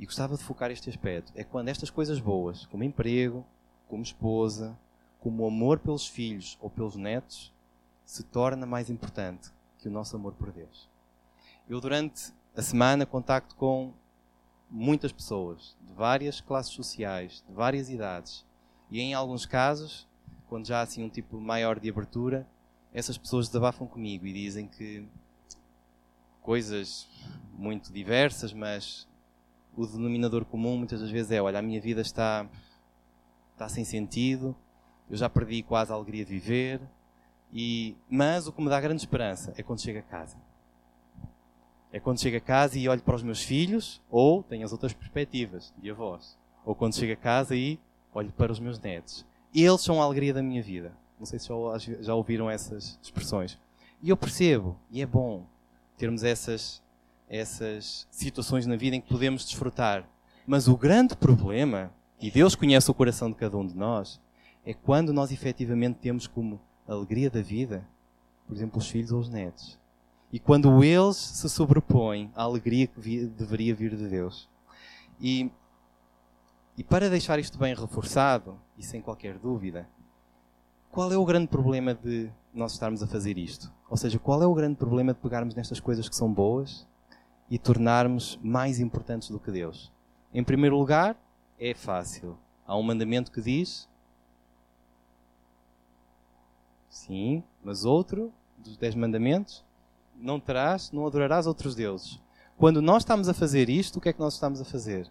e 0.00 0.06
gostava 0.06 0.34
de 0.34 0.42
focar 0.42 0.70
este 0.70 0.88
aspecto, 0.88 1.30
é 1.36 1.44
quando 1.44 1.68
estas 1.68 1.90
coisas 1.90 2.18
boas, 2.18 2.64
como 2.64 2.82
emprego, 2.82 3.44
como 3.86 4.02
esposa, 4.02 4.74
como 5.20 5.46
amor 5.46 5.78
pelos 5.78 6.06
filhos 6.06 6.56
ou 6.58 6.70
pelos 6.70 6.96
netos, 6.96 7.52
se 8.02 8.22
torna 8.22 8.64
mais 8.64 8.88
importante 8.88 9.52
que 9.78 9.88
o 9.88 9.90
nosso 9.90 10.16
amor 10.16 10.32
por 10.32 10.50
Deus. 10.52 10.88
Eu, 11.68 11.82
durante 11.82 12.32
a 12.56 12.62
semana, 12.62 13.04
contacto 13.04 13.54
com 13.56 13.92
muitas 14.70 15.12
pessoas, 15.12 15.76
de 15.82 15.92
várias 15.92 16.40
classes 16.40 16.72
sociais, 16.72 17.44
de 17.46 17.52
várias 17.52 17.90
idades, 17.90 18.46
e 18.90 19.02
em 19.02 19.12
alguns 19.12 19.44
casos, 19.44 20.08
quando 20.48 20.66
já 20.66 20.78
há 20.78 20.82
assim 20.82 21.04
um 21.04 21.10
tipo 21.10 21.38
maior 21.38 21.78
de 21.78 21.90
abertura, 21.90 22.48
essas 22.90 23.18
pessoas 23.18 23.48
desabafam 23.48 23.86
comigo 23.86 24.26
e 24.26 24.32
dizem 24.32 24.66
que 24.66 25.06
coisas 26.40 27.06
muito 27.52 27.92
diversas, 27.92 28.54
mas 28.54 29.09
o 29.76 29.86
denominador 29.86 30.44
comum 30.44 30.76
muitas 30.76 31.00
das 31.00 31.10
vezes 31.10 31.30
é: 31.30 31.40
olha, 31.40 31.58
a 31.58 31.62
minha 31.62 31.80
vida 31.80 32.00
está, 32.00 32.46
está 33.52 33.68
sem 33.68 33.84
sentido, 33.84 34.54
eu 35.08 35.16
já 35.16 35.28
perdi 35.28 35.62
quase 35.62 35.92
a 35.92 35.94
alegria 35.94 36.24
de 36.24 36.30
viver, 36.30 36.80
e, 37.52 37.96
mas 38.08 38.46
o 38.46 38.52
que 38.52 38.62
me 38.62 38.68
dá 38.68 38.80
grande 38.80 39.02
esperança 39.02 39.52
é 39.56 39.62
quando 39.62 39.80
chego 39.80 39.98
a 39.98 40.02
casa. 40.02 40.36
É 41.92 41.98
quando 41.98 42.20
chego 42.20 42.36
a 42.36 42.40
casa 42.40 42.78
e 42.78 42.88
olho 42.88 43.02
para 43.02 43.16
os 43.16 43.22
meus 43.22 43.42
filhos, 43.42 44.00
ou 44.08 44.42
tenho 44.44 44.64
as 44.64 44.70
outras 44.70 44.92
perspectivas 44.92 45.74
de 45.76 45.90
avós. 45.90 46.38
Ou 46.64 46.74
quando 46.74 46.94
chego 46.94 47.12
a 47.12 47.16
casa 47.16 47.56
e 47.56 47.80
olho 48.14 48.30
para 48.32 48.52
os 48.52 48.60
meus 48.60 48.78
netos. 48.78 49.26
Eles 49.52 49.80
são 49.80 50.00
a 50.00 50.04
alegria 50.04 50.32
da 50.32 50.42
minha 50.42 50.62
vida. 50.62 50.92
Não 51.18 51.26
sei 51.26 51.38
se 51.40 51.48
já, 51.48 51.94
já 52.00 52.14
ouviram 52.14 52.48
essas 52.48 52.98
expressões. 53.02 53.58
E 54.00 54.08
eu 54.08 54.16
percebo, 54.16 54.76
e 54.90 55.02
é 55.02 55.06
bom 55.06 55.44
termos 55.96 56.22
essas 56.22 56.80
essas 57.30 58.08
situações 58.10 58.66
na 58.66 58.74
vida 58.74 58.96
em 58.96 59.00
que 59.00 59.08
podemos 59.08 59.44
desfrutar. 59.44 60.04
Mas 60.44 60.66
o 60.66 60.76
grande 60.76 61.16
problema, 61.16 61.92
e 62.20 62.28
Deus 62.28 62.56
conhece 62.56 62.90
o 62.90 62.94
coração 62.94 63.30
de 63.30 63.36
cada 63.36 63.56
um 63.56 63.64
de 63.64 63.76
nós, 63.76 64.20
é 64.66 64.74
quando 64.74 65.12
nós 65.12 65.30
efetivamente 65.30 66.00
temos 66.00 66.26
como 66.26 66.60
alegria 66.88 67.30
da 67.30 67.40
vida, 67.40 67.86
por 68.46 68.54
exemplo, 68.54 68.78
os 68.78 68.88
filhos 68.88 69.12
ou 69.12 69.20
os 69.20 69.30
netos. 69.30 69.78
E 70.32 70.40
quando 70.40 70.82
eles 70.82 71.16
se 71.16 71.48
sobrepõem 71.48 72.32
à 72.34 72.42
alegria 72.42 72.88
que 72.88 73.26
deveria 73.26 73.74
vir 73.74 73.96
de 73.96 74.08
Deus. 74.08 74.48
E, 75.20 75.50
e 76.76 76.82
para 76.82 77.08
deixar 77.08 77.38
isto 77.38 77.58
bem 77.58 77.74
reforçado, 77.74 78.58
e 78.76 78.82
sem 78.82 79.00
qualquer 79.00 79.38
dúvida, 79.38 79.88
qual 80.90 81.12
é 81.12 81.16
o 81.16 81.24
grande 81.24 81.46
problema 81.46 81.94
de 81.94 82.28
nós 82.52 82.72
estarmos 82.72 83.02
a 83.02 83.06
fazer 83.06 83.38
isto? 83.38 83.72
Ou 83.88 83.96
seja, 83.96 84.18
qual 84.18 84.42
é 84.42 84.46
o 84.46 84.54
grande 84.54 84.76
problema 84.76 85.14
de 85.14 85.20
pegarmos 85.20 85.54
nestas 85.54 85.78
coisas 85.78 86.08
que 86.08 86.16
são 86.16 86.32
boas 86.32 86.89
e 87.50 87.58
tornarmos 87.58 88.38
mais 88.42 88.78
importantes 88.78 89.28
do 89.28 89.40
que 89.40 89.50
Deus? 89.50 89.92
Em 90.32 90.44
primeiro 90.44 90.78
lugar, 90.78 91.20
é 91.58 91.74
fácil. 91.74 92.38
Há 92.64 92.76
um 92.76 92.82
mandamento 92.82 93.32
que 93.32 93.42
diz. 93.42 93.88
Sim, 96.88 97.42
mas 97.62 97.84
outro 97.84 98.32
dos 98.56 98.76
dez 98.76 98.94
mandamentos: 98.94 99.64
não 100.14 100.38
terás, 100.38 100.92
não 100.92 101.06
adorarás 101.06 101.46
outros 101.46 101.74
deuses. 101.74 102.20
Quando 102.56 102.80
nós 102.80 103.02
estamos 103.02 103.28
a 103.28 103.34
fazer 103.34 103.68
isto, 103.68 103.96
o 103.96 104.00
que 104.00 104.10
é 104.10 104.12
que 104.12 104.20
nós 104.20 104.34
estamos 104.34 104.60
a 104.60 104.64
fazer? 104.64 105.10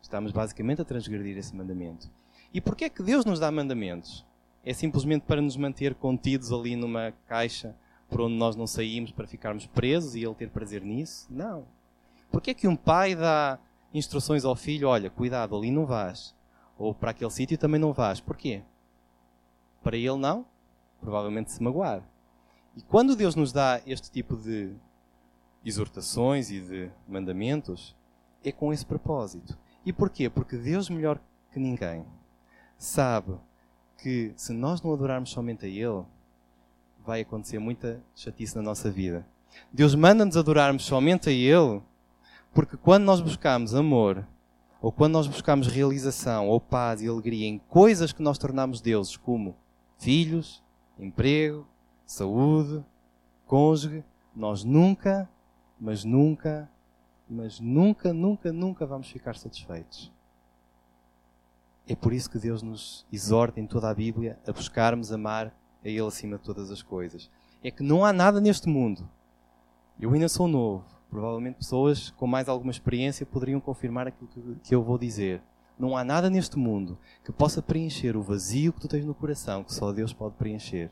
Estamos 0.00 0.32
basicamente 0.32 0.80
a 0.80 0.84
transgredir 0.84 1.36
esse 1.36 1.54
mandamento. 1.54 2.08
E 2.54 2.60
porquê 2.60 2.84
é 2.84 2.88
que 2.88 3.02
Deus 3.02 3.24
nos 3.24 3.38
dá 3.38 3.50
mandamentos? 3.50 4.24
É 4.64 4.72
simplesmente 4.72 5.22
para 5.22 5.42
nos 5.42 5.56
manter 5.56 5.94
contidos 5.94 6.52
ali 6.52 6.76
numa 6.76 7.12
caixa 7.26 7.74
por 8.08 8.22
onde 8.22 8.34
nós 8.34 8.56
não 8.56 8.66
saímos 8.66 9.12
para 9.12 9.26
ficarmos 9.26 9.66
presos 9.66 10.14
e 10.14 10.24
ele 10.24 10.34
ter 10.34 10.50
prazer 10.50 10.82
nisso? 10.82 11.26
Não. 11.30 11.66
Porquê 12.30 12.50
é 12.50 12.54
que 12.54 12.68
um 12.68 12.76
pai 12.76 13.14
dá 13.14 13.58
instruções 13.92 14.44
ao 14.44 14.56
filho, 14.56 14.88
olha, 14.88 15.10
cuidado, 15.10 15.56
ali 15.56 15.70
não 15.70 15.86
vais. 15.86 16.34
Ou 16.76 16.94
para 16.94 17.10
aquele 17.10 17.30
sítio 17.30 17.58
também 17.58 17.80
não 17.80 17.92
vais. 17.92 18.20
Porquê? 18.20 18.62
Para 19.82 19.96
ele 19.96 20.16
não? 20.16 20.46
Provavelmente 21.00 21.52
se 21.52 21.62
magoar. 21.62 22.02
E 22.76 22.82
quando 22.82 23.16
Deus 23.16 23.34
nos 23.34 23.52
dá 23.52 23.80
este 23.86 24.10
tipo 24.10 24.36
de 24.36 24.72
exortações 25.64 26.50
e 26.50 26.60
de 26.60 26.90
mandamentos, 27.06 27.96
é 28.44 28.52
com 28.52 28.72
esse 28.72 28.86
propósito. 28.86 29.58
E 29.84 29.92
porquê? 29.92 30.30
Porque 30.30 30.56
Deus, 30.56 30.88
melhor 30.88 31.20
que 31.52 31.58
ninguém, 31.58 32.04
sabe 32.76 33.34
que 34.00 34.32
se 34.36 34.52
nós 34.52 34.80
não 34.80 34.92
adorarmos 34.92 35.30
somente 35.30 35.66
a 35.66 35.68
Ele, 35.68 36.04
vai 37.08 37.22
acontecer 37.22 37.58
muita 37.58 38.04
chatice 38.14 38.54
na 38.54 38.60
nossa 38.60 38.90
vida. 38.90 39.26
Deus 39.72 39.94
manda-nos 39.94 40.36
adorarmos 40.36 40.84
somente 40.84 41.30
a 41.30 41.32
Ele, 41.32 41.80
porque 42.52 42.76
quando 42.76 43.04
nós 43.04 43.22
buscamos 43.22 43.74
amor, 43.74 44.28
ou 44.78 44.92
quando 44.92 45.14
nós 45.14 45.26
buscamos 45.26 45.68
realização, 45.68 46.48
ou 46.48 46.60
paz 46.60 47.00
e 47.00 47.08
alegria 47.08 47.46
em 47.46 47.56
coisas 47.60 48.12
que 48.12 48.22
nós 48.22 48.36
tornamos 48.36 48.82
deuses, 48.82 49.16
como 49.16 49.56
filhos, 49.96 50.62
emprego, 50.98 51.66
saúde, 52.04 52.84
cônjuge, 53.46 54.04
nós 54.36 54.62
nunca, 54.62 55.26
mas 55.80 56.04
nunca, 56.04 56.70
mas 57.26 57.58
nunca, 57.58 58.12
nunca, 58.12 58.52
nunca 58.52 58.84
vamos 58.84 59.08
ficar 59.08 59.34
satisfeitos. 59.34 60.12
É 61.86 61.96
por 61.96 62.12
isso 62.12 62.28
que 62.28 62.38
Deus 62.38 62.62
nos 62.62 63.06
exorta 63.10 63.58
em 63.58 63.66
toda 63.66 63.88
a 63.88 63.94
Bíblia 63.94 64.38
a 64.46 64.52
buscarmos 64.52 65.10
amar 65.10 65.57
a 65.84 65.88
Ele 65.88 66.00
acima 66.00 66.36
de 66.38 66.44
todas 66.44 66.70
as 66.70 66.82
coisas. 66.82 67.30
É 67.62 67.70
que 67.70 67.82
não 67.82 68.04
há 68.04 68.12
nada 68.12 68.40
neste 68.40 68.68
mundo. 68.68 69.08
Eu 70.00 70.12
ainda 70.12 70.28
sou 70.28 70.46
novo. 70.46 70.84
Provavelmente 71.10 71.56
pessoas 71.56 72.10
com 72.10 72.26
mais 72.26 72.48
alguma 72.48 72.70
experiência 72.70 73.24
poderiam 73.24 73.60
confirmar 73.60 74.06
aquilo 74.06 74.28
que 74.62 74.74
eu 74.74 74.82
vou 74.82 74.98
dizer. 74.98 75.42
Não 75.78 75.96
há 75.96 76.04
nada 76.04 76.28
neste 76.28 76.58
mundo 76.58 76.98
que 77.24 77.32
possa 77.32 77.62
preencher 77.62 78.16
o 78.16 78.22
vazio 78.22 78.72
que 78.72 78.80
tu 78.80 78.88
tens 78.88 79.04
no 79.04 79.14
coração, 79.14 79.62
que 79.62 79.72
só 79.72 79.92
Deus 79.92 80.12
pode 80.12 80.34
preencher. 80.34 80.90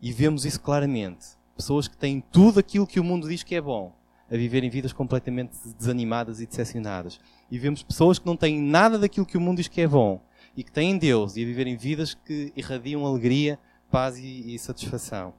E 0.00 0.10
vemos 0.10 0.44
isso 0.44 0.60
claramente. 0.60 1.36
Pessoas 1.54 1.86
que 1.86 1.96
têm 1.96 2.20
tudo 2.32 2.58
aquilo 2.58 2.86
que 2.86 2.98
o 2.98 3.04
mundo 3.04 3.28
diz 3.28 3.42
que 3.42 3.54
é 3.54 3.60
bom, 3.60 3.94
a 4.28 4.36
viverem 4.36 4.70
vidas 4.70 4.92
completamente 4.92 5.56
desanimadas 5.78 6.40
e 6.40 6.46
decepcionadas. 6.46 7.20
E 7.50 7.58
vemos 7.58 7.82
pessoas 7.82 8.18
que 8.18 8.26
não 8.26 8.36
têm 8.36 8.60
nada 8.60 8.98
daquilo 8.98 9.26
que 9.26 9.36
o 9.36 9.40
mundo 9.40 9.58
diz 9.58 9.68
que 9.68 9.82
é 9.82 9.86
bom, 9.86 10.20
e 10.56 10.62
que 10.62 10.72
têm 10.72 10.98
Deus 10.98 11.36
e 11.36 11.42
a 11.42 11.46
viverem 11.46 11.76
vidas 11.76 12.14
que 12.14 12.52
irradiam 12.56 13.06
alegria, 13.06 13.58
paz 13.90 14.18
e, 14.18 14.54
e 14.54 14.58
satisfação. 14.58 15.34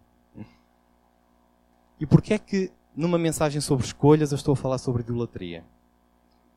E 1.99 2.06
porquê 2.06 2.34
é 2.34 2.39
que 2.39 2.71
numa 2.95 3.17
mensagem 3.17 3.62
sobre 3.62 3.86
escolhas 3.86 4.32
eu 4.32 4.36
estou 4.36 4.54
a 4.54 4.58
falar 4.58 4.78
sobre 4.78 5.02
idolatria? 5.02 5.63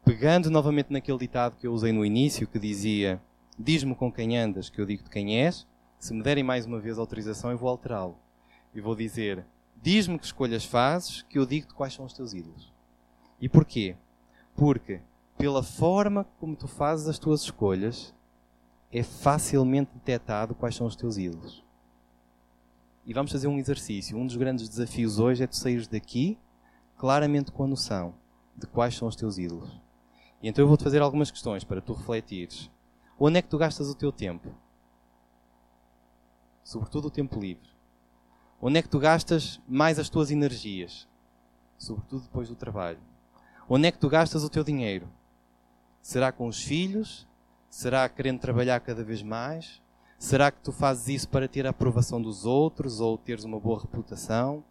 Pegando 0.04 0.50
novamente 0.50 0.92
naquele 0.92 1.18
ditado 1.18 1.56
que 1.56 1.66
eu 1.66 1.72
usei 1.72 1.92
no 1.92 2.04
início, 2.04 2.46
que 2.46 2.58
dizia: 2.58 3.20
Diz-me 3.58 3.94
com 3.94 4.10
quem 4.10 4.38
andas, 4.38 4.70
que 4.70 4.80
eu 4.80 4.86
digo 4.86 5.02
de 5.02 5.10
quem 5.10 5.42
és. 5.42 5.66
Se 5.98 6.14
me 6.14 6.22
derem 6.22 6.44
mais 6.44 6.66
uma 6.66 6.78
vez 6.78 6.98
autorização, 6.98 7.50
eu 7.50 7.58
vou 7.58 7.68
alterá-lo. 7.68 8.16
E 8.74 8.80
vou 8.80 8.94
dizer: 8.94 9.44
Diz-me 9.82 10.18
que 10.18 10.24
escolhas 10.24 10.64
fazes, 10.64 11.22
que 11.22 11.38
eu 11.38 11.46
digo-te 11.46 11.74
quais 11.74 11.94
são 11.94 12.04
os 12.04 12.12
teus 12.12 12.32
ídolos. 12.32 12.72
E 13.40 13.48
porquê? 13.48 13.96
Porque, 14.54 15.00
pela 15.36 15.62
forma 15.62 16.24
como 16.38 16.56
tu 16.56 16.66
fazes 16.66 17.08
as 17.08 17.18
tuas 17.18 17.42
escolhas, 17.42 18.14
é 18.98 19.02
facilmente 19.02 19.90
detectado 19.92 20.54
quais 20.54 20.74
são 20.74 20.86
os 20.86 20.96
teus 20.96 21.18
ídolos. 21.18 21.62
E 23.04 23.12
vamos 23.12 23.30
fazer 23.30 23.46
um 23.46 23.58
exercício. 23.58 24.16
Um 24.16 24.26
dos 24.26 24.36
grandes 24.36 24.68
desafios 24.68 25.18
hoje 25.18 25.44
é 25.44 25.46
tu 25.46 25.54
saíres 25.54 25.86
daqui 25.86 26.38
claramente 26.96 27.52
com 27.52 27.64
a 27.64 27.66
noção 27.66 28.14
de 28.56 28.66
quais 28.66 28.96
são 28.96 29.06
os 29.06 29.14
teus 29.14 29.36
ídolos. 29.36 29.70
E 30.42 30.48
então 30.48 30.64
eu 30.64 30.68
vou-te 30.68 30.82
fazer 30.82 31.02
algumas 31.02 31.30
questões 31.30 31.62
para 31.62 31.82
tu 31.82 31.92
refletires. 31.92 32.70
Onde 33.18 33.38
é 33.38 33.42
que 33.42 33.48
tu 33.48 33.58
gastas 33.58 33.90
o 33.90 33.94
teu 33.94 34.10
tempo? 34.10 34.50
Sobretudo 36.64 37.08
o 37.08 37.10
tempo 37.10 37.38
livre. 37.38 37.68
Onde 38.62 38.78
é 38.78 38.82
que 38.82 38.88
tu 38.88 38.98
gastas 38.98 39.60
mais 39.68 39.98
as 39.98 40.08
tuas 40.08 40.30
energias? 40.30 41.06
Sobretudo 41.76 42.22
depois 42.22 42.48
do 42.48 42.56
trabalho. 42.56 42.98
Onde 43.68 43.88
é 43.88 43.92
que 43.92 43.98
tu 43.98 44.08
gastas 44.08 44.42
o 44.42 44.48
teu 44.48 44.64
dinheiro? 44.64 45.06
Será 46.00 46.32
com 46.32 46.48
os 46.48 46.62
filhos? 46.62 47.26
Será 47.76 48.08
querendo 48.08 48.40
trabalhar 48.40 48.80
cada 48.80 49.04
vez 49.04 49.22
mais? 49.22 49.82
Será 50.18 50.50
que 50.50 50.62
tu 50.62 50.72
fazes 50.72 51.08
isso 51.08 51.28
para 51.28 51.46
ter 51.46 51.66
a 51.66 51.70
aprovação 51.70 52.22
dos 52.22 52.46
outros 52.46 53.00
ou 53.00 53.18
teres 53.18 53.44
uma 53.44 53.60
boa 53.60 53.78
reputação? 53.78 54.64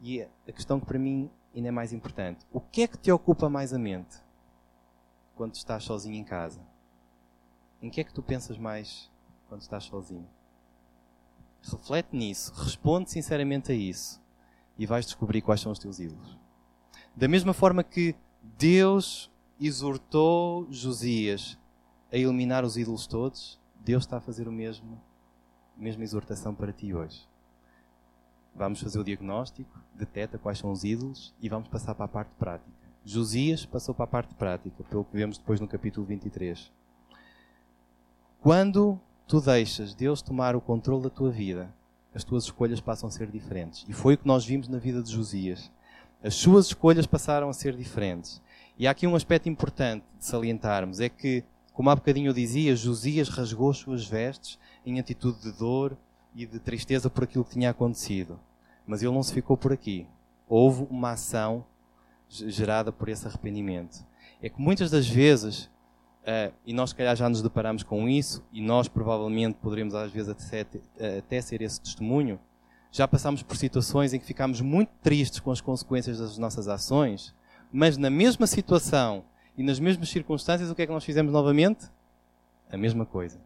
E 0.00 0.22
a 0.22 0.50
questão 0.50 0.80
que 0.80 0.86
para 0.86 0.98
mim 0.98 1.30
ainda 1.54 1.68
é 1.68 1.70
mais 1.70 1.92
importante: 1.92 2.46
o 2.50 2.62
que 2.62 2.80
é 2.80 2.86
que 2.88 2.96
te 2.96 3.12
ocupa 3.12 3.50
mais 3.50 3.74
a 3.74 3.78
mente 3.78 4.16
quando 5.36 5.54
estás 5.54 5.84
sozinho 5.84 6.14
em 6.14 6.24
casa? 6.24 6.62
Em 7.82 7.90
que 7.90 8.00
é 8.00 8.04
que 8.04 8.14
tu 8.14 8.22
pensas 8.22 8.56
mais 8.56 9.12
quando 9.46 9.60
estás 9.60 9.84
sozinho? 9.84 10.26
Reflete 11.60 12.16
nisso, 12.16 12.54
responde 12.54 13.10
sinceramente 13.10 13.70
a 13.70 13.74
isso 13.74 14.18
e 14.78 14.86
vais 14.86 15.04
descobrir 15.04 15.42
quais 15.42 15.60
são 15.60 15.72
os 15.72 15.78
teus 15.78 15.98
ídolos. 15.98 16.38
Da 17.14 17.28
mesma 17.28 17.52
forma 17.52 17.84
que 17.84 18.16
Deus 18.56 19.30
exortou 19.60 20.66
Josias 20.72 21.58
a 22.14 22.16
eliminar 22.16 22.64
os 22.64 22.76
ídolos 22.76 23.08
todos, 23.08 23.60
Deus 23.84 24.04
está 24.04 24.18
a 24.18 24.20
fazer 24.20 24.46
o 24.46 24.52
mesmo, 24.52 25.00
a 25.76 25.82
mesma 25.82 26.04
exortação 26.04 26.54
para 26.54 26.72
ti 26.72 26.94
hoje. 26.94 27.28
Vamos 28.54 28.80
fazer 28.80 29.00
o 29.00 29.04
diagnóstico, 29.04 29.76
deteta 29.92 30.38
quais 30.38 30.58
são 30.60 30.70
os 30.70 30.84
ídolos 30.84 31.34
e 31.40 31.48
vamos 31.48 31.66
passar 31.68 31.92
para 31.92 32.04
a 32.04 32.08
parte 32.08 32.32
prática. 32.38 32.70
Josias 33.04 33.66
passou 33.66 33.92
para 33.92 34.04
a 34.04 34.08
parte 34.08 34.32
prática, 34.36 34.84
pelo 34.84 35.04
que 35.04 35.16
vemos 35.16 35.38
depois 35.38 35.60
no 35.60 35.66
capítulo 35.66 36.06
23. 36.06 36.72
Quando 38.40 39.00
tu 39.26 39.40
deixas 39.40 39.92
Deus 39.92 40.22
tomar 40.22 40.54
o 40.54 40.60
controle 40.60 41.02
da 41.02 41.10
tua 41.10 41.32
vida, 41.32 41.74
as 42.14 42.22
tuas 42.22 42.44
escolhas 42.44 42.80
passam 42.80 43.08
a 43.08 43.12
ser 43.12 43.28
diferentes. 43.28 43.84
E 43.88 43.92
foi 43.92 44.14
o 44.14 44.18
que 44.18 44.26
nós 44.26 44.46
vimos 44.46 44.68
na 44.68 44.78
vida 44.78 45.02
de 45.02 45.10
Josias. 45.10 45.68
As 46.22 46.36
suas 46.36 46.66
escolhas 46.66 47.06
passaram 47.06 47.48
a 47.48 47.52
ser 47.52 47.76
diferentes. 47.76 48.40
E 48.78 48.86
há 48.86 48.92
aqui 48.92 49.04
um 49.04 49.16
aspecto 49.16 49.48
importante 49.48 50.04
de 50.16 50.24
salientarmos: 50.24 51.00
é 51.00 51.08
que, 51.08 51.42
como 51.74 51.90
há 51.90 51.94
bocadinho 51.94 52.28
eu 52.28 52.32
dizia, 52.32 52.74
Josias 52.76 53.28
rasgou 53.28 53.68
as 53.68 53.78
suas 53.78 54.06
vestes 54.06 54.58
em 54.86 55.00
atitude 55.00 55.40
de 55.42 55.52
dor 55.52 55.98
e 56.34 56.46
de 56.46 56.60
tristeza 56.60 57.10
por 57.10 57.24
aquilo 57.24 57.44
que 57.44 57.50
tinha 57.50 57.68
acontecido. 57.68 58.38
Mas 58.86 59.02
ele 59.02 59.12
não 59.12 59.24
se 59.24 59.34
ficou 59.34 59.56
por 59.56 59.72
aqui. 59.72 60.06
Houve 60.48 60.86
uma 60.88 61.10
ação 61.10 61.66
gerada 62.28 62.92
por 62.92 63.08
esse 63.08 63.26
arrependimento. 63.26 64.06
É 64.40 64.48
que 64.48 64.60
muitas 64.60 64.90
das 64.90 65.06
vezes 65.06 65.68
Uh, 66.24 66.50
e 66.64 66.72
nós, 66.72 66.88
se 66.88 66.96
calhar, 66.96 67.14
já 67.14 67.28
nos 67.28 67.42
deparamos 67.42 67.82
com 67.82 68.08
isso, 68.08 68.42
e 68.50 68.62
nós 68.62 68.88
provavelmente 68.88 69.58
poderemos, 69.60 69.94
às 69.94 70.10
vezes, 70.10 70.30
até 70.30 71.40
ser 71.42 71.60
esse 71.60 71.78
testemunho. 71.78 72.40
Já 72.90 73.06
passamos 73.06 73.42
por 73.42 73.58
situações 73.58 74.14
em 74.14 74.18
que 74.18 74.24
ficamos 74.24 74.62
muito 74.62 74.88
tristes 75.02 75.38
com 75.38 75.50
as 75.50 75.60
consequências 75.60 76.20
das 76.20 76.38
nossas 76.38 76.66
ações, 76.66 77.34
mas 77.70 77.98
na 77.98 78.08
mesma 78.08 78.46
situação 78.46 79.22
e 79.56 79.62
nas 79.62 79.78
mesmas 79.78 80.08
circunstâncias, 80.08 80.70
o 80.70 80.74
que 80.74 80.82
é 80.82 80.86
que 80.86 80.92
nós 80.92 81.04
fizemos 81.04 81.32
novamente? 81.32 81.88
A 82.70 82.76
mesma 82.76 83.06
coisa. 83.06 83.40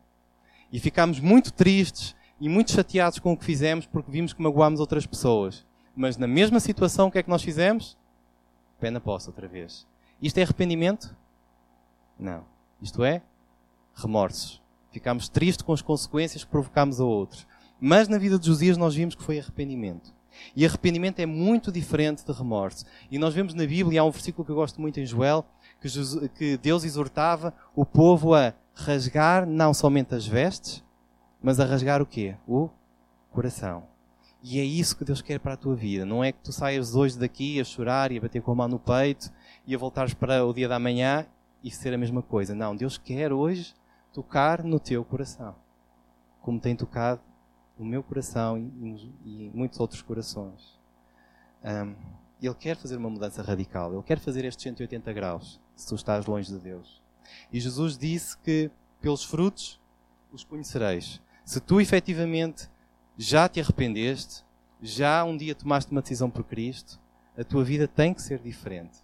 E 0.72 0.78
ficámos 0.78 1.20
muito 1.20 1.52
tristes 1.52 2.14
e 2.40 2.48
muito 2.48 2.72
chateados 2.72 3.18
com 3.18 3.32
o 3.32 3.36
que 3.36 3.44
fizemos 3.44 3.86
porque 3.86 4.10
vimos 4.10 4.32
que 4.32 4.42
magoámos 4.42 4.80
outras 4.80 5.06
pessoas. 5.06 5.66
Mas 5.94 6.16
na 6.16 6.26
mesma 6.26 6.60
situação, 6.60 7.08
o 7.08 7.10
que 7.10 7.18
é 7.18 7.22
que 7.22 7.30
nós 7.30 7.42
fizemos? 7.42 7.96
Pé 8.78 8.90
na 8.90 9.00
poça 9.00 9.30
outra 9.30 9.48
vez. 9.48 9.86
Isto 10.22 10.38
é 10.38 10.42
arrependimento? 10.42 11.14
Não. 12.18 12.44
Isto 12.80 13.02
é, 13.02 13.22
remorsos. 13.94 14.62
Ficámos 14.92 15.28
tristes 15.28 15.62
com 15.62 15.72
as 15.72 15.82
consequências 15.82 16.44
que 16.44 16.50
provocámos 16.50 17.00
a 17.00 17.04
outros. 17.04 17.46
Mas 17.80 18.08
na 18.08 18.18
vida 18.18 18.38
de 18.38 18.46
Josias 18.46 18.76
nós 18.76 18.94
vimos 18.94 19.14
que 19.14 19.22
foi 19.22 19.38
arrependimento. 19.38 20.14
E 20.54 20.64
arrependimento 20.64 21.18
é 21.20 21.26
muito 21.26 21.70
diferente 21.70 22.24
de 22.24 22.32
remorso. 22.32 22.84
E 23.10 23.18
nós 23.18 23.34
vemos 23.34 23.54
na 23.54 23.66
Bíblia, 23.66 24.00
há 24.00 24.04
um 24.04 24.10
versículo 24.10 24.44
que 24.44 24.50
eu 24.50 24.56
gosto 24.56 24.80
muito 24.80 25.00
em 25.00 25.06
Joel, 25.06 25.44
que, 25.80 25.88
Jesus, 25.88 26.30
que 26.36 26.56
Deus 26.56 26.84
exortava 26.84 27.54
o 27.74 27.84
povo 27.84 28.34
a 28.34 28.52
rasgar 28.74 29.46
não 29.46 29.72
somente 29.72 30.14
as 30.14 30.26
vestes, 30.26 30.84
mas 31.42 31.60
a 31.60 31.64
rasgar 31.64 32.02
o 32.02 32.06
quê? 32.06 32.36
O 32.46 32.68
coração. 33.30 33.84
E 34.42 34.60
é 34.60 34.64
isso 34.64 34.96
que 34.96 35.04
Deus 35.04 35.20
quer 35.20 35.40
para 35.40 35.54
a 35.54 35.56
tua 35.56 35.74
vida. 35.74 36.04
Não 36.04 36.22
é 36.22 36.30
que 36.30 36.38
tu 36.40 36.52
saias 36.52 36.94
hoje 36.94 37.18
daqui 37.18 37.60
a 37.60 37.64
chorar 37.64 38.12
e 38.12 38.18
a 38.18 38.20
bater 38.20 38.40
com 38.40 38.52
a 38.52 38.54
mão 38.54 38.68
no 38.68 38.78
peito 38.78 39.30
e 39.66 39.74
a 39.74 39.78
voltares 39.78 40.14
para 40.14 40.44
o 40.44 40.52
dia 40.52 40.68
da 40.68 40.78
manhã 40.78 41.26
e 41.62 41.70
ser 41.70 41.92
a 41.92 41.98
mesma 41.98 42.22
coisa. 42.22 42.54
Não, 42.54 42.74
Deus 42.74 42.96
quer 42.96 43.32
hoje 43.32 43.74
tocar 44.12 44.62
no 44.62 44.78
teu 44.78 45.04
coração, 45.04 45.54
como 46.40 46.60
tem 46.60 46.76
tocado 46.76 47.20
o 47.78 47.84
meu 47.84 48.02
coração 48.02 48.58
e, 48.58 49.12
e 49.24 49.50
muitos 49.54 49.78
outros 49.80 50.02
corações. 50.02 50.78
Um, 51.64 51.94
ele 52.46 52.54
quer 52.54 52.76
fazer 52.76 52.96
uma 52.96 53.10
mudança 53.10 53.42
radical, 53.42 53.92
ele 53.92 54.02
quer 54.02 54.18
fazer 54.18 54.44
estes 54.44 54.62
180 54.62 55.12
graus, 55.12 55.60
se 55.74 55.88
tu 55.88 55.94
estás 55.94 56.26
longe 56.26 56.52
de 56.52 56.58
Deus. 56.58 57.02
E 57.52 57.60
Jesus 57.60 57.98
disse 57.98 58.36
que 58.38 58.70
pelos 59.00 59.24
frutos 59.24 59.80
os 60.32 60.44
conhecereis. 60.44 61.20
Se 61.44 61.60
tu 61.60 61.80
efetivamente 61.80 62.68
já 63.16 63.48
te 63.48 63.60
arrependeste, 63.60 64.44
já 64.80 65.24
um 65.24 65.36
dia 65.36 65.54
tomaste 65.54 65.90
uma 65.90 66.02
decisão 66.02 66.30
por 66.30 66.44
Cristo, 66.44 67.00
a 67.36 67.42
tua 67.42 67.64
vida 67.64 67.88
tem 67.88 68.14
que 68.14 68.22
ser 68.22 68.38
diferente. 68.38 68.98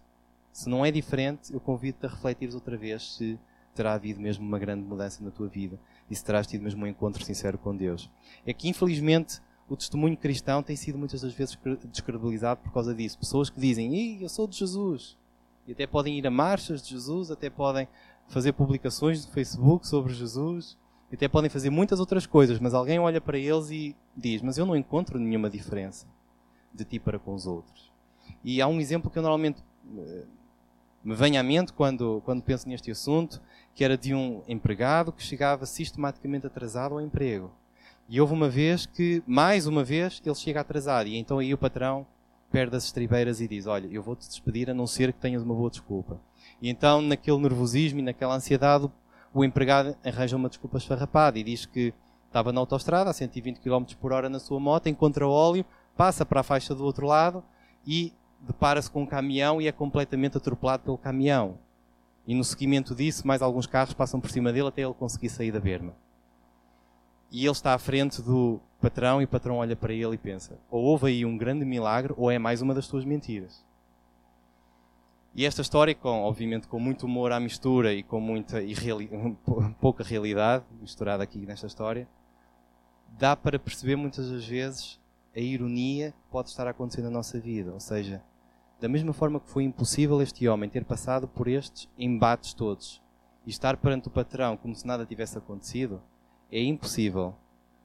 Se 0.52 0.68
não 0.68 0.84
é 0.84 0.90
diferente, 0.90 1.52
eu 1.52 1.60
convido-te 1.60 2.06
a 2.06 2.08
refletir 2.08 2.54
outra 2.54 2.76
vez 2.76 3.16
se 3.16 3.38
terá 3.74 3.94
havido 3.94 4.20
mesmo 4.20 4.46
uma 4.46 4.58
grande 4.58 4.84
mudança 4.84 5.22
na 5.24 5.30
tua 5.30 5.48
vida 5.48 5.80
e 6.08 6.14
se 6.14 6.24
terás 6.24 6.46
tido 6.46 6.62
mesmo 6.62 6.84
um 6.84 6.86
encontro 6.86 7.24
sincero 7.24 7.58
com 7.58 7.76
Deus. 7.76 8.08
É 8.46 8.52
que, 8.52 8.68
infelizmente, 8.68 9.40
o 9.68 9.76
testemunho 9.76 10.16
cristão 10.16 10.62
tem 10.62 10.76
sido 10.76 10.98
muitas 10.98 11.22
das 11.22 11.32
vezes 11.32 11.58
descredibilizado 11.90 12.60
por 12.60 12.72
causa 12.72 12.94
disso. 12.94 13.18
Pessoas 13.18 13.48
que 13.48 13.58
dizem, 13.58 14.22
eu 14.22 14.28
sou 14.28 14.46
de 14.46 14.58
Jesus. 14.58 15.16
E 15.66 15.72
até 15.72 15.86
podem 15.86 16.18
ir 16.18 16.26
a 16.26 16.30
marchas 16.30 16.82
de 16.82 16.90
Jesus, 16.90 17.30
até 17.30 17.48
podem 17.48 17.88
fazer 18.28 18.52
publicações 18.52 19.24
no 19.24 19.32
Facebook 19.32 19.86
sobre 19.86 20.12
Jesus, 20.12 20.76
e 21.10 21.14
até 21.14 21.28
podem 21.28 21.48
fazer 21.48 21.70
muitas 21.70 22.00
outras 22.00 22.26
coisas, 22.26 22.58
mas 22.58 22.74
alguém 22.74 22.98
olha 22.98 23.20
para 23.20 23.38
eles 23.38 23.70
e 23.70 23.96
diz, 24.16 24.42
mas 24.42 24.58
eu 24.58 24.66
não 24.66 24.76
encontro 24.76 25.18
nenhuma 25.18 25.48
diferença 25.48 26.06
de 26.72 26.84
ti 26.84 26.98
para 26.98 27.18
com 27.18 27.34
os 27.34 27.46
outros. 27.46 27.92
E 28.42 28.60
há 28.60 28.66
um 28.66 28.80
exemplo 28.80 29.10
que 29.10 29.18
eu 29.18 29.22
normalmente 29.22 29.62
eh, 29.96 30.24
me 31.02 31.14
vem 31.14 31.38
à 31.38 31.42
mente 31.42 31.72
quando, 31.72 32.20
quando 32.24 32.42
penso 32.42 32.68
neste 32.68 32.90
assunto, 32.90 33.40
que 33.74 33.84
era 33.84 33.96
de 33.96 34.14
um 34.14 34.42
empregado 34.48 35.12
que 35.12 35.22
chegava 35.22 35.66
sistematicamente 35.66 36.46
atrasado 36.46 36.94
ao 36.94 37.00
emprego. 37.00 37.50
E 38.08 38.20
houve 38.20 38.34
uma 38.34 38.48
vez 38.48 38.86
que, 38.86 39.22
mais 39.26 39.66
uma 39.66 39.82
vez, 39.82 40.20
ele 40.24 40.34
chega 40.34 40.60
atrasado. 40.60 41.08
E 41.08 41.16
então 41.16 41.38
aí 41.38 41.54
o 41.54 41.58
patrão 41.58 42.06
perde 42.50 42.76
as 42.76 42.84
estribeiras 42.84 43.40
e 43.40 43.48
diz: 43.48 43.66
Olha, 43.66 43.88
eu 43.90 44.02
vou-te 44.02 44.28
despedir 44.28 44.70
a 44.70 44.74
não 44.74 44.86
ser 44.86 45.12
que 45.12 45.20
tenhas 45.20 45.42
uma 45.42 45.54
boa 45.54 45.70
desculpa. 45.70 46.20
E 46.60 46.68
então, 46.68 47.00
naquele 47.00 47.38
nervosismo 47.38 48.00
e 48.00 48.02
naquela 48.02 48.36
ansiedade, 48.36 48.90
o 49.32 49.44
empregado 49.44 49.96
arranja 50.04 50.36
uma 50.36 50.48
desculpa 50.48 50.78
esfarrapada 50.78 51.38
e 51.38 51.42
diz 51.42 51.66
que 51.66 51.92
estava 52.26 52.52
na 52.52 52.60
autostrada 52.60 53.10
a 53.10 53.12
120 53.12 53.58
km 53.58 53.84
por 54.00 54.12
hora 54.12 54.28
na 54.28 54.38
sua 54.38 54.60
moto, 54.60 54.88
encontra 54.88 55.26
óleo, 55.26 55.64
passa 55.96 56.24
para 56.26 56.40
a 56.40 56.44
faixa 56.44 56.74
do 56.74 56.84
outro 56.84 57.06
lado 57.06 57.42
e 57.86 58.12
depara-se 58.40 58.90
com 58.90 59.02
um 59.02 59.06
caminhão 59.06 59.60
e 59.60 59.66
é 59.66 59.72
completamente 59.72 60.36
atropelado 60.36 60.82
pelo 60.82 60.98
caminhão. 60.98 61.58
E 62.26 62.34
no 62.34 62.44
seguimento 62.44 62.94
disso, 62.94 63.26
mais 63.26 63.42
alguns 63.42 63.66
carros 63.66 63.94
passam 63.94 64.20
por 64.20 64.30
cima 64.30 64.52
dele 64.52 64.68
até 64.68 64.82
ele 64.82 64.94
conseguir 64.94 65.28
sair 65.28 65.52
da 65.52 65.60
berma. 65.60 65.94
E 67.30 67.44
ele 67.44 67.52
está 67.52 67.74
à 67.74 67.78
frente 67.78 68.22
do 68.22 68.60
patrão 68.80 69.20
e 69.20 69.24
o 69.24 69.28
patrão 69.28 69.56
olha 69.56 69.74
para 69.74 69.92
ele 69.92 70.14
e 70.14 70.18
pensa: 70.18 70.58
ou 70.70 70.82
houve 70.84 71.08
aí 71.08 71.24
um 71.24 71.36
grande 71.36 71.64
milagre 71.64 72.14
ou 72.16 72.30
é 72.30 72.38
mais 72.38 72.62
uma 72.62 72.74
das 72.74 72.86
tuas 72.86 73.04
mentiras. 73.04 73.64
E 75.34 75.44
esta 75.44 75.62
história, 75.62 75.94
com, 75.96 76.22
obviamente 76.22 76.68
com 76.68 76.78
muito 76.78 77.06
humor 77.06 77.32
à 77.32 77.40
mistura 77.40 77.92
e 77.92 78.04
com 78.04 78.20
muita 78.20 78.62
irreali 78.62 79.10
pouca 79.80 80.04
realidade 80.04 80.64
misturada 80.80 81.24
aqui 81.24 81.38
nesta 81.44 81.66
história, 81.66 82.08
dá 83.18 83.34
para 83.34 83.58
perceber 83.58 83.96
muitas 83.96 84.30
das 84.30 84.46
vezes 84.46 85.00
a 85.34 85.40
ironia 85.40 86.12
que 86.12 86.30
pode 86.30 86.50
estar 86.50 86.68
a 86.68 86.70
acontecer 86.70 87.02
na 87.02 87.10
nossa 87.10 87.40
vida. 87.40 87.72
Ou 87.72 87.80
seja, 87.80 88.22
da 88.80 88.88
mesma 88.88 89.12
forma 89.12 89.40
que 89.40 89.50
foi 89.50 89.64
impossível 89.64 90.22
este 90.22 90.46
homem 90.46 90.70
ter 90.70 90.84
passado 90.84 91.26
por 91.26 91.48
estes 91.48 91.88
embates 91.98 92.54
todos 92.54 93.02
e 93.44 93.50
estar 93.50 93.76
perante 93.76 94.06
o 94.06 94.12
patrão 94.12 94.56
como 94.56 94.74
se 94.76 94.86
nada 94.86 95.04
tivesse 95.04 95.36
acontecido, 95.36 96.00
é 96.58 96.62
impossível 96.62 97.34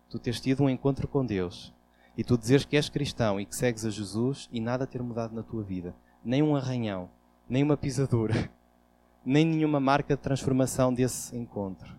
tu 0.09 0.19
teres 0.19 0.39
tido 0.39 0.63
um 0.63 0.69
encontro 0.69 1.07
com 1.07 1.25
Deus 1.25 1.73
e 2.17 2.23
tu 2.23 2.37
dizeres 2.37 2.65
que 2.65 2.75
és 2.75 2.89
cristão 2.89 3.39
e 3.39 3.45
que 3.45 3.55
segues 3.55 3.85
a 3.85 3.89
Jesus 3.89 4.49
e 4.51 4.59
nada 4.59 4.87
ter 4.87 5.01
mudado 5.01 5.33
na 5.33 5.43
tua 5.43 5.63
vida. 5.63 5.95
Nem 6.23 6.43
um 6.43 6.55
arranhão, 6.55 7.09
nem 7.47 7.63
uma 7.63 7.77
pisadura, 7.77 8.51
nem 9.25 9.45
nenhuma 9.45 9.79
marca 9.79 10.15
de 10.15 10.21
transformação 10.21 10.93
desse 10.93 11.35
encontro. 11.35 11.97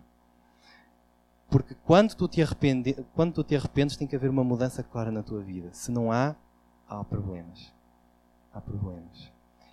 Porque 1.49 1.75
quando 1.85 2.15
tu, 2.15 2.27
te 2.27 2.41
arrepende, 2.41 2.93
quando 3.13 3.33
tu 3.33 3.43
te 3.43 3.55
arrependes, 3.55 3.97
tem 3.97 4.07
que 4.07 4.15
haver 4.15 4.29
uma 4.29 4.43
mudança 4.43 4.83
clara 4.83 5.11
na 5.11 5.23
tua 5.23 5.41
vida. 5.41 5.69
Se 5.73 5.91
não 5.91 6.11
há, 6.11 6.35
há 6.87 7.03
problemas 7.03 7.73
há 8.53 8.59
problemas. 8.59 9.31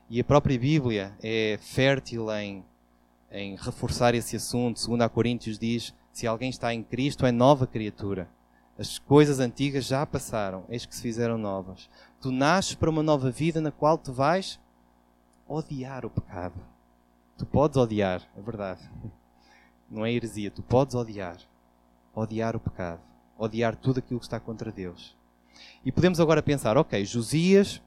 E 0.09 0.21
a 0.21 0.25
própria 0.25 0.59
Bíblia 0.59 1.17
é 1.23 1.59
fértil 1.61 2.31
em, 2.33 2.65
em 3.31 3.57
reforçar 3.57 4.15
esse 4.15 4.37
assunto. 4.37 4.81
Segundo 4.81 5.03
a 5.03 5.09
Coríntios 5.09 5.59
diz, 5.59 5.95
se 6.19 6.27
alguém 6.27 6.51
está 6.51 6.75
em 6.75 6.83
Cristo 6.83 7.25
é 7.25 7.31
nova 7.31 7.65
criatura. 7.65 8.29
As 8.77 8.99
coisas 8.99 9.39
antigas 9.39 9.85
já 9.85 10.05
passaram, 10.05 10.65
eis 10.69 10.85
que 10.85 10.93
se 10.93 11.01
fizeram 11.01 11.39
novas. 11.39 11.89
Tu 12.21 12.33
nasces 12.33 12.75
para 12.75 12.91
uma 12.91 13.05
nova 13.05 13.31
vida 13.31 13.61
na 13.61 13.71
qual 13.71 13.97
tu 13.97 14.13
vais 14.13 14.59
odiar 15.47 16.05
o 16.05 16.11
pecado. 16.11 16.61
Tu 17.37 17.47
podes 17.47 17.77
odiar, 17.77 18.21
é 18.37 18.41
verdade. 18.41 18.81
Não 19.89 20.05
é 20.05 20.13
heresia, 20.13 20.51
tu 20.51 20.61
podes 20.61 20.97
odiar. 20.97 21.37
odiar 22.13 22.57
o 22.57 22.61
pecado, 22.61 23.01
odiar 23.39 23.77
tudo 23.77 24.01
aquilo 24.01 24.19
que 24.19 24.27
está 24.27 24.41
contra 24.41 24.73
Deus. 24.73 25.17
E 25.85 25.93
podemos 25.93 26.19
agora 26.19 26.43
pensar, 26.43 26.77
ok, 26.77 27.05
Josias 27.05 27.81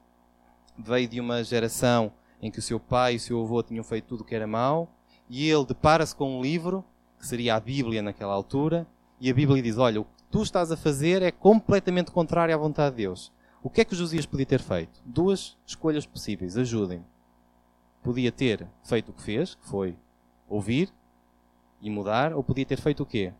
veio 0.78 1.06
de 1.06 1.20
uma 1.20 1.44
geração 1.44 2.10
em 2.40 2.50
que 2.50 2.60
o 2.60 2.62
seu 2.62 2.80
pai 2.80 3.12
e 3.12 3.16
o 3.16 3.20
seu 3.20 3.42
avô 3.42 3.62
tinham 3.62 3.84
feito 3.84 4.06
tudo 4.06 4.22
o 4.22 4.24
que 4.24 4.34
era 4.34 4.46
mau, 4.46 4.88
e 5.28 5.50
ele 5.50 5.66
depara-se 5.66 6.16
com 6.16 6.38
um 6.38 6.40
livro, 6.40 6.82
que 7.22 7.28
seria 7.28 7.54
a 7.54 7.60
Bíblia 7.60 8.02
naquela 8.02 8.34
altura, 8.34 8.84
e 9.20 9.30
a 9.30 9.34
Bíblia 9.34 9.62
diz: 9.62 9.78
Olha, 9.78 10.00
o 10.00 10.04
que 10.04 10.10
tu 10.28 10.42
estás 10.42 10.72
a 10.72 10.76
fazer 10.76 11.22
é 11.22 11.30
completamente 11.30 12.10
contrário 12.10 12.52
à 12.52 12.58
vontade 12.58 12.96
de 12.96 13.04
Deus. 13.04 13.32
O 13.62 13.70
que 13.70 13.80
é 13.80 13.84
que 13.84 13.94
Josias 13.94 14.26
podia 14.26 14.44
ter 14.44 14.60
feito? 14.60 15.00
Duas 15.06 15.56
escolhas 15.64 16.04
possíveis, 16.04 16.56
ajudem-me. 16.56 17.04
Podia 18.02 18.32
ter 18.32 18.66
feito 18.82 19.10
o 19.10 19.12
que 19.12 19.22
fez, 19.22 19.54
que 19.54 19.64
foi 19.68 19.96
ouvir 20.48 20.92
e 21.80 21.88
mudar, 21.88 22.34
ou 22.34 22.42
podia 22.42 22.66
ter 22.66 22.80
feito 22.80 23.04
o 23.04 23.06
quê? 23.06 23.32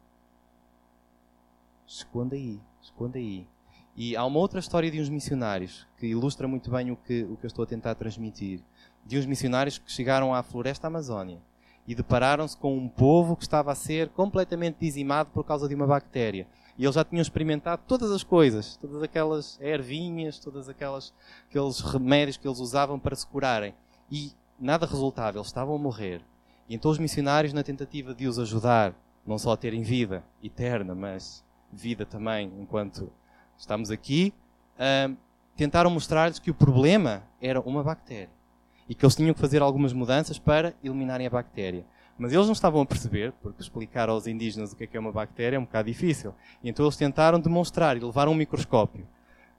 Esconda 1.84 2.36
aí, 2.36 2.60
esconda 2.80 3.18
aí. 3.18 3.48
E 3.96 4.14
há 4.14 4.24
uma 4.24 4.38
outra 4.38 4.60
história 4.60 4.92
de 4.92 5.00
uns 5.00 5.08
missionários 5.08 5.88
que 5.98 6.06
ilustra 6.06 6.46
muito 6.46 6.70
bem 6.70 6.92
o 6.92 6.96
que, 6.96 7.24
o 7.24 7.36
que 7.36 7.46
eu 7.46 7.48
estou 7.48 7.64
a 7.64 7.66
tentar 7.66 7.96
transmitir. 7.96 8.60
De 9.04 9.18
uns 9.18 9.26
missionários 9.26 9.76
que 9.76 9.90
chegaram 9.90 10.32
à 10.32 10.40
floresta 10.44 10.86
Amazónia 10.86 11.40
e 11.86 11.94
depararam-se 11.94 12.56
com 12.56 12.76
um 12.76 12.88
povo 12.88 13.36
que 13.36 13.42
estava 13.42 13.72
a 13.72 13.74
ser 13.74 14.08
completamente 14.10 14.76
dizimado 14.80 15.30
por 15.30 15.44
causa 15.44 15.68
de 15.68 15.74
uma 15.74 15.86
bactéria. 15.86 16.46
E 16.78 16.84
eles 16.84 16.94
já 16.94 17.04
tinham 17.04 17.20
experimentado 17.20 17.82
todas 17.86 18.10
as 18.10 18.22
coisas, 18.22 18.76
todas 18.76 19.02
aquelas 19.02 19.58
ervinhas, 19.60 20.38
todas 20.38 20.68
aquelas 20.68 21.12
aqueles 21.48 21.80
remédios 21.80 22.36
que 22.36 22.46
eles 22.46 22.60
usavam 22.60 22.98
para 22.98 23.16
se 23.16 23.26
curarem. 23.26 23.74
E 24.10 24.32
nada 24.58 24.86
resultava, 24.86 25.38
eles 25.38 25.48
estavam 25.48 25.74
a 25.74 25.78
morrer. 25.78 26.22
E 26.68 26.74
então 26.74 26.90
os 26.90 26.98
missionários, 26.98 27.52
na 27.52 27.62
tentativa 27.62 28.14
de 28.14 28.26
os 28.26 28.38
ajudar, 28.38 28.94
não 29.26 29.38
só 29.38 29.52
a 29.52 29.56
terem 29.56 29.82
vida 29.82 30.24
eterna, 30.42 30.94
mas 30.94 31.44
vida 31.72 32.06
também 32.06 32.52
enquanto 32.58 33.12
estamos 33.56 33.90
aqui, 33.90 34.32
uh, 34.76 35.16
tentaram 35.56 35.90
mostrar-lhes 35.90 36.38
que 36.38 36.50
o 36.50 36.54
problema 36.54 37.22
era 37.40 37.60
uma 37.60 37.82
bactéria 37.82 38.41
e 38.88 38.94
que 38.94 39.04
eles 39.04 39.14
tinham 39.14 39.34
que 39.34 39.40
fazer 39.40 39.62
algumas 39.62 39.92
mudanças 39.92 40.38
para 40.38 40.74
eliminarem 40.82 41.26
a 41.26 41.30
bactéria. 41.30 41.84
Mas 42.18 42.32
eles 42.32 42.46
não 42.46 42.52
estavam 42.52 42.80
a 42.82 42.86
perceber, 42.86 43.32
porque 43.42 43.62
explicar 43.62 44.08
aos 44.08 44.26
indígenas 44.26 44.72
o 44.72 44.76
que 44.76 44.84
é, 44.84 44.86
que 44.86 44.96
é 44.96 45.00
uma 45.00 45.12
bactéria 45.12 45.56
é 45.56 45.58
um 45.58 45.64
bocado 45.64 45.88
difícil. 45.88 46.34
E 46.62 46.68
então 46.68 46.84
eles 46.84 46.96
tentaram 46.96 47.40
demonstrar 47.40 47.96
e 47.96 48.00
levaram 48.00 48.32
um 48.32 48.36
microscópio. 48.36 49.06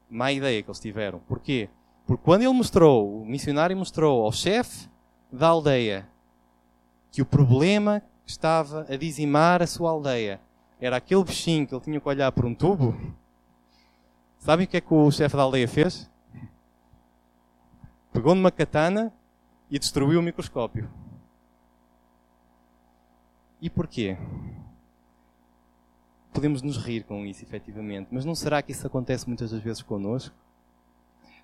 Má 0.09 0.31
ideia 0.31 0.61
que 0.61 0.69
eles 0.69 0.79
tiveram. 0.79 1.19
Porquê? 1.27 1.69
Porque 2.05 2.23
quando 2.23 2.41
ele 2.41 2.53
mostrou, 2.53 3.21
o 3.21 3.25
missionário 3.25 3.75
mostrou 3.75 4.23
ao 4.23 4.31
chefe 4.31 4.87
da 5.31 5.47
aldeia 5.47 6.07
que 7.11 7.21
o 7.21 7.25
problema 7.25 8.01
que 8.25 8.31
estava 8.31 8.85
a 8.89 8.95
dizimar 8.95 9.61
a 9.61 9.67
sua 9.67 9.91
aldeia 9.91 10.39
era 10.79 10.97
aquele 10.97 11.23
bichinho 11.23 11.65
que 11.65 11.73
ele 11.73 11.81
tinha 11.81 11.99
que 11.99 12.07
olhar 12.07 12.31
por 12.31 12.45
um 12.45 12.53
tubo, 12.53 12.95
sabem 14.37 14.65
o 14.65 14.67
que 14.67 14.77
é 14.77 14.81
que 14.81 14.93
o 14.93 15.09
chefe 15.11 15.35
da 15.35 15.43
aldeia 15.43 15.67
fez? 15.67 16.09
Pegou 18.13 18.35
numa 18.35 18.51
katana 18.51 19.11
e 19.69 19.79
destruiu 19.79 20.19
o 20.19 20.23
microscópio. 20.23 20.87
E 23.59 23.69
porquê? 23.69 24.17
Podemos 26.31 26.61
nos 26.61 26.77
rir 26.77 27.03
com 27.03 27.25
isso, 27.25 27.43
efetivamente, 27.43 28.09
mas 28.11 28.23
não 28.23 28.35
será 28.35 28.61
que 28.61 28.71
isso 28.71 28.85
acontece 28.85 29.27
muitas 29.27 29.49
das 29.49 29.61
vezes 29.61 29.81
connosco? 29.81 30.35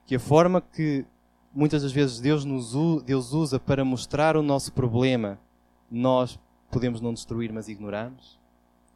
Que 0.05 0.15
a 0.15 0.19
forma 0.19 0.61
que 0.61 1.05
muitas 1.53 1.81
das 1.81 1.91
vezes 1.91 2.19
Deus, 2.19 2.45
nos, 2.45 2.73
Deus 3.03 3.33
usa 3.33 3.59
para 3.59 3.83
mostrar 3.83 4.37
o 4.37 4.43
nosso 4.43 4.71
problema, 4.71 5.39
nós 5.89 6.39
podemos 6.69 7.01
não 7.01 7.13
destruir, 7.13 7.51
mas 7.51 7.67
ignoramos? 7.67 8.39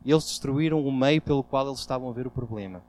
Eles 0.06 0.26
destruíram 0.26 0.86
o 0.86 0.92
meio 0.92 1.22
pelo 1.22 1.44
qual 1.44 1.68
eles 1.68 1.80
estavam 1.80 2.10
a 2.10 2.14
ver 2.14 2.28
o 2.28 2.32
problema. 2.32 2.84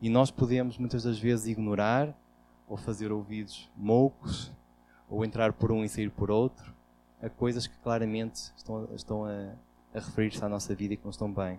E 0.00 0.08
nós 0.08 0.30
podemos 0.30 0.78
muitas 0.78 1.04
das 1.04 1.18
vezes 1.18 1.46
ignorar, 1.46 2.14
ou 2.68 2.76
fazer 2.76 3.10
ouvidos 3.10 3.70
moucos, 3.76 4.52
ou 5.08 5.24
entrar 5.24 5.52
por 5.52 5.72
um 5.72 5.84
e 5.84 5.88
sair 5.88 6.10
por 6.10 6.30
outro, 6.30 6.74
a 7.22 7.28
coisas 7.28 7.66
que 7.66 7.76
claramente 7.78 8.52
estão, 8.56 8.88
estão 8.94 9.24
a, 9.24 9.54
a 9.94 10.00
referir-se 10.00 10.44
à 10.44 10.48
nossa 10.48 10.74
vida 10.74 10.94
e 10.94 10.96
que 10.96 11.04
não 11.04 11.10
estão 11.10 11.32
bem. 11.32 11.58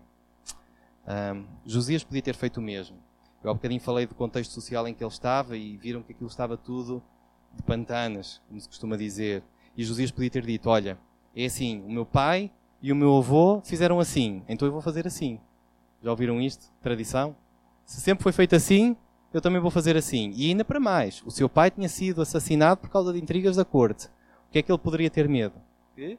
Um, 1.07 1.45
Josias 1.65 2.03
podia 2.03 2.21
ter 2.21 2.35
feito 2.35 2.57
o 2.57 2.61
mesmo. 2.61 2.97
Eu 3.43 3.49
há 3.49 3.53
bocadinho 3.53 3.81
falei 3.81 4.05
do 4.05 4.13
contexto 4.13 4.51
social 4.51 4.87
em 4.87 4.93
que 4.93 5.03
ele 5.03 5.11
estava 5.11 5.57
e 5.57 5.77
viram 5.77 6.03
que 6.03 6.11
aquilo 6.11 6.29
estava 6.29 6.55
tudo 6.55 7.01
de 7.53 7.63
pantanas, 7.63 8.41
como 8.47 8.59
se 8.59 8.67
costuma 8.67 8.95
dizer. 8.95 9.43
E 9.75 9.83
Josias 9.83 10.11
podia 10.11 10.29
ter 10.29 10.45
dito: 10.45 10.69
Olha, 10.69 10.99
é 11.35 11.45
assim, 11.45 11.81
o 11.85 11.91
meu 11.91 12.05
pai 12.05 12.51
e 12.81 12.91
o 12.91 12.95
meu 12.95 13.17
avô 13.17 13.61
fizeram 13.63 13.99
assim, 13.99 14.43
então 14.47 14.67
eu 14.67 14.71
vou 14.71 14.81
fazer 14.81 15.05
assim. 15.05 15.39
Já 16.01 16.11
ouviram 16.11 16.39
isto? 16.39 16.71
Tradição? 16.81 17.35
Se 17.83 17.99
sempre 17.99 18.23
foi 18.23 18.31
feito 18.31 18.55
assim, 18.55 18.95
eu 19.33 19.41
também 19.41 19.61
vou 19.61 19.71
fazer 19.71 19.95
assim. 19.95 20.31
E 20.35 20.47
ainda 20.49 20.65
para 20.65 20.79
mais, 20.79 21.21
o 21.25 21.31
seu 21.31 21.47
pai 21.47 21.69
tinha 21.69 21.87
sido 21.87 22.21
assassinado 22.21 22.81
por 22.81 22.89
causa 22.89 23.13
de 23.13 23.19
intrigas 23.19 23.55
da 23.55 23.65
corte. 23.65 24.07
O 24.47 24.51
que 24.51 24.59
é 24.59 24.61
que 24.61 24.71
ele 24.71 24.79
poderia 24.79 25.09
ter 25.09 25.29
medo? 25.29 25.55
Que 25.95 26.17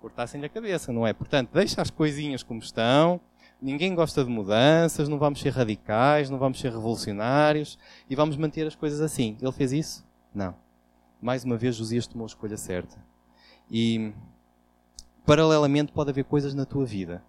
cortassem-lhe 0.00 0.46
a 0.46 0.48
cabeça, 0.48 0.92
não 0.92 1.06
é? 1.06 1.12
Portanto, 1.12 1.50
deixa 1.52 1.80
as 1.80 1.90
coisinhas 1.90 2.42
como 2.42 2.60
estão. 2.60 3.20
Ninguém 3.60 3.94
gosta 3.94 4.24
de 4.24 4.30
mudanças, 4.30 5.08
não 5.08 5.18
vamos 5.18 5.40
ser 5.40 5.50
radicais, 5.50 6.28
não 6.28 6.38
vamos 6.38 6.58
ser 6.58 6.72
revolucionários 6.72 7.78
e 8.10 8.16
vamos 8.16 8.36
manter 8.36 8.66
as 8.66 8.74
coisas 8.74 9.00
assim. 9.00 9.36
Ele 9.40 9.52
fez 9.52 9.72
isso? 9.72 10.04
Não. 10.34 10.54
Mais 11.20 11.44
uma 11.44 11.56
vez, 11.56 11.76
Josias 11.76 12.06
tomou 12.06 12.24
a 12.24 12.26
escolha 12.26 12.56
certa. 12.56 12.96
E, 13.70 14.12
paralelamente, 15.24 15.92
pode 15.92 16.10
haver 16.10 16.24
coisas 16.24 16.54
na 16.54 16.64
tua 16.64 16.84
vida 16.84 17.22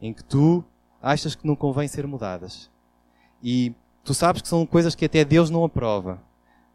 em 0.00 0.12
que 0.12 0.24
tu 0.24 0.64
achas 1.00 1.36
que 1.36 1.46
não 1.46 1.54
convém 1.54 1.86
ser 1.86 2.06
mudadas. 2.06 2.68
E 3.40 3.72
tu 4.06 4.14
sabes 4.14 4.40
que 4.40 4.48
são 4.48 4.64
coisas 4.64 4.94
que 4.94 5.04
até 5.04 5.22
Deus 5.24 5.50
não 5.50 5.64
aprova 5.64 6.22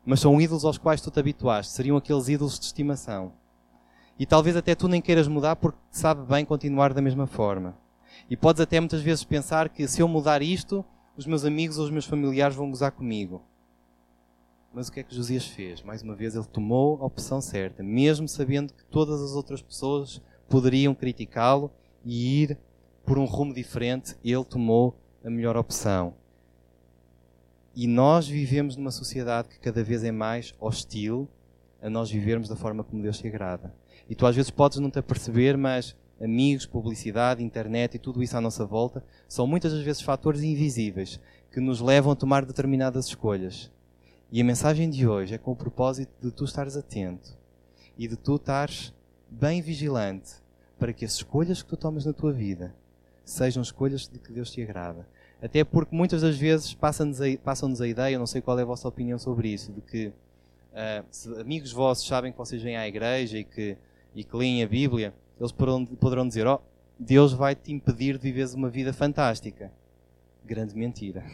mas 0.06 0.20
são 0.20 0.40
ídolos 0.42 0.66
aos 0.66 0.78
quais 0.78 1.02
tu 1.02 1.12
te 1.12 1.20
habituaste, 1.20 1.74
seriam 1.74 1.98
aqueles 1.98 2.28
ídolos 2.28 2.60
de 2.60 2.66
estimação. 2.66 3.34
E 4.18 4.26
talvez 4.26 4.56
até 4.56 4.76
tu 4.76 4.88
nem 4.88 5.02
queiras 5.02 5.28
mudar 5.28 5.56
porque 5.56 5.80
sabe 5.90 6.26
bem 6.28 6.46
continuar 6.46 6.94
da 6.94 7.02
mesma 7.02 7.28
forma. 7.28 7.78
E 8.30 8.36
podes 8.36 8.62
até 8.62 8.80
muitas 8.80 9.02
vezes 9.02 9.24
pensar 9.24 9.70
que 9.70 9.88
se 9.88 10.02
eu 10.02 10.08
mudar 10.08 10.42
isto, 10.42 10.86
os 11.16 11.26
meus 11.26 11.46
amigos 11.46 11.78
ou 11.78 11.86
os 11.86 11.92
meus 11.92 12.06
familiares 12.06 12.56
vão 12.56 12.70
gozar 12.70 12.92
comigo. 12.92 13.42
Mas 14.74 14.88
o 14.88 14.92
que 14.92 15.02
é 15.02 15.04
que 15.04 15.16
Josias 15.16 15.46
fez? 15.46 15.82
Mais 15.82 16.02
uma 16.02 16.16
vez, 16.16 16.36
ele 16.36 16.46
tomou 16.46 17.02
a 17.02 17.06
opção 17.06 17.42
certa, 17.42 17.84
mesmo 17.84 18.28
sabendo 18.28 18.74
que 18.74 18.86
todas 18.86 19.22
as 19.22 19.32
outras 19.32 19.62
pessoas 19.62 20.22
poderiam 20.48 20.94
criticá-lo 20.96 21.72
e 22.06 22.44
ir 22.44 22.58
por 23.06 23.18
um 23.18 23.26
rumo 23.26 23.54
diferente, 23.54 24.16
ele 24.24 24.46
tomou 24.46 24.98
a 25.26 25.30
melhor 25.30 25.58
opção. 25.58 26.14
E 27.76 27.88
nós 27.88 28.28
vivemos 28.28 28.76
numa 28.76 28.92
sociedade 28.92 29.48
que 29.48 29.60
cada 29.60 29.84
vez 29.84 30.04
é 30.04 30.12
mais 30.12 30.54
hostil 30.60 31.30
a 31.82 31.90
nós 31.90 32.12
vivermos 32.12 32.50
da 32.50 32.56
forma 32.56 32.84
como 32.84 33.02
Deus 33.02 33.18
se 33.18 33.28
agrada. 33.28 33.74
E 34.10 34.16
tu 34.16 34.26
às 34.26 34.36
vezes 34.36 34.52
podes 34.52 34.80
não 34.80 34.90
te 34.90 35.00
aperceber, 35.00 35.58
mas 35.58 35.96
amigos, 36.22 36.66
publicidade, 36.66 37.44
internet 37.44 37.96
e 37.96 38.00
tudo 38.00 38.22
isso 38.22 38.38
à 38.38 38.42
nossa 38.42 38.66
volta 38.66 39.04
são 39.28 39.48
muitas 39.48 39.74
das 39.74 39.82
vezes 39.82 40.02
fatores 40.02 40.44
invisíveis 40.44 41.20
que 41.52 41.60
nos 41.60 41.82
levam 41.82 42.12
a 42.12 42.16
tomar 42.16 42.46
determinadas 42.46 43.08
escolhas. 43.08 43.72
E 44.32 44.40
a 44.40 44.44
mensagem 44.44 44.90
de 44.90 45.08
hoje 45.08 45.34
é 45.34 45.38
com 45.38 45.52
o 45.52 45.56
propósito 45.56 46.12
de 46.22 46.32
tu 46.32 46.46
estares 46.46 46.78
atento 46.78 47.38
e 47.98 48.08
de 48.08 48.16
tu 48.16 48.36
estares 48.36 48.94
bem 49.30 49.62
vigilante 49.62 50.36
para 50.78 50.94
que 50.94 51.06
as 51.06 51.14
escolhas 51.14 51.64
que 51.64 51.70
tu 51.70 51.78
tomas 51.78 52.06
na 52.06 52.14
tua 52.14 52.32
vida 52.32 52.76
sejam 53.26 53.62
escolhas 53.62 54.08
de 54.08 54.20
que 54.20 54.32
Deus 54.32 54.52
te 54.52 54.62
agrada. 54.62 55.08
Até 55.42 55.64
porque 55.64 55.96
muitas 55.96 56.22
das 56.22 56.38
vezes 56.38 56.74
passam-nos 56.74 57.20
a, 57.20 57.26
passam 57.44 57.74
a 57.80 57.88
ideia, 57.88 58.20
não 58.20 58.28
sei 58.28 58.42
qual 58.42 58.60
é 58.60 58.62
a 58.62 58.66
vossa 58.66 58.88
opinião 58.88 59.18
sobre 59.18 59.50
isso, 59.50 59.72
de 59.72 59.82
que 59.82 60.08
uh, 60.08 61.40
amigos 61.40 61.72
vossos 61.72 62.08
sabem 62.08 62.32
que 62.32 62.38
vocês 62.38 62.62
vêm 62.62 62.78
à 62.78 62.88
igreja 62.88 63.40
e 63.40 63.44
que, 63.44 63.76
e 64.14 64.24
que 64.24 64.36
leem 64.36 64.64
a 64.64 64.68
Bíblia, 64.68 65.14
eles 65.40 65.52
poderão, 65.52 65.86
poderão 65.86 66.28
dizer: 66.28 66.46
Oh, 66.46 66.60
Deus 67.00 67.34
vai 67.34 67.56
te 67.56 67.72
impedir 67.72 68.18
de 68.18 68.24
viveres 68.24 68.54
uma 68.54 68.70
vida 68.70 68.94
fantástica. 68.94 69.72
Grande 70.46 70.76
mentira. 70.76 71.26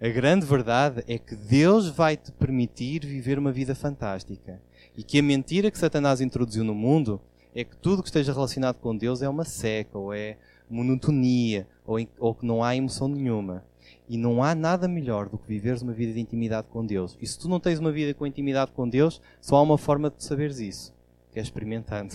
A 0.00 0.08
grande 0.08 0.44
verdade 0.44 1.04
é 1.06 1.18
que 1.18 1.36
Deus 1.36 1.88
vai 1.88 2.16
te 2.16 2.32
permitir 2.32 3.06
viver 3.06 3.38
uma 3.38 3.52
vida 3.52 3.74
fantástica. 3.74 4.60
E 4.96 5.02
que 5.02 5.18
a 5.18 5.22
mentira 5.22 5.70
que 5.70 5.78
Satanás 5.78 6.20
introduziu 6.20 6.64
no 6.64 6.74
mundo 6.74 7.20
é 7.54 7.62
que 7.62 7.76
tudo 7.76 8.02
que 8.02 8.08
esteja 8.08 8.32
relacionado 8.32 8.76
com 8.76 8.96
Deus 8.96 9.22
é 9.22 9.28
uma 9.28 9.44
seca 9.44 9.98
ou 9.98 10.12
é 10.12 10.36
monotonia 10.74 11.68
ou, 11.86 11.98
em, 11.98 12.08
ou 12.18 12.34
que 12.34 12.44
não 12.44 12.62
há 12.62 12.74
emoção 12.74 13.08
nenhuma. 13.08 13.64
E 14.08 14.18
não 14.18 14.42
há 14.42 14.54
nada 14.54 14.88
melhor 14.88 15.28
do 15.28 15.38
que 15.38 15.48
viveres 15.48 15.80
uma 15.80 15.92
vida 15.92 16.12
de 16.12 16.20
intimidade 16.20 16.68
com 16.68 16.84
Deus. 16.84 17.16
E 17.20 17.26
se 17.26 17.38
tu 17.38 17.48
não 17.48 17.60
tens 17.60 17.78
uma 17.78 17.92
vida 17.92 18.12
com 18.12 18.26
intimidade 18.26 18.72
com 18.72 18.88
Deus, 18.88 19.20
só 19.40 19.56
há 19.56 19.62
uma 19.62 19.78
forma 19.78 20.10
de 20.10 20.22
saberes 20.24 20.58
isso, 20.58 20.94
que 21.32 21.38
é 21.38 21.42
experimentando. 21.42 22.14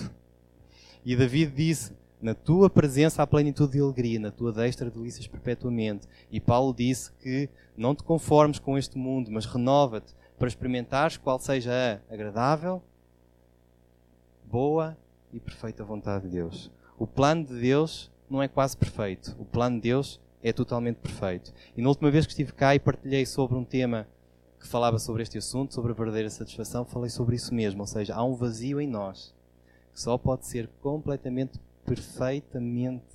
E 1.05 1.15
David 1.15 1.53
disse: 1.55 1.93
Na 2.21 2.35
tua 2.35 2.69
presença 2.69 3.23
há 3.23 3.27
plenitude 3.27 3.73
de 3.73 3.79
alegria, 3.81 4.19
na 4.19 4.31
tua 4.31 4.51
destra 4.51 4.89
delícias 4.89 5.27
perpetuamente. 5.27 6.07
E 6.31 6.39
Paulo 6.39 6.73
disse 6.73 7.11
que 7.13 7.49
não 7.77 7.95
te 7.95 8.03
conformes 8.03 8.59
com 8.59 8.77
este 8.77 8.97
mundo, 8.97 9.31
mas 9.31 9.45
renova-te 9.45 10.13
para 10.37 10.47
experimentares 10.47 11.17
qual 11.17 11.39
seja 11.39 11.71
a 12.09 12.13
agradável, 12.13 12.81
boa 14.45 14.97
e 15.31 15.39
perfeita 15.39 15.83
vontade 15.83 16.25
de 16.25 16.31
Deus. 16.31 16.71
O 16.97 17.07
plano 17.07 17.45
de 17.45 17.59
Deus 17.59 18.11
não 18.29 18.41
é 18.41 18.47
quase 18.47 18.77
perfeito. 18.77 19.35
O 19.39 19.45
plano 19.45 19.77
de 19.77 19.83
Deus 19.83 20.19
é 20.41 20.53
totalmente 20.53 20.97
perfeito. 20.97 21.53
E 21.75 21.81
na 21.81 21.89
última 21.89 22.11
vez 22.11 22.25
que 22.25 22.31
estive 22.31 22.53
cá 22.53 22.75
e 22.75 22.79
partilhei 22.79 23.25
sobre 23.25 23.57
um 23.57 23.63
tema 23.63 24.07
que 24.59 24.67
falava 24.67 24.99
sobre 24.99 25.23
este 25.23 25.37
assunto, 25.37 25.73
sobre 25.73 25.91
a 25.91 25.95
verdadeira 25.95 26.29
satisfação, 26.29 26.85
falei 26.85 27.09
sobre 27.09 27.35
isso 27.35 27.53
mesmo. 27.53 27.81
Ou 27.81 27.87
seja, 27.87 28.15
há 28.15 28.23
um 28.23 28.35
vazio 28.35 28.79
em 28.79 28.87
nós 28.87 29.33
que 29.93 30.01
só 30.01 30.17
pode 30.17 30.45
ser 30.45 30.67
completamente, 30.81 31.59
perfeitamente 31.85 33.05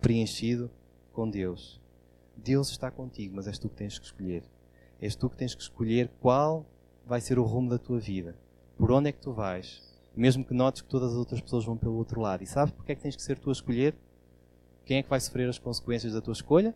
preenchido 0.00 0.70
com 1.12 1.28
Deus. 1.28 1.80
Deus 2.36 2.70
está 2.70 2.90
contigo, 2.90 3.36
mas 3.36 3.46
és 3.46 3.58
tu 3.58 3.68
que 3.68 3.76
tens 3.76 3.98
que 3.98 4.06
escolher. 4.06 4.42
És 5.00 5.14
tu 5.14 5.28
que 5.28 5.36
tens 5.36 5.54
que 5.54 5.62
escolher 5.62 6.10
qual 6.20 6.66
vai 7.06 7.20
ser 7.20 7.38
o 7.38 7.44
rumo 7.44 7.70
da 7.70 7.78
tua 7.78 7.98
vida. 7.98 8.36
Por 8.76 8.90
onde 8.92 9.08
é 9.08 9.12
que 9.12 9.20
tu 9.20 9.32
vais? 9.32 9.82
Mesmo 10.16 10.44
que 10.44 10.54
notes 10.54 10.82
que 10.82 10.88
todas 10.88 11.12
as 11.12 11.16
outras 11.16 11.40
pessoas 11.40 11.64
vão 11.64 11.76
pelo 11.76 11.96
outro 11.96 12.20
lado. 12.20 12.42
E 12.42 12.46
sabes 12.46 12.72
porque 12.72 12.92
é 12.92 12.94
que 12.94 13.02
tens 13.02 13.16
que 13.16 13.22
ser 13.22 13.38
tu 13.38 13.50
a 13.50 13.52
escolher? 13.52 13.94
Quem 14.90 14.98
é 14.98 15.02
que 15.04 15.08
vai 15.08 15.20
sofrer 15.20 15.48
as 15.48 15.56
consequências 15.56 16.14
da 16.14 16.20
tua 16.20 16.32
escolha? 16.32 16.74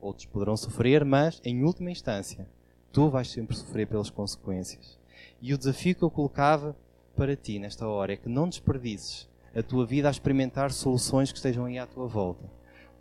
Outros 0.00 0.24
poderão 0.24 0.56
sofrer, 0.56 1.04
mas, 1.04 1.38
em 1.44 1.62
última 1.62 1.90
instância, 1.90 2.48
tu 2.90 3.10
vais 3.10 3.30
sempre 3.30 3.54
sofrer 3.54 3.86
pelas 3.86 4.08
consequências. 4.08 4.98
E 5.38 5.52
o 5.52 5.58
desafio 5.58 5.94
que 5.94 6.02
eu 6.02 6.10
colocava 6.10 6.74
para 7.14 7.36
ti 7.36 7.58
nesta 7.58 7.86
hora 7.86 8.14
é 8.14 8.16
que 8.16 8.26
não 8.26 8.48
desperdices 8.48 9.28
a 9.54 9.62
tua 9.62 9.84
vida 9.84 10.08
a 10.08 10.10
experimentar 10.10 10.72
soluções 10.72 11.30
que 11.30 11.36
estejam 11.36 11.66
aí 11.66 11.78
à 11.78 11.86
tua 11.86 12.06
volta. 12.06 12.50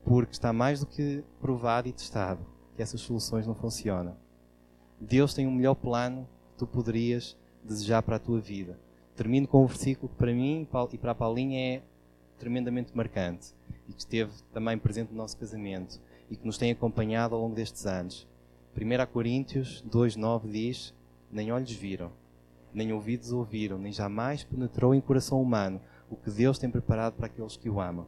Porque 0.03 0.33
está 0.33 0.51
mais 0.51 0.81
do 0.81 0.85
que 0.85 1.23
provado 1.39 1.87
e 1.87 1.93
testado 1.93 2.45
que 2.75 2.81
essas 2.81 2.99
soluções 2.99 3.47
não 3.47 3.55
funcionam. 3.55 4.17
Deus 4.99 5.33
tem 5.33 5.47
um 5.47 5.55
melhor 5.55 5.75
plano 5.75 6.27
que 6.51 6.57
tu 6.57 6.67
poderias 6.67 7.37
desejar 7.63 8.01
para 8.01 8.17
a 8.17 8.19
tua 8.19 8.41
vida. 8.41 8.77
Termino 9.15 9.47
com 9.47 9.63
um 9.63 9.67
versículo 9.67 10.09
que 10.09 10.17
para 10.17 10.33
mim 10.33 10.67
e 10.91 10.97
para 10.97 11.11
a 11.11 11.15
Paulinha 11.15 11.77
é 11.77 11.81
tremendamente 12.41 12.97
marcante 12.97 13.53
e 13.87 13.93
que 13.93 13.99
esteve 13.99 14.31
também 14.51 14.75
presente 14.77 15.11
no 15.11 15.17
nosso 15.17 15.37
casamento 15.37 16.01
e 16.29 16.35
que 16.35 16.45
nos 16.45 16.57
tem 16.57 16.71
acompanhado 16.71 17.35
ao 17.35 17.41
longo 17.41 17.53
destes 17.53 17.85
anos. 17.85 18.27
1 18.75 19.11
Coríntios 19.13 19.83
2,9 19.87 20.49
diz: 20.49 20.93
Nem 21.31 21.51
olhos 21.51 21.71
viram, 21.71 22.11
nem 22.73 22.91
ouvidos 22.91 23.31
ouviram, 23.31 23.77
nem 23.77 23.91
jamais 23.91 24.43
penetrou 24.43 24.95
em 24.95 24.99
coração 24.99 25.39
humano 25.39 25.79
o 26.09 26.15
que 26.15 26.31
Deus 26.31 26.57
tem 26.57 26.69
preparado 26.69 27.13
para 27.13 27.27
aqueles 27.27 27.55
que 27.55 27.69
o 27.69 27.79
amam. 27.79 28.07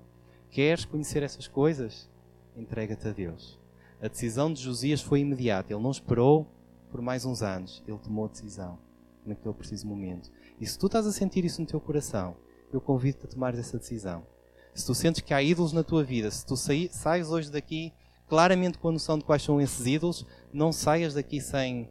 Queres 0.49 0.83
conhecer 0.83 1.21
essas 1.21 1.47
coisas? 1.47 2.09
Entrega-te 2.55 3.07
a 3.07 3.11
Deus. 3.11 3.59
A 4.01 4.07
decisão 4.07 4.51
de 4.51 4.61
Josias 4.61 5.01
foi 5.01 5.19
imediata. 5.19 5.71
Ele 5.71 5.81
não 5.81 5.91
esperou 5.91 6.47
por 6.91 7.01
mais 7.01 7.23
uns 7.23 7.43
anos. 7.43 7.83
Ele 7.87 7.97
tomou 7.99 8.25
a 8.25 8.29
decisão 8.29 8.79
naquele 9.25 9.53
preciso 9.53 9.87
momento. 9.87 10.31
E 10.59 10.65
se 10.65 10.77
tu 10.77 10.87
estás 10.87 11.05
a 11.05 11.11
sentir 11.11 11.45
isso 11.45 11.61
no 11.61 11.67
teu 11.67 11.79
coração, 11.79 12.35
eu 12.75 12.81
convido-te 12.81 13.25
a 13.25 13.29
tomar 13.29 13.53
essa 13.55 13.77
decisão. 13.77 14.25
Se 14.73 14.85
tu 14.85 14.95
sentes 14.95 15.21
que 15.21 15.33
há 15.33 15.41
ídolos 15.41 15.71
na 15.71 15.83
tua 15.83 16.03
vida, 16.03 16.29
se 16.31 16.45
tu 16.45 16.55
sais 16.55 17.29
hoje 17.29 17.51
daqui 17.51 17.93
claramente 18.27 18.77
com 18.79 18.89
a 18.89 18.91
noção 18.91 19.17
de 19.17 19.23
quais 19.23 19.43
são 19.43 19.61
esses 19.61 19.85
ídolos, 19.85 20.25
não 20.51 20.71
saias 20.71 21.13
daqui 21.13 21.39
sem, 21.39 21.89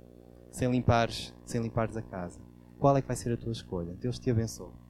sem, 0.51 0.71
limpares, 0.71 1.33
sem 1.47 1.63
limpares 1.63 1.97
a 1.97 2.03
casa. 2.03 2.41
Qual 2.79 2.97
é 2.97 3.01
que 3.01 3.07
vai 3.07 3.17
ser 3.17 3.33
a 3.33 3.37
tua 3.37 3.53
escolha? 3.53 3.95
Deus 3.95 4.19
te 4.19 4.31
abençoe. 4.31 4.82